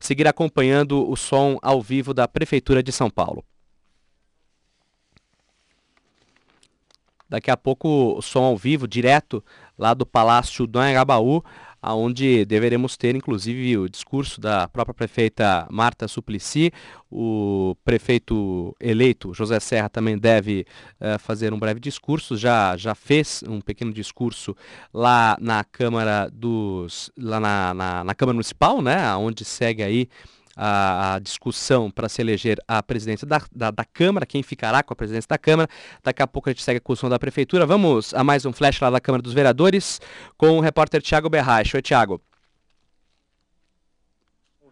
seguir 0.00 0.26
acompanhando 0.26 1.08
o 1.08 1.16
som 1.16 1.58
ao 1.62 1.80
vivo 1.80 2.14
da 2.14 2.26
Prefeitura 2.28 2.82
de 2.82 2.92
São 2.92 3.10
Paulo. 3.10 3.44
Daqui 7.28 7.50
a 7.50 7.56
pouco 7.56 8.16
o 8.16 8.22
som 8.22 8.44
ao 8.44 8.56
vivo, 8.56 8.86
direto 8.86 9.42
lá 9.76 9.92
do 9.92 10.06
Palácio 10.06 10.66
do 10.66 10.78
Anhangabaú, 10.78 11.42
onde 11.92 12.44
deveremos 12.44 12.96
ter 12.96 13.14
inclusive 13.14 13.76
o 13.76 13.88
discurso 13.88 14.40
da 14.40 14.68
própria 14.68 14.94
prefeita 14.94 15.66
Marta 15.70 16.08
Suplicy. 16.08 16.72
O 17.10 17.76
prefeito 17.84 18.74
eleito, 18.80 19.34
José 19.34 19.60
Serra, 19.60 19.88
também 19.88 20.18
deve 20.18 20.66
uh, 21.00 21.18
fazer 21.18 21.52
um 21.52 21.58
breve 21.58 21.78
discurso, 21.78 22.36
já, 22.36 22.76
já 22.76 22.94
fez 22.94 23.44
um 23.46 23.60
pequeno 23.60 23.92
discurso 23.92 24.56
lá 24.92 25.36
na 25.40 25.62
Câmara 25.62 26.28
dos. 26.32 27.10
lá 27.16 27.38
na, 27.38 27.74
na, 27.74 28.04
na 28.04 28.14
Câmara 28.14 28.34
Municipal, 28.34 28.80
né? 28.82 29.14
Onde 29.16 29.44
segue 29.44 29.82
aí 29.82 30.08
a, 30.56 31.14
a 31.14 31.18
discussão 31.18 31.90
para 31.90 32.08
se 32.08 32.20
eleger 32.22 32.58
a 32.66 32.82
presidência 32.82 33.26
da, 33.26 33.40
da, 33.54 33.70
da, 33.70 33.84
Câmara, 33.84 34.26
quem 34.26 34.42
ficará 34.42 34.82
com 34.82 34.92
a 34.92 34.96
presidência 34.96 35.28
da 35.28 35.38
Câmara. 35.38 35.68
Daqui 36.02 36.22
a 36.22 36.26
pouco 36.26 36.48
a 36.48 36.52
gente 36.52 36.62
segue 36.62 36.76
a 36.76 36.80
discussão 36.80 37.08
da 37.08 37.18
Prefeitura. 37.18 37.66
Vamos 37.66 38.14
a 38.14 38.24
mais 38.24 38.44
um 38.44 38.52
flash 38.52 38.80
lá 38.80 38.90
da 38.90 39.00
Câmara 39.00 39.22
dos 39.22 39.32
Vereadores 39.32 40.00
com 40.36 40.58
o 40.58 40.60
repórter 40.60 41.02
Tiago 41.02 41.28
Berracho. 41.28 41.76
Oi, 41.76 41.82
Tiago. 41.82 42.20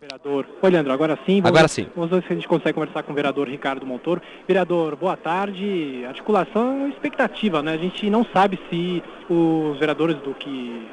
Vereador. 0.02 0.48
Oi, 0.60 0.70
Leandro, 0.70 0.92
agora 0.92 1.16
sim. 1.24 1.40
Vamos, 1.40 1.48
agora 1.56 1.68
sim. 1.68 1.86
Vamos 1.94 2.10
ver 2.10 2.24
se 2.24 2.32
a 2.32 2.34
gente 2.34 2.48
consegue 2.48 2.72
conversar 2.72 3.04
com 3.04 3.12
o 3.12 3.14
vereador 3.14 3.48
Ricardo 3.48 3.86
Montoro. 3.86 4.20
Vereador, 4.48 4.96
boa 4.96 5.16
tarde. 5.16 6.04
Articulação 6.04 6.88
expectativa, 6.88 7.62
né? 7.62 7.74
A 7.74 7.76
gente 7.76 8.10
não 8.10 8.26
sabe 8.32 8.58
se 8.68 9.00
os 9.30 9.78
vereadores 9.78 10.16
do 10.16 10.34
que 10.34 10.88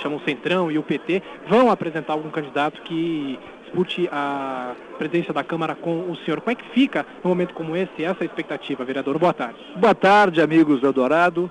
chamam 0.00 0.18
Centrão 0.20 0.70
e 0.70 0.78
o 0.78 0.82
PT 0.82 1.22
vão 1.46 1.70
apresentar 1.70 2.14
algum 2.14 2.30
candidato 2.30 2.80
que 2.82 3.38
dispute 3.70 4.08
a 4.10 4.74
presidência 4.98 5.32
da 5.32 5.44
Câmara 5.44 5.74
com 5.74 6.10
o 6.10 6.16
senhor. 6.24 6.40
Como 6.40 6.50
é 6.50 6.54
que 6.54 6.68
fica 6.70 7.06
num 7.22 7.30
momento 7.30 7.54
como 7.54 7.76
esse, 7.76 8.02
essa 8.02 8.24
expectativa, 8.24 8.84
vereador? 8.84 9.18
Boa 9.18 9.32
tarde. 9.32 9.58
Boa 9.76 9.94
tarde, 9.94 10.42
amigos 10.42 10.80
do 10.80 10.88
Eldorado. 10.88 11.50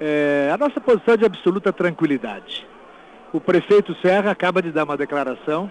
É, 0.00 0.50
a 0.52 0.56
nossa 0.56 0.80
posição 0.80 1.14
é 1.14 1.16
de 1.18 1.26
absoluta 1.26 1.72
tranquilidade. 1.72 2.66
O 3.32 3.40
prefeito 3.40 3.94
Serra 4.00 4.30
acaba 4.30 4.62
de 4.62 4.72
dar 4.72 4.84
uma 4.84 4.96
declaração 4.96 5.70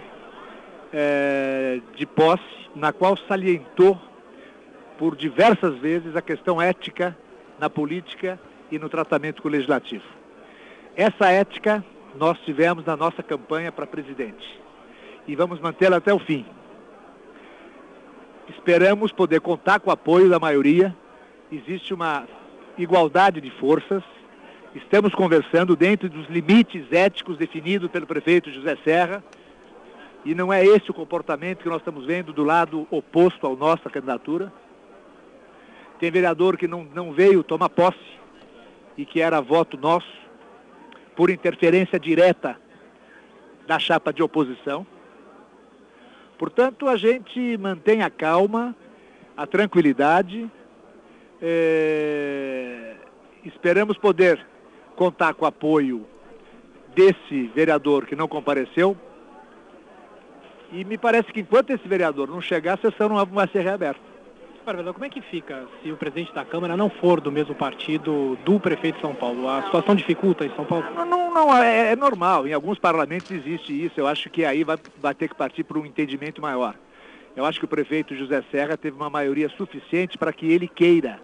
é, 0.94 1.82
de 1.96 2.06
posse, 2.06 2.44
na 2.76 2.94
qual 2.94 3.18
salientou 3.28 4.00
por 4.98 5.16
diversas 5.16 5.76
vezes 5.80 6.16
a 6.16 6.22
questão 6.22 6.62
ética 6.62 7.18
na 7.60 7.70
política 7.70 8.40
e 8.72 8.78
no 8.78 8.88
tratamento 8.88 9.42
com 9.42 9.48
o 9.48 9.52
legislativo. 9.52 10.04
Essa 10.96 11.30
ética 11.30 11.84
nós 12.16 12.38
tivemos 12.40 12.86
na 12.86 12.96
nossa 12.96 13.24
campanha 13.24 13.72
para 13.72 13.88
presidente 13.88 14.60
e 15.30 15.36
vamos 15.36 15.60
mantê-la 15.60 15.98
até 15.98 16.12
o 16.12 16.18
fim. 16.18 16.44
Esperamos 18.50 19.12
poder 19.12 19.40
contar 19.40 19.80
com 19.80 19.92
o 19.92 19.94
apoio 19.94 20.28
da 20.28 20.40
maioria. 20.40 20.96
Existe 21.52 21.94
uma 21.94 22.28
igualdade 22.76 23.40
de 23.40 23.52
forças. 23.52 24.04
Estamos 24.74 25.14
conversando 25.14 25.76
dentro 25.76 26.10
dos 26.10 26.28
limites 26.30 26.92
éticos 26.92 27.38
definidos 27.38 27.92
pelo 27.92 28.08
prefeito 28.08 28.52
José 28.52 28.76
Serra. 28.84 29.24
E 30.26 30.34
não 30.34 30.52
é 30.52 30.66
esse 30.66 30.90
o 30.90 30.96
comportamento 30.96 31.60
que 31.60 31.70
nós 31.70 31.78
estamos 31.78 32.08
vendo 32.08 32.34
do 32.34 32.44
lado 32.44 32.88
oposto 32.90 33.46
à 33.46 33.56
nossa 33.56 33.88
candidatura. 33.88 34.52
Tem 36.00 36.10
vereador 36.10 36.58
que 36.58 36.68
não, 36.68 36.84
não 36.86 37.14
veio 37.14 37.44
tomar 37.44 37.70
posse 37.70 38.00
e 38.98 39.06
que 39.06 39.22
era 39.22 39.40
voto 39.42 39.78
nosso 39.78 40.12
por 41.16 41.30
interferência 41.30 42.00
direta 42.00 42.60
da 43.68 43.78
chapa 43.78 44.12
de 44.12 44.24
oposição. 44.24 44.88
Portanto, 46.40 46.88
a 46.88 46.96
gente 46.96 47.58
mantém 47.58 48.02
a 48.02 48.10
calma, 48.10 48.74
a 49.36 49.46
tranquilidade. 49.46 50.50
É... 51.42 52.96
Esperamos 53.44 53.98
poder 53.98 54.48
contar 54.96 55.34
com 55.34 55.44
o 55.44 55.48
apoio 55.48 56.08
desse 56.96 57.52
vereador 57.54 58.06
que 58.06 58.16
não 58.16 58.26
compareceu. 58.26 58.96
E 60.72 60.86
me 60.86 60.98
parece 60.98 61.30
que 61.34 61.42
enquanto 61.42 61.72
esse 61.72 61.86
vereador 61.86 62.30
não 62.30 62.40
chegar, 62.40 62.76
a 62.76 62.90
sessão 62.90 63.10
não 63.10 63.26
vai 63.26 63.48
ser 63.50 63.60
reaberta. 63.60 64.00
Parvelo, 64.66 64.94
como 64.94 65.06
é 65.06 65.10
que 65.10 65.22
fica 65.22 65.68
se 65.82 65.92
o 65.92 65.98
presidente 65.98 66.34
da 66.34 66.46
Câmara 66.46 66.78
não 66.78 66.90
for 66.90 67.20
do 67.20 67.32
mesmo 67.32 67.56
partido 67.56 68.38
do 68.46 68.60
prefeito 68.60 68.96
de 68.96 69.02
São 69.02 69.16
Paulo? 69.16 69.48
A 69.48 69.64
situação 69.64 69.96
dificulta 69.96 70.46
em 70.46 70.56
São 70.56 70.66
Paulo? 70.66 70.86
Não, 70.94 71.06
não, 71.06 71.34
não 71.34 71.58
é, 71.58 71.92
é, 71.92 71.96
normal. 71.96 72.48
Em 72.48 72.54
alguns 72.54 72.78
parlamentos 72.78 73.32
existe 73.32 73.74
isso. 73.74 74.00
Eu 74.00 74.08
acho 74.08 74.30
que 74.30 74.46
aí 74.46 74.64
vai, 74.64 74.78
vai 75.02 75.16
ter 75.16 75.28
que 75.28 75.36
partir 75.36 75.64
para 75.64 75.80
um 75.80 75.86
entendimento 75.86 76.42
maior. 76.42 76.76
Eu 77.36 77.46
acho 77.46 77.60
que 77.60 77.66
o 77.66 77.70
prefeito 77.70 78.16
José 78.16 78.44
Serra 78.52 78.76
teve 78.76 78.96
uma 78.96 79.10
maioria 79.10 79.50
suficiente 79.50 80.18
para 80.18 80.34
que 80.34 80.52
ele 80.52 80.68
queira 80.68 81.20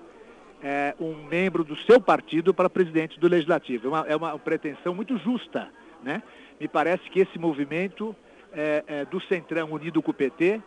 é, 0.64 0.96
um 1.00 1.14
membro 1.26 1.64
do 1.64 1.76
seu 1.78 2.00
partido 2.00 2.54
para 2.54 2.70
presidente 2.70 3.20
do 3.20 3.28
Legislativo. 3.28 3.88
É 3.88 3.90
uma, 3.90 4.08
é 4.10 4.16
uma 4.16 4.40
pretensão 4.40 4.96
muito 4.96 5.18
justa. 5.18 5.70
Né? 6.04 6.24
Me 6.60 6.68
parece 6.68 7.10
que 7.10 7.20
esse 7.20 7.38
movimento 7.38 8.16
é, 8.54 8.84
é 8.88 9.06
do 9.06 9.22
Centrão 9.22 9.72
unido 9.72 10.02
com 10.02 10.12
o 10.12 10.14
PT 10.14 10.62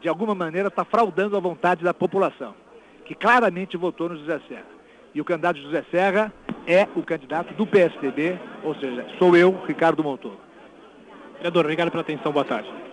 de 0.00 0.08
alguma 0.08 0.34
maneira, 0.34 0.68
está 0.68 0.84
fraudando 0.84 1.36
a 1.36 1.40
vontade 1.40 1.84
da 1.84 1.92
população, 1.92 2.54
que 3.04 3.14
claramente 3.14 3.76
votou 3.76 4.08
no 4.08 4.16
José 4.16 4.40
Serra. 4.48 4.80
E 5.14 5.20
o 5.20 5.24
candidato 5.24 5.60
José 5.60 5.84
Serra 5.90 6.32
é 6.66 6.86
o 6.94 7.02
candidato 7.02 7.52
do 7.54 7.66
PSDB, 7.66 8.38
ou 8.62 8.74
seja, 8.76 9.06
sou 9.18 9.36
eu, 9.36 9.62
Ricardo 9.66 10.02
Montoro. 10.02 10.38
Vereador, 11.34 11.64
obrigado 11.64 11.90
pela 11.90 12.02
atenção, 12.02 12.32
boa 12.32 12.44
tarde. 12.44 12.89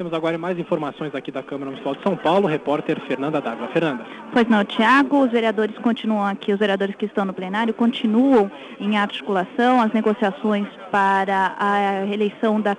Temos 0.00 0.14
agora 0.14 0.38
mais 0.38 0.58
informações 0.58 1.14
aqui 1.14 1.30
da 1.30 1.42
Câmara 1.42 1.66
Municipal 1.66 1.94
de 1.94 2.02
São 2.02 2.16
Paulo, 2.16 2.48
repórter 2.48 2.98
Fernanda 3.06 3.38
Dávila. 3.38 3.68
Fernanda. 3.68 4.06
Pois 4.32 4.48
não, 4.48 4.64
Tiago, 4.64 5.22
os 5.22 5.30
vereadores 5.30 5.76
continuam 5.76 6.24
aqui, 6.24 6.54
os 6.54 6.58
vereadores 6.58 6.94
que 6.94 7.04
estão 7.04 7.26
no 7.26 7.34
plenário 7.34 7.74
continuam 7.74 8.50
em 8.80 8.96
articulação, 8.96 9.78
as 9.78 9.92
negociações 9.92 10.66
para 10.90 11.54
a 11.58 12.06
eleição 12.06 12.62
da, 12.62 12.74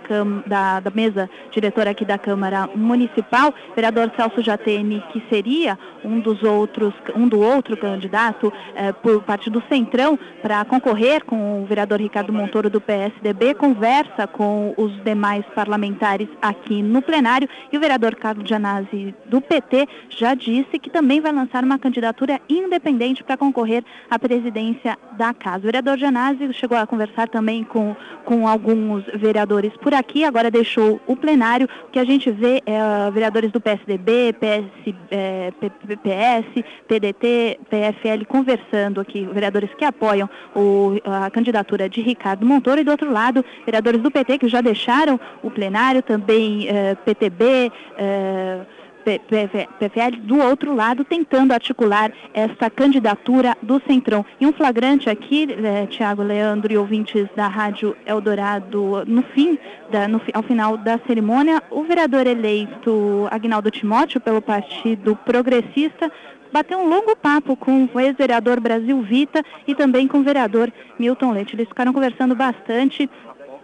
da, 0.48 0.80
da 0.80 0.90
mesa 0.90 1.30
diretora 1.52 1.92
aqui 1.92 2.04
da 2.04 2.18
Câmara 2.18 2.68
Municipal. 2.74 3.54
Vereador 3.76 4.12
Celso 4.16 4.42
Jatene, 4.42 5.04
que 5.14 5.24
seria 5.30 5.78
um 6.04 6.20
dos 6.20 6.44
outros, 6.44 6.94
um 7.16 7.28
do 7.28 7.40
outro 7.40 7.78
candidato 7.78 8.52
eh, 8.76 8.92
por 8.92 9.24
parte 9.24 9.50
do 9.50 9.62
Centrão 9.70 10.18
para 10.42 10.64
concorrer 10.66 11.24
com 11.26 11.62
o 11.62 11.66
vereador 11.66 12.00
Ricardo 12.00 12.34
Montoro 12.34 12.70
do 12.70 12.82
PSDB, 12.82 13.54
conversa 13.54 14.28
com 14.28 14.74
os 14.78 14.92
demais 15.04 15.46
parlamentares 15.56 16.28
aqui 16.42 16.82
no 16.82 17.02
plenário 17.02 17.48
e 17.72 17.78
o 17.78 17.80
vereador 17.80 18.16
Carlos 18.16 18.48
Gianazzi 18.48 19.14
do 19.26 19.42
PT 19.42 19.88
já 20.10 20.34
disse 20.34 20.80
que 20.80 20.90
também 20.90 21.22
vai 21.22 21.32
lançar 21.32 21.64
uma 21.64 21.78
candidatura 21.78 22.40
independente 22.50 23.24
para 23.24 23.38
concorrer 23.38 23.84
à 24.10 24.18
presidência 24.18 24.98
da 25.18 25.34
casa. 25.34 25.60
O 25.60 25.62
vereador 25.62 25.98
Gianazzi 25.98 26.54
chegou 26.54 26.78
a 26.78 26.88
conversar 26.88 27.28
também 27.30 27.64
com, 27.64 27.96
com 28.26 28.48
alguns 28.48 29.04
vereadores 29.14 29.72
por 29.78 29.94
aqui, 29.94 30.24
agora 30.24 30.52
deixou 30.52 31.00
o 31.08 31.16
plenário. 31.16 31.68
O 31.88 31.92
que 31.92 32.00
a 32.00 32.04
gente 32.04 32.32
vê 32.32 32.62
é 32.66 33.12
vereadores 33.12 33.52
do 33.52 33.62
PSDB, 33.62 34.34
PS, 34.34 34.96
é, 35.10 35.52
PS, 35.98 36.64
PDT, 36.88 37.60
PFL 37.70 38.26
conversando 38.28 39.02
aqui, 39.02 39.26
vereadores 39.26 39.74
que 39.74 39.86
apoiam 39.86 40.30
o, 40.56 40.98
a 41.06 41.30
candidatura 41.30 41.90
de 41.90 42.02
Ricardo 42.02 42.46
Montoro 42.46 42.82
e 42.82 42.84
do 42.84 42.92
outro 42.92 43.12
lado, 43.12 43.44
vereadores 43.66 44.02
do 44.02 44.12
PT 44.12 44.38
que 44.38 44.48
já 44.48 44.62
deixaram 44.62 45.20
o 45.42 45.50
plenário, 45.50 46.02
também 46.02 46.68
uh, 46.68 46.96
PTB, 47.06 47.72
eh, 47.98 48.62
PFL 49.04 50.18
do 50.22 50.38
outro 50.40 50.74
lado, 50.74 51.04
tentando 51.04 51.54
articular 51.54 52.12
esta 52.34 52.70
candidatura 52.70 53.56
do 53.62 53.82
Centrão. 53.88 54.26
E 54.40 54.46
um 54.46 54.54
flagrante 54.54 55.10
aqui, 55.10 55.48
eh, 55.52 55.88
Tiago 55.88 56.24
Leandro 56.24 56.72
e 56.72 56.78
ouvintes 56.78 57.28
da 57.36 57.48
Rádio 57.48 57.96
Eldorado, 58.06 59.04
no 59.06 59.22
fim, 59.34 59.58
da, 59.90 60.08
no, 60.08 60.22
ao 60.34 60.44
final 60.44 60.78
da 60.78 61.00
cerimônia, 61.06 61.62
o 61.70 61.84
vereador 61.84 62.28
eleito 62.28 63.28
Agnaldo 63.32 63.72
Timóteo, 63.72 64.22
pelo 64.22 64.42
Partido 64.42 65.16
Progressista, 65.26 66.12
bateu 66.52 66.80
um 66.80 66.88
longo 66.88 67.16
papo 67.16 67.56
com 67.56 67.88
o 67.94 68.00
ex-vereador 68.00 68.60
Brasil 68.60 69.02
Vita 69.02 69.44
e 69.66 69.74
também 69.74 70.08
com 70.08 70.20
o 70.20 70.24
vereador 70.24 70.72
Milton 71.00 71.32
Leite. 71.32 71.56
Eles 71.56 71.68
ficaram 71.68 71.94
conversando 71.94 72.36
bastante 72.36 73.10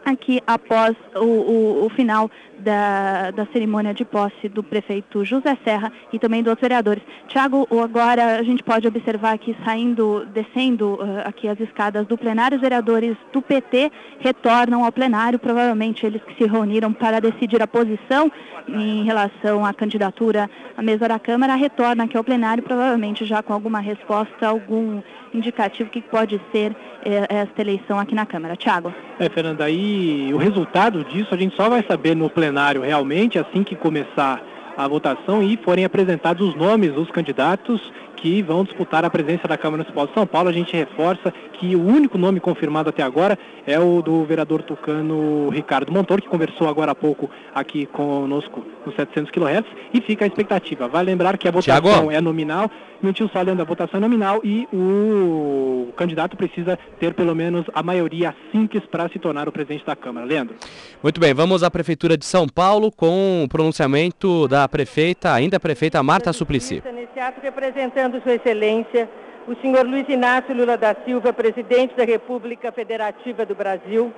aqui 0.05 0.41
após 0.47 0.95
o, 1.15 1.25
o, 1.25 1.85
o 1.85 1.89
final 1.89 2.31
da, 2.59 3.31
da, 3.31 3.45
cerimônia 3.47 3.93
de 3.93 4.03
posse 4.03 4.49
do 4.49 4.63
prefeito 4.63 5.23
José 5.23 5.57
Serra 5.63 5.91
e 6.11 6.19
também 6.19 6.43
dos 6.43 6.55
vereadores. 6.59 7.03
Tiago, 7.27 7.67
agora 7.83 8.39
a 8.39 8.43
gente 8.43 8.63
pode 8.63 8.87
observar 8.87 9.33
aqui 9.33 9.55
saindo, 9.63 10.25
descendo 10.33 10.95
uh, 10.95 11.27
aqui 11.27 11.47
as 11.47 11.59
escadas 11.59 12.05
do 12.07 12.17
plenário, 12.17 12.55
os 12.55 12.61
vereadores 12.61 13.15
do 13.31 13.41
PT 13.41 13.91
retornam 14.19 14.83
ao 14.83 14.91
plenário, 14.91 15.39
provavelmente 15.39 16.05
eles 16.05 16.21
que 16.23 16.35
se 16.35 16.49
reuniram 16.49 16.91
para 16.93 17.19
decidir 17.19 17.61
a 17.61 17.67
posição 17.67 18.31
em 18.67 19.03
relação 19.03 19.65
à 19.65 19.73
candidatura 19.73 20.49
à 20.75 20.81
mesa 20.81 21.07
da 21.07 21.19
Câmara, 21.19 21.55
retornam 21.55 22.05
aqui 22.05 22.17
ao 22.17 22.23
plenário, 22.23 22.63
provavelmente 22.63 23.25
já 23.25 23.41
com 23.41 23.53
alguma 23.53 23.79
resposta, 23.79 24.47
algum 24.47 25.01
indicativo 25.33 25.89
que 25.89 26.01
pode 26.01 26.39
ser 26.51 26.75
eh, 27.05 27.25
esta 27.29 27.61
eleição 27.61 27.99
aqui 27.99 28.13
na 28.13 28.25
Câmara. 28.25 28.55
Tiago. 28.55 28.93
É, 29.19 29.29
Fernanda, 29.29 29.65
aí 29.65 30.31
o 30.33 30.37
resultado 30.37 31.03
disso 31.05 31.33
a 31.33 31.37
gente 31.37 31.55
só 31.55 31.69
vai 31.69 31.83
saber 31.83 32.15
no 32.15 32.29
plenário 32.29 32.46
realmente 32.81 33.37
assim 33.39 33.63
que 33.63 33.75
começar 33.75 34.41
a 34.77 34.87
votação 34.87 35.41
e 35.41 35.57
forem 35.57 35.83
apresentados 35.83 36.47
os 36.47 36.55
nomes 36.55 36.93
dos 36.93 37.09
candidatos 37.09 37.81
que 38.17 38.41
vão 38.41 38.63
disputar 38.63 39.05
a 39.05 39.09
presença 39.09 39.47
da 39.47 39.57
Câmara 39.57 39.83
Municipal 39.83 40.07
de 40.07 40.13
São 40.13 40.27
Paulo. 40.27 40.49
A 40.49 40.53
gente 40.53 40.75
reforça 40.75 41.33
que 41.53 41.75
o 41.75 41.81
único 41.81 42.17
nome 42.17 42.39
confirmado 42.39 42.89
até 42.89 43.01
agora 43.01 43.37
é 43.65 43.79
o 43.79 44.01
do 44.01 44.23
vereador 44.25 44.61
tucano 44.61 45.49
Ricardo 45.49 45.91
Montoro, 45.91 46.21
que 46.21 46.27
conversou 46.27 46.67
agora 46.67 46.91
há 46.91 46.95
pouco 46.95 47.29
aqui 47.53 47.85
conosco 47.85 48.65
nos 48.85 48.95
700 48.95 49.31
kHz, 49.31 49.65
e 49.93 50.01
fica 50.01 50.25
a 50.25 50.27
expectativa. 50.27 50.87
Vai 50.87 51.03
lembrar 51.03 51.37
que 51.37 51.47
a 51.47 51.51
votação 51.51 51.81
Thiago. 51.81 52.11
é 52.11 52.21
nominal, 52.21 52.71
mentiu 53.01 53.27
só 53.29 53.41
lendo 53.41 53.61
a 53.61 53.65
votação 53.65 53.97
é 53.97 54.01
nominal 54.01 54.41
e 54.43 54.67
o 54.73 55.91
candidato 55.95 56.37
precisa 56.37 56.77
ter 56.99 57.13
pelo 57.13 57.35
menos 57.35 57.65
a 57.73 57.83
maioria 57.83 58.33
simples 58.51 58.83
para 58.85 59.09
se 59.09 59.19
tornar 59.19 59.47
o 59.47 59.51
presidente 59.51 59.85
da 59.85 59.95
Câmara. 59.95 60.25
Leandro. 60.25 60.55
Muito 61.01 61.19
bem, 61.19 61.33
vamos 61.33 61.63
à 61.63 61.69
Prefeitura 61.69 62.17
de 62.17 62.25
São 62.25 62.47
Paulo 62.47 62.91
com 62.91 63.43
o 63.43 63.47
pronunciamento 63.47 64.47
da 64.47 64.67
prefeita, 64.67 65.33
ainda 65.33 65.59
prefeita 65.59 66.01
Marta 66.01 66.31
Suplicy. 66.31 66.81
Nesse 66.93 67.19
ato 67.19 67.41
representando 67.41 68.06
Sua 68.21 68.35
Excelência, 68.35 69.09
o 69.47 69.55
senhor 69.61 69.85
Luiz 69.85 70.07
Inácio 70.07 70.55
Lula 70.55 70.77
da 70.77 70.95
Silva, 71.05 71.33
presidente 71.33 71.93
da 71.95 72.05
República 72.05 72.71
Federativa 72.71 73.45
do 73.45 73.53
Brasil, 73.53 74.13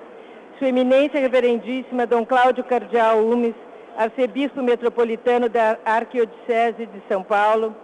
Sua 0.58 0.70
Eminência 0.70 1.20
Reverendíssima 1.20 2.06
Dom 2.06 2.24
Cláudio 2.26 2.64
Cardeal 2.64 3.20
Umes, 3.26 3.56
arcebispo 3.98 4.62
metropolitano 4.62 5.50
da 5.50 5.78
Arquidiocese 5.84 6.86
de 6.86 7.02
São 7.10 7.24
Paulo, 7.24 7.76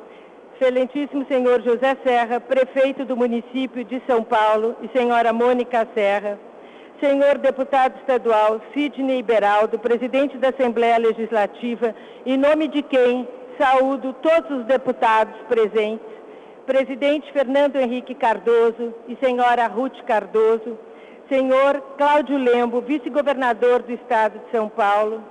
Excelentíssimo 0.55 1.25
senhor 1.27 1.61
José 1.63 1.97
Serra, 2.05 2.39
prefeito 2.39 3.03
do 3.03 3.17
município 3.17 3.83
de 3.83 4.01
São 4.07 4.23
Paulo, 4.23 4.75
e 4.81 4.97
senhora 4.97 5.33
Mônica 5.33 5.85
Serra, 5.93 6.39
senhor 7.01 7.37
deputado 7.39 7.97
estadual 7.99 8.61
Sidney 8.73 9.21
Beraldo, 9.21 9.77
presidente 9.77 10.37
da 10.37 10.49
Assembleia 10.49 10.97
Legislativa, 10.97 11.93
em 12.25 12.37
nome 12.37 12.69
de 12.69 12.81
quem 12.81 13.27
saúdo 13.57 14.13
todos 14.21 14.59
os 14.59 14.65
deputados 14.65 15.35
presentes, 15.47 16.07
presidente 16.65 17.31
Fernando 17.31 17.75
Henrique 17.77 18.15
Cardoso 18.15 18.93
e 19.07 19.15
senhora 19.17 19.67
Ruth 19.67 20.01
Cardoso, 20.05 20.77
senhor 21.29 21.81
Cláudio 21.97 22.37
Lembo, 22.37 22.81
vice-governador 22.81 23.81
do 23.81 23.93
Estado 23.93 24.39
de 24.39 24.51
São 24.51 24.67
Paulo, 24.69 25.23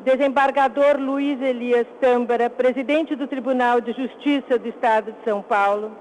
desembargador 0.00 0.98
Luiz 0.98 1.40
Elias 1.40 1.86
Tâmbara, 2.00 2.48
presidente 2.48 3.14
do 3.16 3.26
Tribunal 3.26 3.80
de 3.80 3.92
Justiça 3.92 4.58
do 4.58 4.68
Estado 4.68 5.12
de 5.12 5.24
São 5.24 5.42
Paulo, 5.42 5.92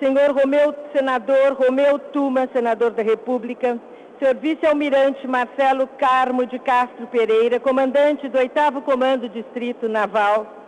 senhor 0.00 0.30
Romeu, 0.30 0.74
senador 0.94 1.52
Romeu 1.52 1.98
Tuma, 1.98 2.48
senador 2.52 2.90
da 2.92 3.02
República, 3.02 3.78
senhor 4.18 4.34
vice-almirante 4.36 5.26
Marcelo 5.26 5.86
Carmo 5.98 6.46
de 6.46 6.58
Castro 6.58 7.06
Pereira, 7.06 7.58
comandante 7.58 8.28
do 8.28 8.38
8 8.38 8.80
Comando 8.82 9.28
Distrito 9.28 9.88
Naval, 9.88 10.59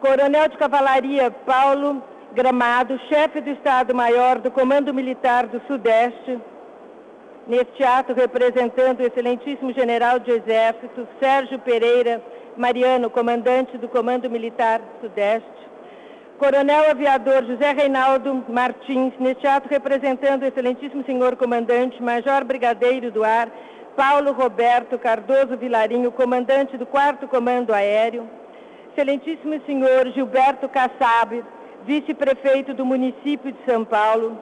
coronel 0.00 0.48
de 0.48 0.56
cavalaria 0.58 1.30
Paulo 1.30 2.02
Gramado, 2.34 2.98
chefe 3.08 3.40
do 3.40 3.50
Estado-Maior 3.50 4.38
do 4.38 4.50
Comando 4.50 4.92
Militar 4.92 5.46
do 5.46 5.60
Sudeste, 5.66 6.38
neste 7.46 7.82
ato 7.82 8.12
representando 8.12 9.00
o 9.00 9.06
excelentíssimo 9.06 9.72
general 9.72 10.18
de 10.18 10.32
Exército, 10.32 11.08
Sérgio 11.18 11.58
Pereira 11.60 12.22
Mariano, 12.56 13.08
comandante 13.08 13.78
do 13.78 13.88
Comando 13.88 14.28
Militar 14.28 14.80
Sudeste, 15.00 15.48
Coronel 16.38 16.90
Aviador 16.90 17.44
José 17.46 17.72
Reinaldo 17.72 18.44
Martins, 18.48 19.14
neste 19.18 19.46
ato 19.46 19.68
representando 19.68 20.42
o 20.42 20.46
excelentíssimo 20.46 21.04
senhor 21.04 21.36
comandante, 21.36 22.02
Major 22.02 22.44
Brigadeiro 22.44 23.10
do 23.10 23.24
Ar, 23.24 23.48
Paulo 23.96 24.32
Roberto 24.32 24.98
Cardoso 24.98 25.56
Vilarinho, 25.56 26.12
comandante 26.12 26.76
do 26.76 26.84
4 26.84 27.26
Comando 27.28 27.72
Aéreo, 27.72 28.28
excelentíssimo 28.96 29.60
senhor 29.66 30.10
Gilberto 30.14 30.70
Kassab, 30.70 31.44
vice-prefeito 31.84 32.72
do 32.72 32.86
município 32.86 33.52
de 33.52 33.58
São 33.66 33.84
Paulo, 33.84 34.38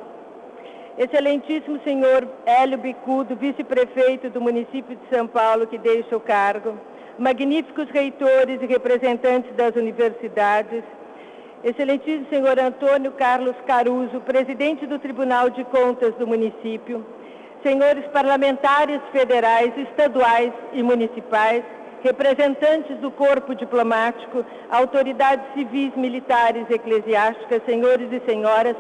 Excelentíssimo 0.97 1.81
senhor 1.83 2.29
Hélio 2.47 2.79
Bicudo, 2.79 3.35
vice-prefeito 3.35 4.31
do 4.31 4.41
município 4.41 4.95
de 4.95 5.03
São 5.13 5.27
Paulo, 5.27 5.67
que 5.67 5.77
deixa 5.77 6.17
o 6.17 6.21
cargo, 6.21 6.79
magníficos 7.19 7.91
reitores 7.91 8.63
e 8.63 8.67
representantes 8.67 9.53
das 9.57 9.75
universidades, 9.75 10.85
Excelentíssimo 11.65 12.29
senhor 12.31 12.57
Antônio 12.61 13.11
Carlos 13.13 13.57
Caruso, 13.67 14.21
presidente 14.21 14.87
do 14.87 15.01
Tribunal 15.01 15.51
de 15.51 15.65
Contas 15.65 16.15
do 16.15 16.29
município, 16.29 17.05
senhores 17.65 18.07
parlamentares 18.13 19.01
federais, 19.11 19.77
estaduais 19.79 20.53
e 20.73 20.81
municipais, 20.81 21.65
representantes 22.05 22.99
do 22.99 23.11
corpo 23.11 23.55
diplomático, 23.55 24.45
autoridades 24.71 25.47
civis, 25.55 25.97
militares, 25.97 26.67
eclesiásticas, 26.69 27.63
senhores 27.65 28.13
e 28.13 28.21
senhoras, 28.29 28.77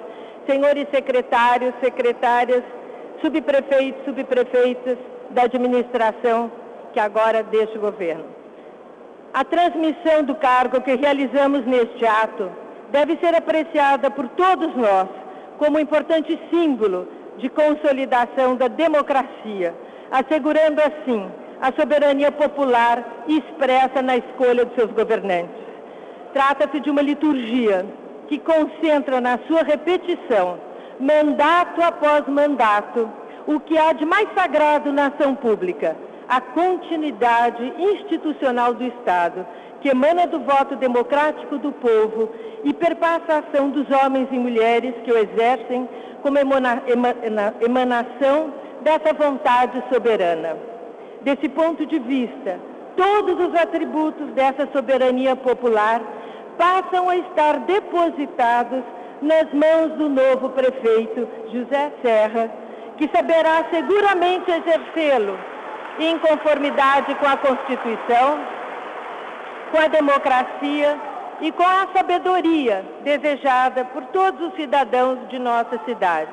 senhores 0.46 0.86
secretários, 0.92 1.72
secretárias, 1.82 2.62
subprefeitos, 3.22 4.04
subprefeitas 4.04 4.98
da 5.30 5.44
administração 5.44 6.52
que 6.92 7.00
agora 7.00 7.42
deste 7.42 7.78
governo. 7.78 8.26
A 9.32 9.42
transmissão 9.42 10.22
do 10.22 10.34
cargo 10.34 10.82
que 10.82 10.94
realizamos 10.94 11.64
neste 11.64 12.04
ato 12.06 12.50
deve 12.92 13.16
ser 13.16 13.34
apreciada 13.34 14.10
por 14.10 14.28
todos 14.28 14.76
nós 14.76 15.08
como 15.58 15.78
um 15.78 15.80
importante 15.80 16.38
símbolo 16.50 17.08
de 17.38 17.48
consolidação 17.48 18.54
da 18.54 18.68
democracia, 18.68 19.74
assegurando 20.10 20.80
assim 20.82 21.26
a 21.60 21.72
soberania 21.72 22.32
popular 22.32 23.24
expressa 23.28 24.02
na 24.02 24.16
escolha 24.16 24.64
de 24.64 24.74
seus 24.74 24.90
governantes. 24.92 25.64
Trata-se 26.32 26.80
de 26.80 26.90
uma 26.90 27.02
liturgia 27.02 27.86
que 28.28 28.38
concentra 28.38 29.20
na 29.20 29.38
sua 29.46 29.62
repetição, 29.62 30.58
mandato 30.98 31.82
após 31.82 32.26
mandato, 32.26 33.08
o 33.46 33.60
que 33.60 33.76
há 33.78 33.92
de 33.92 34.04
mais 34.04 34.28
sagrado 34.34 34.92
na 34.92 35.06
ação 35.06 35.34
pública, 35.34 35.96
a 36.28 36.40
continuidade 36.40 37.72
institucional 37.78 38.74
do 38.74 38.84
Estado, 38.84 39.46
que 39.80 39.90
emana 39.90 40.26
do 40.26 40.40
voto 40.40 40.74
democrático 40.76 41.58
do 41.58 41.70
povo 41.72 42.30
e 42.64 42.72
perpassa 42.72 43.34
a 43.34 43.38
ação 43.38 43.68
dos 43.68 43.88
homens 43.90 44.28
e 44.32 44.38
mulheres 44.38 44.94
que 45.04 45.12
o 45.12 45.18
exercem 45.18 45.88
como 46.22 46.38
emanação 47.60 48.54
dessa 48.80 49.12
vontade 49.12 49.82
soberana. 49.92 50.73
Desse 51.24 51.48
ponto 51.48 51.86
de 51.86 51.98
vista, 51.98 52.60
todos 52.96 53.48
os 53.48 53.54
atributos 53.54 54.28
dessa 54.32 54.68
soberania 54.70 55.34
popular 55.34 56.02
passam 56.58 57.08
a 57.08 57.16
estar 57.16 57.60
depositados 57.60 58.82
nas 59.22 59.50
mãos 59.54 59.92
do 59.96 60.10
novo 60.10 60.50
prefeito 60.50 61.26
José 61.50 61.92
Serra, 62.02 62.50
que 62.98 63.08
saberá 63.08 63.64
seguramente 63.70 64.50
exercê-lo 64.50 65.38
em 65.98 66.18
conformidade 66.18 67.14
com 67.14 67.26
a 67.26 67.38
Constituição, 67.38 68.38
com 69.70 69.78
a 69.78 69.88
democracia 69.88 70.98
e 71.40 71.50
com 71.52 71.62
a 71.62 71.88
sabedoria 71.96 72.84
desejada 73.02 73.86
por 73.86 74.04
todos 74.06 74.48
os 74.48 74.54
cidadãos 74.56 75.18
de 75.30 75.38
nossa 75.38 75.80
cidade. 75.86 76.30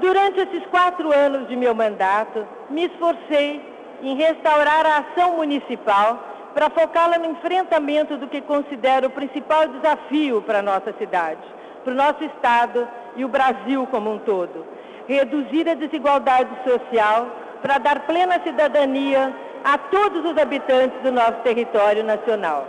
Durante 0.00 0.40
esses 0.40 0.64
quatro 0.66 1.12
anos 1.12 1.48
de 1.48 1.56
meu 1.56 1.74
mandato, 1.74 2.46
me 2.70 2.86
esforcei 2.86 3.60
em 4.02 4.14
restaurar 4.14 4.86
a 4.86 4.98
ação 4.98 5.36
municipal 5.36 6.22
para 6.54 6.70
focá-la 6.70 7.18
no 7.18 7.26
enfrentamento 7.26 8.16
do 8.16 8.28
que 8.28 8.40
considero 8.40 9.08
o 9.08 9.10
principal 9.10 9.66
desafio 9.68 10.40
para 10.42 10.60
a 10.60 10.62
nossa 10.62 10.92
cidade, 10.98 11.42
para 11.82 11.92
o 11.92 11.96
nosso 11.96 12.22
Estado 12.24 12.86
e 13.16 13.24
o 13.24 13.28
Brasil 13.28 13.86
como 13.90 14.12
um 14.12 14.18
todo. 14.18 14.64
Reduzir 15.08 15.68
a 15.68 15.74
desigualdade 15.74 16.50
social 16.64 17.26
para 17.60 17.78
dar 17.78 18.00
plena 18.06 18.40
cidadania 18.44 19.34
a 19.64 19.78
todos 19.78 20.24
os 20.30 20.38
habitantes 20.38 21.00
do 21.02 21.10
nosso 21.10 21.40
território 21.42 22.04
nacional. 22.04 22.66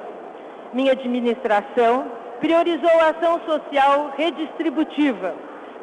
Minha 0.73 0.93
administração 0.93 2.05
priorizou 2.39 2.99
a 3.01 3.09
ação 3.09 3.39
social 3.45 4.13
redistributiva, 4.17 5.34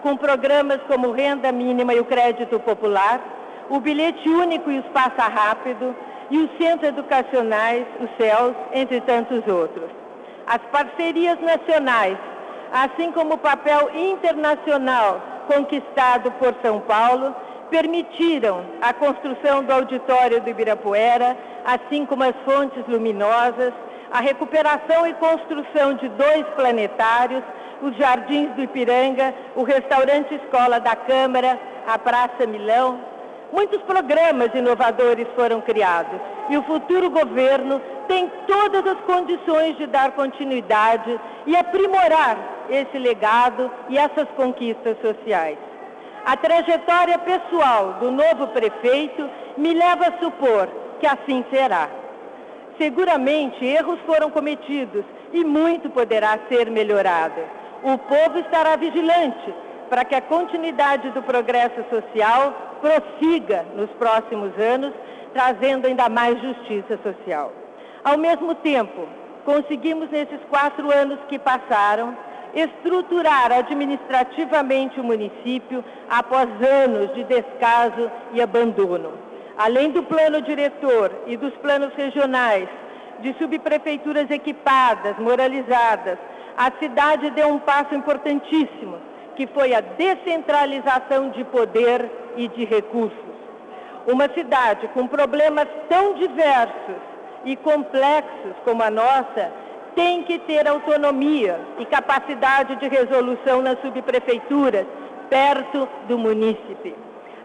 com 0.03 0.17
programas 0.17 0.81
como 0.89 1.13
Renda 1.13 1.51
Mínima 1.53 1.95
e 1.95 2.01
o 2.01 2.05
Crédito 2.05 2.59
Popular, 2.61 3.21
o 3.69 3.81
Bilhete 3.81 4.29
Único 4.29 4.71
e 4.71 4.79
o 4.79 4.83
Passa 4.85 5.29
Rápido, 5.29 5.95
e 6.31 6.39
os 6.39 6.51
centros 6.59 6.89
educacionais, 6.89 7.87
os 8.01 8.11
CELS, 8.17 8.55
entre 8.73 9.01
tantos 9.01 9.47
outros. 9.47 9.91
As 10.47 10.61
parcerias 10.73 11.39
nacionais, 11.41 12.19
assim 12.73 13.13
como 13.13 13.35
o 13.35 13.39
papel 13.39 13.91
internacional 13.95 15.21
conquistado 15.47 16.31
por 16.33 16.55
São 16.63 16.81
Paulo, 16.81 17.35
permitiram 17.71 18.65
a 18.81 18.93
construção 18.93 19.63
do 19.65 19.73
auditório 19.73 20.41
do 20.41 20.51
Ibirapuera, 20.51 21.37
assim 21.65 22.07
como 22.07 22.23
as 22.23 22.35
fontes 22.45 22.85
luminosas, 22.87 23.73
a 24.11 24.21
recuperação 24.21 25.07
e 25.07 25.15
construção 25.15 25.95
de 25.95 26.09
dois 26.11 26.45
planetários, 26.55 27.43
os 27.83 27.97
jardins 27.97 28.51
do 28.55 28.63
Ipiranga, 28.63 29.35
o 29.55 29.63
restaurante 29.63 30.35
Escola 30.35 30.81
da 30.81 30.97
Câmara, 30.97 31.59
a 31.87 31.99
Praça 31.99 32.47
Milão, 32.47 32.99
Muitos 33.53 33.81
programas 33.83 34.53
inovadores 34.55 35.27
foram 35.37 35.61
criados 35.61 36.21
e 36.51 36.59
o 36.59 36.63
futuro 36.65 37.09
governo 37.11 37.81
tem 38.09 38.31
todas 38.47 38.85
as 38.87 39.01
condições 39.01 39.77
de 39.77 39.87
dar 39.87 40.13
continuidade 40.13 41.19
e 41.47 41.57
aprimorar 41.57 42.37
esse 42.69 42.99
legado 42.99 43.71
e 43.89 43.97
essas 43.97 44.29
conquistas 44.37 44.97
sociais. 45.01 45.59
A 46.25 46.37
trajetória 46.37 47.19
pessoal 47.21 47.95
do 48.01 48.11
novo 48.11 48.49
prefeito 48.49 49.29
me 49.57 49.73
leva 49.73 50.09
a 50.09 50.19
supor 50.19 50.69
que 50.99 51.07
assim 51.07 51.45
será. 51.51 51.89
Seguramente 52.79 53.65
erros 53.65 53.99
foram 54.05 54.29
cometidos 54.29 55.05
e 55.33 55.45
muito 55.45 55.89
poderá 55.89 56.39
ser 56.49 56.69
melhorado. 56.69 57.41
O 57.83 57.99
povo 57.99 58.39
estará 58.39 58.77
vigilante 58.77 59.55
para 59.89 60.05
que 60.05 60.15
a 60.15 60.21
continuidade 60.21 61.11
do 61.11 61.23
progresso 61.23 61.85
social 61.91 62.53
prossiga 62.81 63.65
nos 63.75 63.91
próximos 63.91 64.53
anos, 64.59 64.93
trazendo 65.33 65.87
ainda 65.87 66.09
mais 66.09 66.41
justiça 66.41 66.99
social. 67.03 67.53
Ao 68.05 68.17
mesmo 68.19 68.55
tempo, 68.57 69.07
conseguimos 69.45 70.11
nesses 70.11 70.41
quatro 70.49 70.93
anos 70.93 71.19
que 71.29 71.39
passaram 71.39 72.17
estruturar 72.55 73.53
administrativamente 73.53 74.99
o 74.99 75.05
município 75.05 75.85
após 76.09 76.49
anos 76.63 77.15
de 77.15 77.25
descaso 77.25 78.11
e 78.33 78.41
abandono. 78.41 79.13
Além 79.59 79.91
do 79.91 80.03
plano 80.03 80.41
diretor 80.41 81.13
e 81.27 81.37
dos 81.37 81.55
planos 81.57 81.93
regionais, 81.95 82.69
de 83.21 83.35
subprefeituras 83.39 84.31
equipadas, 84.31 85.19
moralizadas, 85.19 86.19
a 86.57 86.71
cidade 86.79 87.31
deu 87.31 87.49
um 87.49 87.59
passo 87.59 87.95
importantíssimo 87.95 88.99
que 89.37 89.47
foi 89.49 89.75
a 89.75 89.81
descentralização 89.81 91.29
de 91.29 91.45
poder 91.45 92.11
e 92.37 92.49
de 92.49 92.65
recursos. 92.65 93.37
Uma 94.07 94.29
cidade 94.33 94.89
com 94.89 95.07
problemas 95.07 95.69
tão 95.89 96.15
diversos 96.15 96.97
e 97.45 97.55
complexos 97.57 98.55
como 98.65 98.83
a 98.83 98.91
nossa 98.91 99.53
tem 99.95 100.23
que 100.23 100.39
ter 100.41 100.67
autonomia 100.67 101.59
e 101.79 101.87
capacidade 101.87 102.77
de 102.77 102.89
resolução 102.89 103.63
nas 103.63 103.81
subprefeituras, 103.81 104.87
perto 105.29 105.89
do 106.09 106.19
munícipe. 106.19 106.95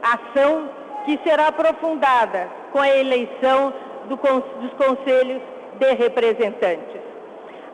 Ação 0.02 0.70
que 1.06 1.20
será 1.24 1.48
aprofundada 1.48 2.50
com 2.72 2.80
a 2.80 2.90
eleição 2.90 3.74
do, 4.08 4.16
dos 4.16 4.74
conselhos 4.74 5.42
de 5.80 5.94
representantes. 5.94 7.01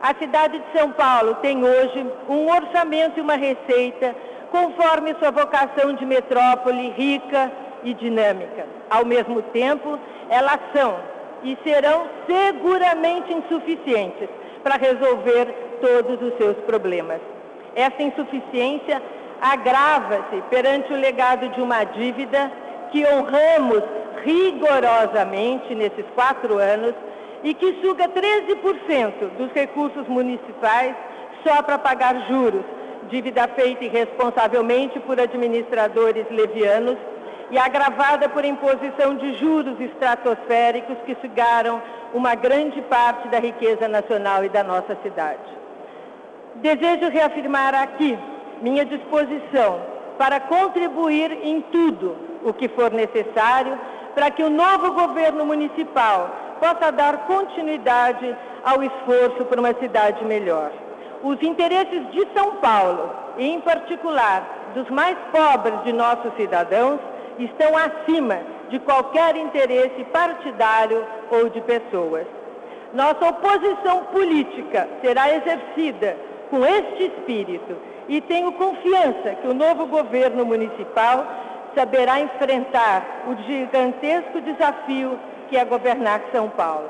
A 0.00 0.14
cidade 0.14 0.58
de 0.60 0.78
São 0.78 0.92
Paulo 0.92 1.34
tem 1.36 1.64
hoje 1.64 2.06
um 2.28 2.48
orçamento 2.48 3.18
e 3.18 3.20
uma 3.20 3.34
receita 3.34 4.14
conforme 4.50 5.14
sua 5.18 5.32
vocação 5.32 5.92
de 5.94 6.06
metrópole 6.06 6.90
rica 6.90 7.50
e 7.82 7.92
dinâmica. 7.94 8.64
Ao 8.88 9.04
mesmo 9.04 9.42
tempo, 9.42 9.98
elas 10.30 10.60
são 10.72 10.96
e 11.42 11.58
serão 11.64 12.06
seguramente 12.26 13.32
insuficientes 13.32 14.28
para 14.62 14.76
resolver 14.76 15.46
todos 15.80 16.22
os 16.22 16.36
seus 16.36 16.56
problemas. 16.58 17.20
Essa 17.74 18.02
insuficiência 18.02 19.02
agrava-se 19.40 20.42
perante 20.48 20.92
o 20.92 20.96
legado 20.96 21.48
de 21.48 21.60
uma 21.60 21.82
dívida 21.84 22.50
que 22.92 23.04
honramos 23.04 23.82
rigorosamente 24.24 25.74
nesses 25.74 26.04
quatro 26.14 26.58
anos 26.58 26.94
e 27.42 27.54
que 27.54 27.80
suga 27.80 28.08
13% 28.08 29.30
dos 29.36 29.52
recursos 29.52 30.06
municipais 30.08 30.94
só 31.46 31.62
para 31.62 31.78
pagar 31.78 32.26
juros, 32.28 32.64
dívida 33.08 33.48
feita 33.48 33.84
irresponsavelmente 33.84 34.98
por 35.00 35.20
administradores 35.20 36.26
levianos 36.30 36.96
e 37.50 37.58
agravada 37.58 38.28
por 38.28 38.44
imposição 38.44 39.16
de 39.16 39.34
juros 39.34 39.80
estratosféricos 39.80 40.98
que 41.06 41.16
sugaram 41.20 41.80
uma 42.12 42.34
grande 42.34 42.82
parte 42.82 43.28
da 43.28 43.38
riqueza 43.38 43.88
nacional 43.88 44.44
e 44.44 44.48
da 44.48 44.62
nossa 44.62 44.96
cidade. 45.02 45.58
Desejo 46.56 47.08
reafirmar 47.10 47.74
aqui 47.74 48.18
minha 48.60 48.84
disposição 48.84 49.80
para 50.18 50.40
contribuir 50.40 51.32
em 51.42 51.60
tudo 51.60 52.16
o 52.44 52.52
que 52.52 52.68
for 52.68 52.90
necessário 52.90 53.78
para 54.14 54.30
que 54.30 54.42
o 54.42 54.50
novo 54.50 54.92
governo 54.92 55.46
municipal 55.46 56.47
possa 56.60 56.92
dar 56.92 57.26
continuidade 57.26 58.36
ao 58.64 58.82
esforço 58.82 59.44
por 59.44 59.58
uma 59.58 59.74
cidade 59.74 60.24
melhor. 60.24 60.70
Os 61.22 61.42
interesses 61.42 62.10
de 62.12 62.26
São 62.34 62.56
Paulo, 62.56 63.10
e 63.36 63.46
em 63.48 63.60
particular 63.60 64.46
dos 64.74 64.88
mais 64.90 65.16
pobres 65.32 65.82
de 65.84 65.92
nossos 65.92 66.34
cidadãos, 66.36 67.00
estão 67.38 67.72
acima 67.76 68.38
de 68.68 68.78
qualquer 68.80 69.36
interesse 69.36 70.04
partidário 70.12 71.04
ou 71.30 71.48
de 71.48 71.60
pessoas. 71.62 72.26
Nossa 72.92 73.28
oposição 73.28 74.04
política 74.04 74.88
será 75.02 75.34
exercida 75.34 76.16
com 76.50 76.64
este 76.64 77.04
espírito 77.04 77.76
e 78.08 78.20
tenho 78.22 78.52
confiança 78.52 79.36
que 79.40 79.46
o 79.46 79.54
novo 79.54 79.86
governo 79.86 80.44
municipal 80.44 81.26
saberá 81.74 82.20
enfrentar 82.20 83.04
o 83.26 83.36
gigantesco 83.42 84.40
desafio 84.40 85.18
que 85.48 85.56
é 85.56 85.64
governar 85.64 86.20
São 86.32 86.48
Paulo. 86.48 86.88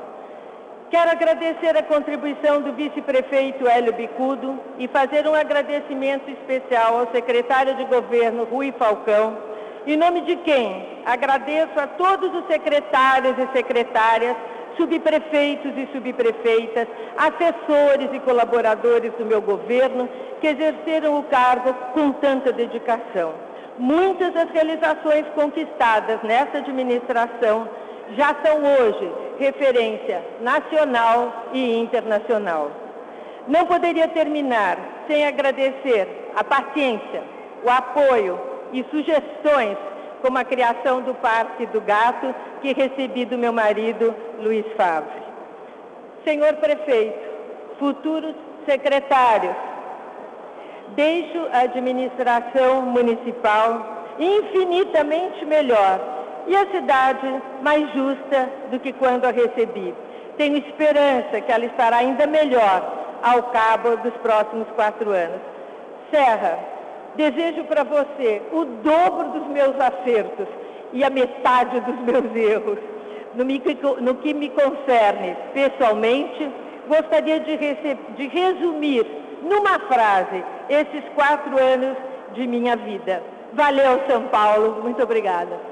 Quero 0.89 1.11
agradecer 1.11 1.77
a 1.77 1.83
contribuição 1.83 2.61
do 2.61 2.73
vice-prefeito 2.73 3.67
Hélio 3.67 3.93
Bicudo 3.93 4.59
e 4.79 4.87
fazer 4.87 5.27
um 5.27 5.35
agradecimento 5.35 6.31
especial 6.31 6.99
ao 6.99 7.11
secretário 7.11 7.75
de 7.75 7.85
governo 7.85 8.43
Rui 8.45 8.73
Falcão, 8.77 9.37
em 9.85 9.95
nome 9.95 10.21
de 10.21 10.35
quem 10.37 10.99
agradeço 11.05 11.79
a 11.79 11.85
todos 11.85 12.33
os 12.33 12.47
secretários 12.47 13.35
e 13.37 13.55
secretárias, 13.55 14.35
subprefeitos 14.77 15.71
e 15.77 15.87
subprefeitas, 15.93 16.87
assessores 17.17 18.09
e 18.11 18.19
colaboradores 18.21 19.11
do 19.13 19.25
meu 19.25 19.41
governo 19.41 20.09
que 20.41 20.47
exerceram 20.47 21.19
o 21.19 21.23
cargo 21.23 21.73
com 21.93 22.11
tanta 22.13 22.51
dedicação. 22.51 23.33
Muitas 23.77 24.33
das 24.33 24.49
realizações 24.49 25.25
conquistadas 25.35 26.21
nessa 26.23 26.57
administração 26.57 27.67
já 28.15 28.35
são 28.43 28.63
hoje 28.63 29.11
referência 29.39 30.23
nacional 30.41 31.45
e 31.53 31.77
internacional. 31.77 32.71
Não 33.47 33.65
poderia 33.65 34.07
terminar 34.07 34.77
sem 35.07 35.25
agradecer 35.25 36.31
a 36.35 36.43
paciência, 36.43 37.23
o 37.63 37.69
apoio 37.69 38.39
e 38.71 38.85
sugestões, 38.91 39.77
como 40.21 40.37
a 40.37 40.43
criação 40.43 41.01
do 41.01 41.15
Parque 41.15 41.65
do 41.67 41.81
Gato, 41.81 42.33
que 42.61 42.73
recebi 42.73 43.25
do 43.25 43.37
meu 43.37 43.53
marido, 43.53 44.13
Luiz 44.39 44.65
Favre. 44.75 45.23
Senhor 46.25 46.53
Prefeito, 46.55 47.19
futuros 47.79 48.35
secretários, 48.67 49.55
deixo 50.95 51.47
a 51.53 51.59
administração 51.61 52.81
municipal 52.81 54.05
infinitamente 54.19 55.45
melhor 55.45 56.18
e 56.47 56.55
a 56.55 56.65
cidade 56.71 57.41
mais 57.61 57.91
justa 57.93 58.49
do 58.71 58.79
que 58.79 58.93
quando 58.93 59.25
a 59.25 59.31
recebi. 59.31 59.93
Tenho 60.37 60.57
esperança 60.57 61.41
que 61.41 61.51
ela 61.51 61.65
estará 61.65 61.97
ainda 61.97 62.25
melhor 62.25 62.99
ao 63.21 63.43
cabo 63.43 63.97
dos 63.97 64.13
próximos 64.17 64.67
quatro 64.75 65.11
anos. 65.11 65.41
Serra, 66.11 66.57
desejo 67.15 67.63
para 67.65 67.83
você 67.83 68.41
o 68.51 68.65
dobro 68.65 69.29
dos 69.29 69.47
meus 69.47 69.75
acertos 69.79 70.47
e 70.93 71.03
a 71.03 71.09
metade 71.09 71.79
dos 71.81 71.99
meus 71.99 72.35
erros. 72.35 72.79
No, 73.35 73.43
no 74.01 74.15
que 74.15 74.33
me 74.33 74.49
concerne 74.49 75.37
pessoalmente, 75.53 76.49
gostaria 76.87 77.39
de, 77.39 77.57
de 77.57 78.27
resumir 78.27 79.05
numa 79.43 79.79
frase 79.79 80.43
esses 80.69 81.03
quatro 81.15 81.61
anos 81.61 81.95
de 82.33 82.47
minha 82.47 82.75
vida. 82.75 83.21
Valeu, 83.53 84.01
São 84.09 84.23
Paulo. 84.23 84.81
Muito 84.81 85.01
obrigada. 85.03 85.68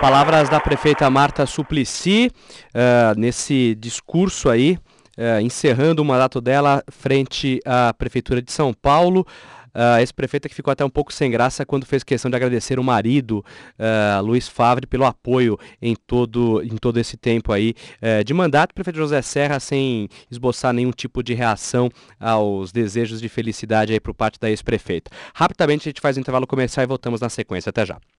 Palavras 0.00 0.48
da 0.48 0.60
prefeita 0.60 1.10
Marta 1.10 1.44
Suplicy 1.44 2.30
uh, 2.72 3.18
nesse 3.18 3.74
discurso 3.74 4.48
aí, 4.48 4.78
uh, 5.18 5.40
encerrando 5.40 6.00
o 6.00 6.04
mandato 6.04 6.40
dela 6.40 6.84
frente 6.88 7.60
à 7.64 7.92
Prefeitura 7.92 8.40
de 8.40 8.52
São 8.52 8.72
Paulo. 8.72 9.26
Uh, 9.68 10.00
esse 10.00 10.14
prefeito 10.14 10.48
que 10.48 10.54
ficou 10.54 10.70
até 10.70 10.84
um 10.84 10.90
pouco 10.90 11.12
sem 11.12 11.30
graça 11.30 11.66
quando 11.66 11.84
fez 11.84 12.02
questão 12.04 12.30
de 12.30 12.36
agradecer 12.36 12.78
o 12.78 12.84
marido, 12.84 13.44
uh, 13.78 14.22
Luiz 14.22 14.48
Favre, 14.48 14.86
pelo 14.86 15.04
apoio 15.04 15.58
em 15.82 15.94
todo, 15.94 16.62
em 16.62 16.76
todo 16.76 16.98
esse 16.98 17.16
tempo 17.16 17.52
aí 17.52 17.74
uh, 18.00 18.24
de 18.24 18.32
mandato. 18.32 18.74
Prefeito 18.74 18.96
José 18.96 19.20
Serra 19.20 19.58
sem 19.58 20.08
esboçar 20.30 20.72
nenhum 20.72 20.92
tipo 20.92 21.22
de 21.22 21.34
reação 21.34 21.90
aos 22.20 22.70
desejos 22.70 23.20
de 23.20 23.28
felicidade 23.28 23.92
aí 23.92 24.00
por 24.00 24.14
parte 24.14 24.38
da 24.38 24.48
ex-prefeita. 24.48 25.10
Rapidamente 25.34 25.88
a 25.88 25.90
gente 25.90 26.00
faz 26.00 26.16
um 26.16 26.20
intervalo 26.20 26.46
comercial 26.46 26.84
e 26.84 26.86
voltamos 26.86 27.20
na 27.20 27.28
sequência. 27.28 27.70
Até 27.70 27.84
já. 27.84 27.98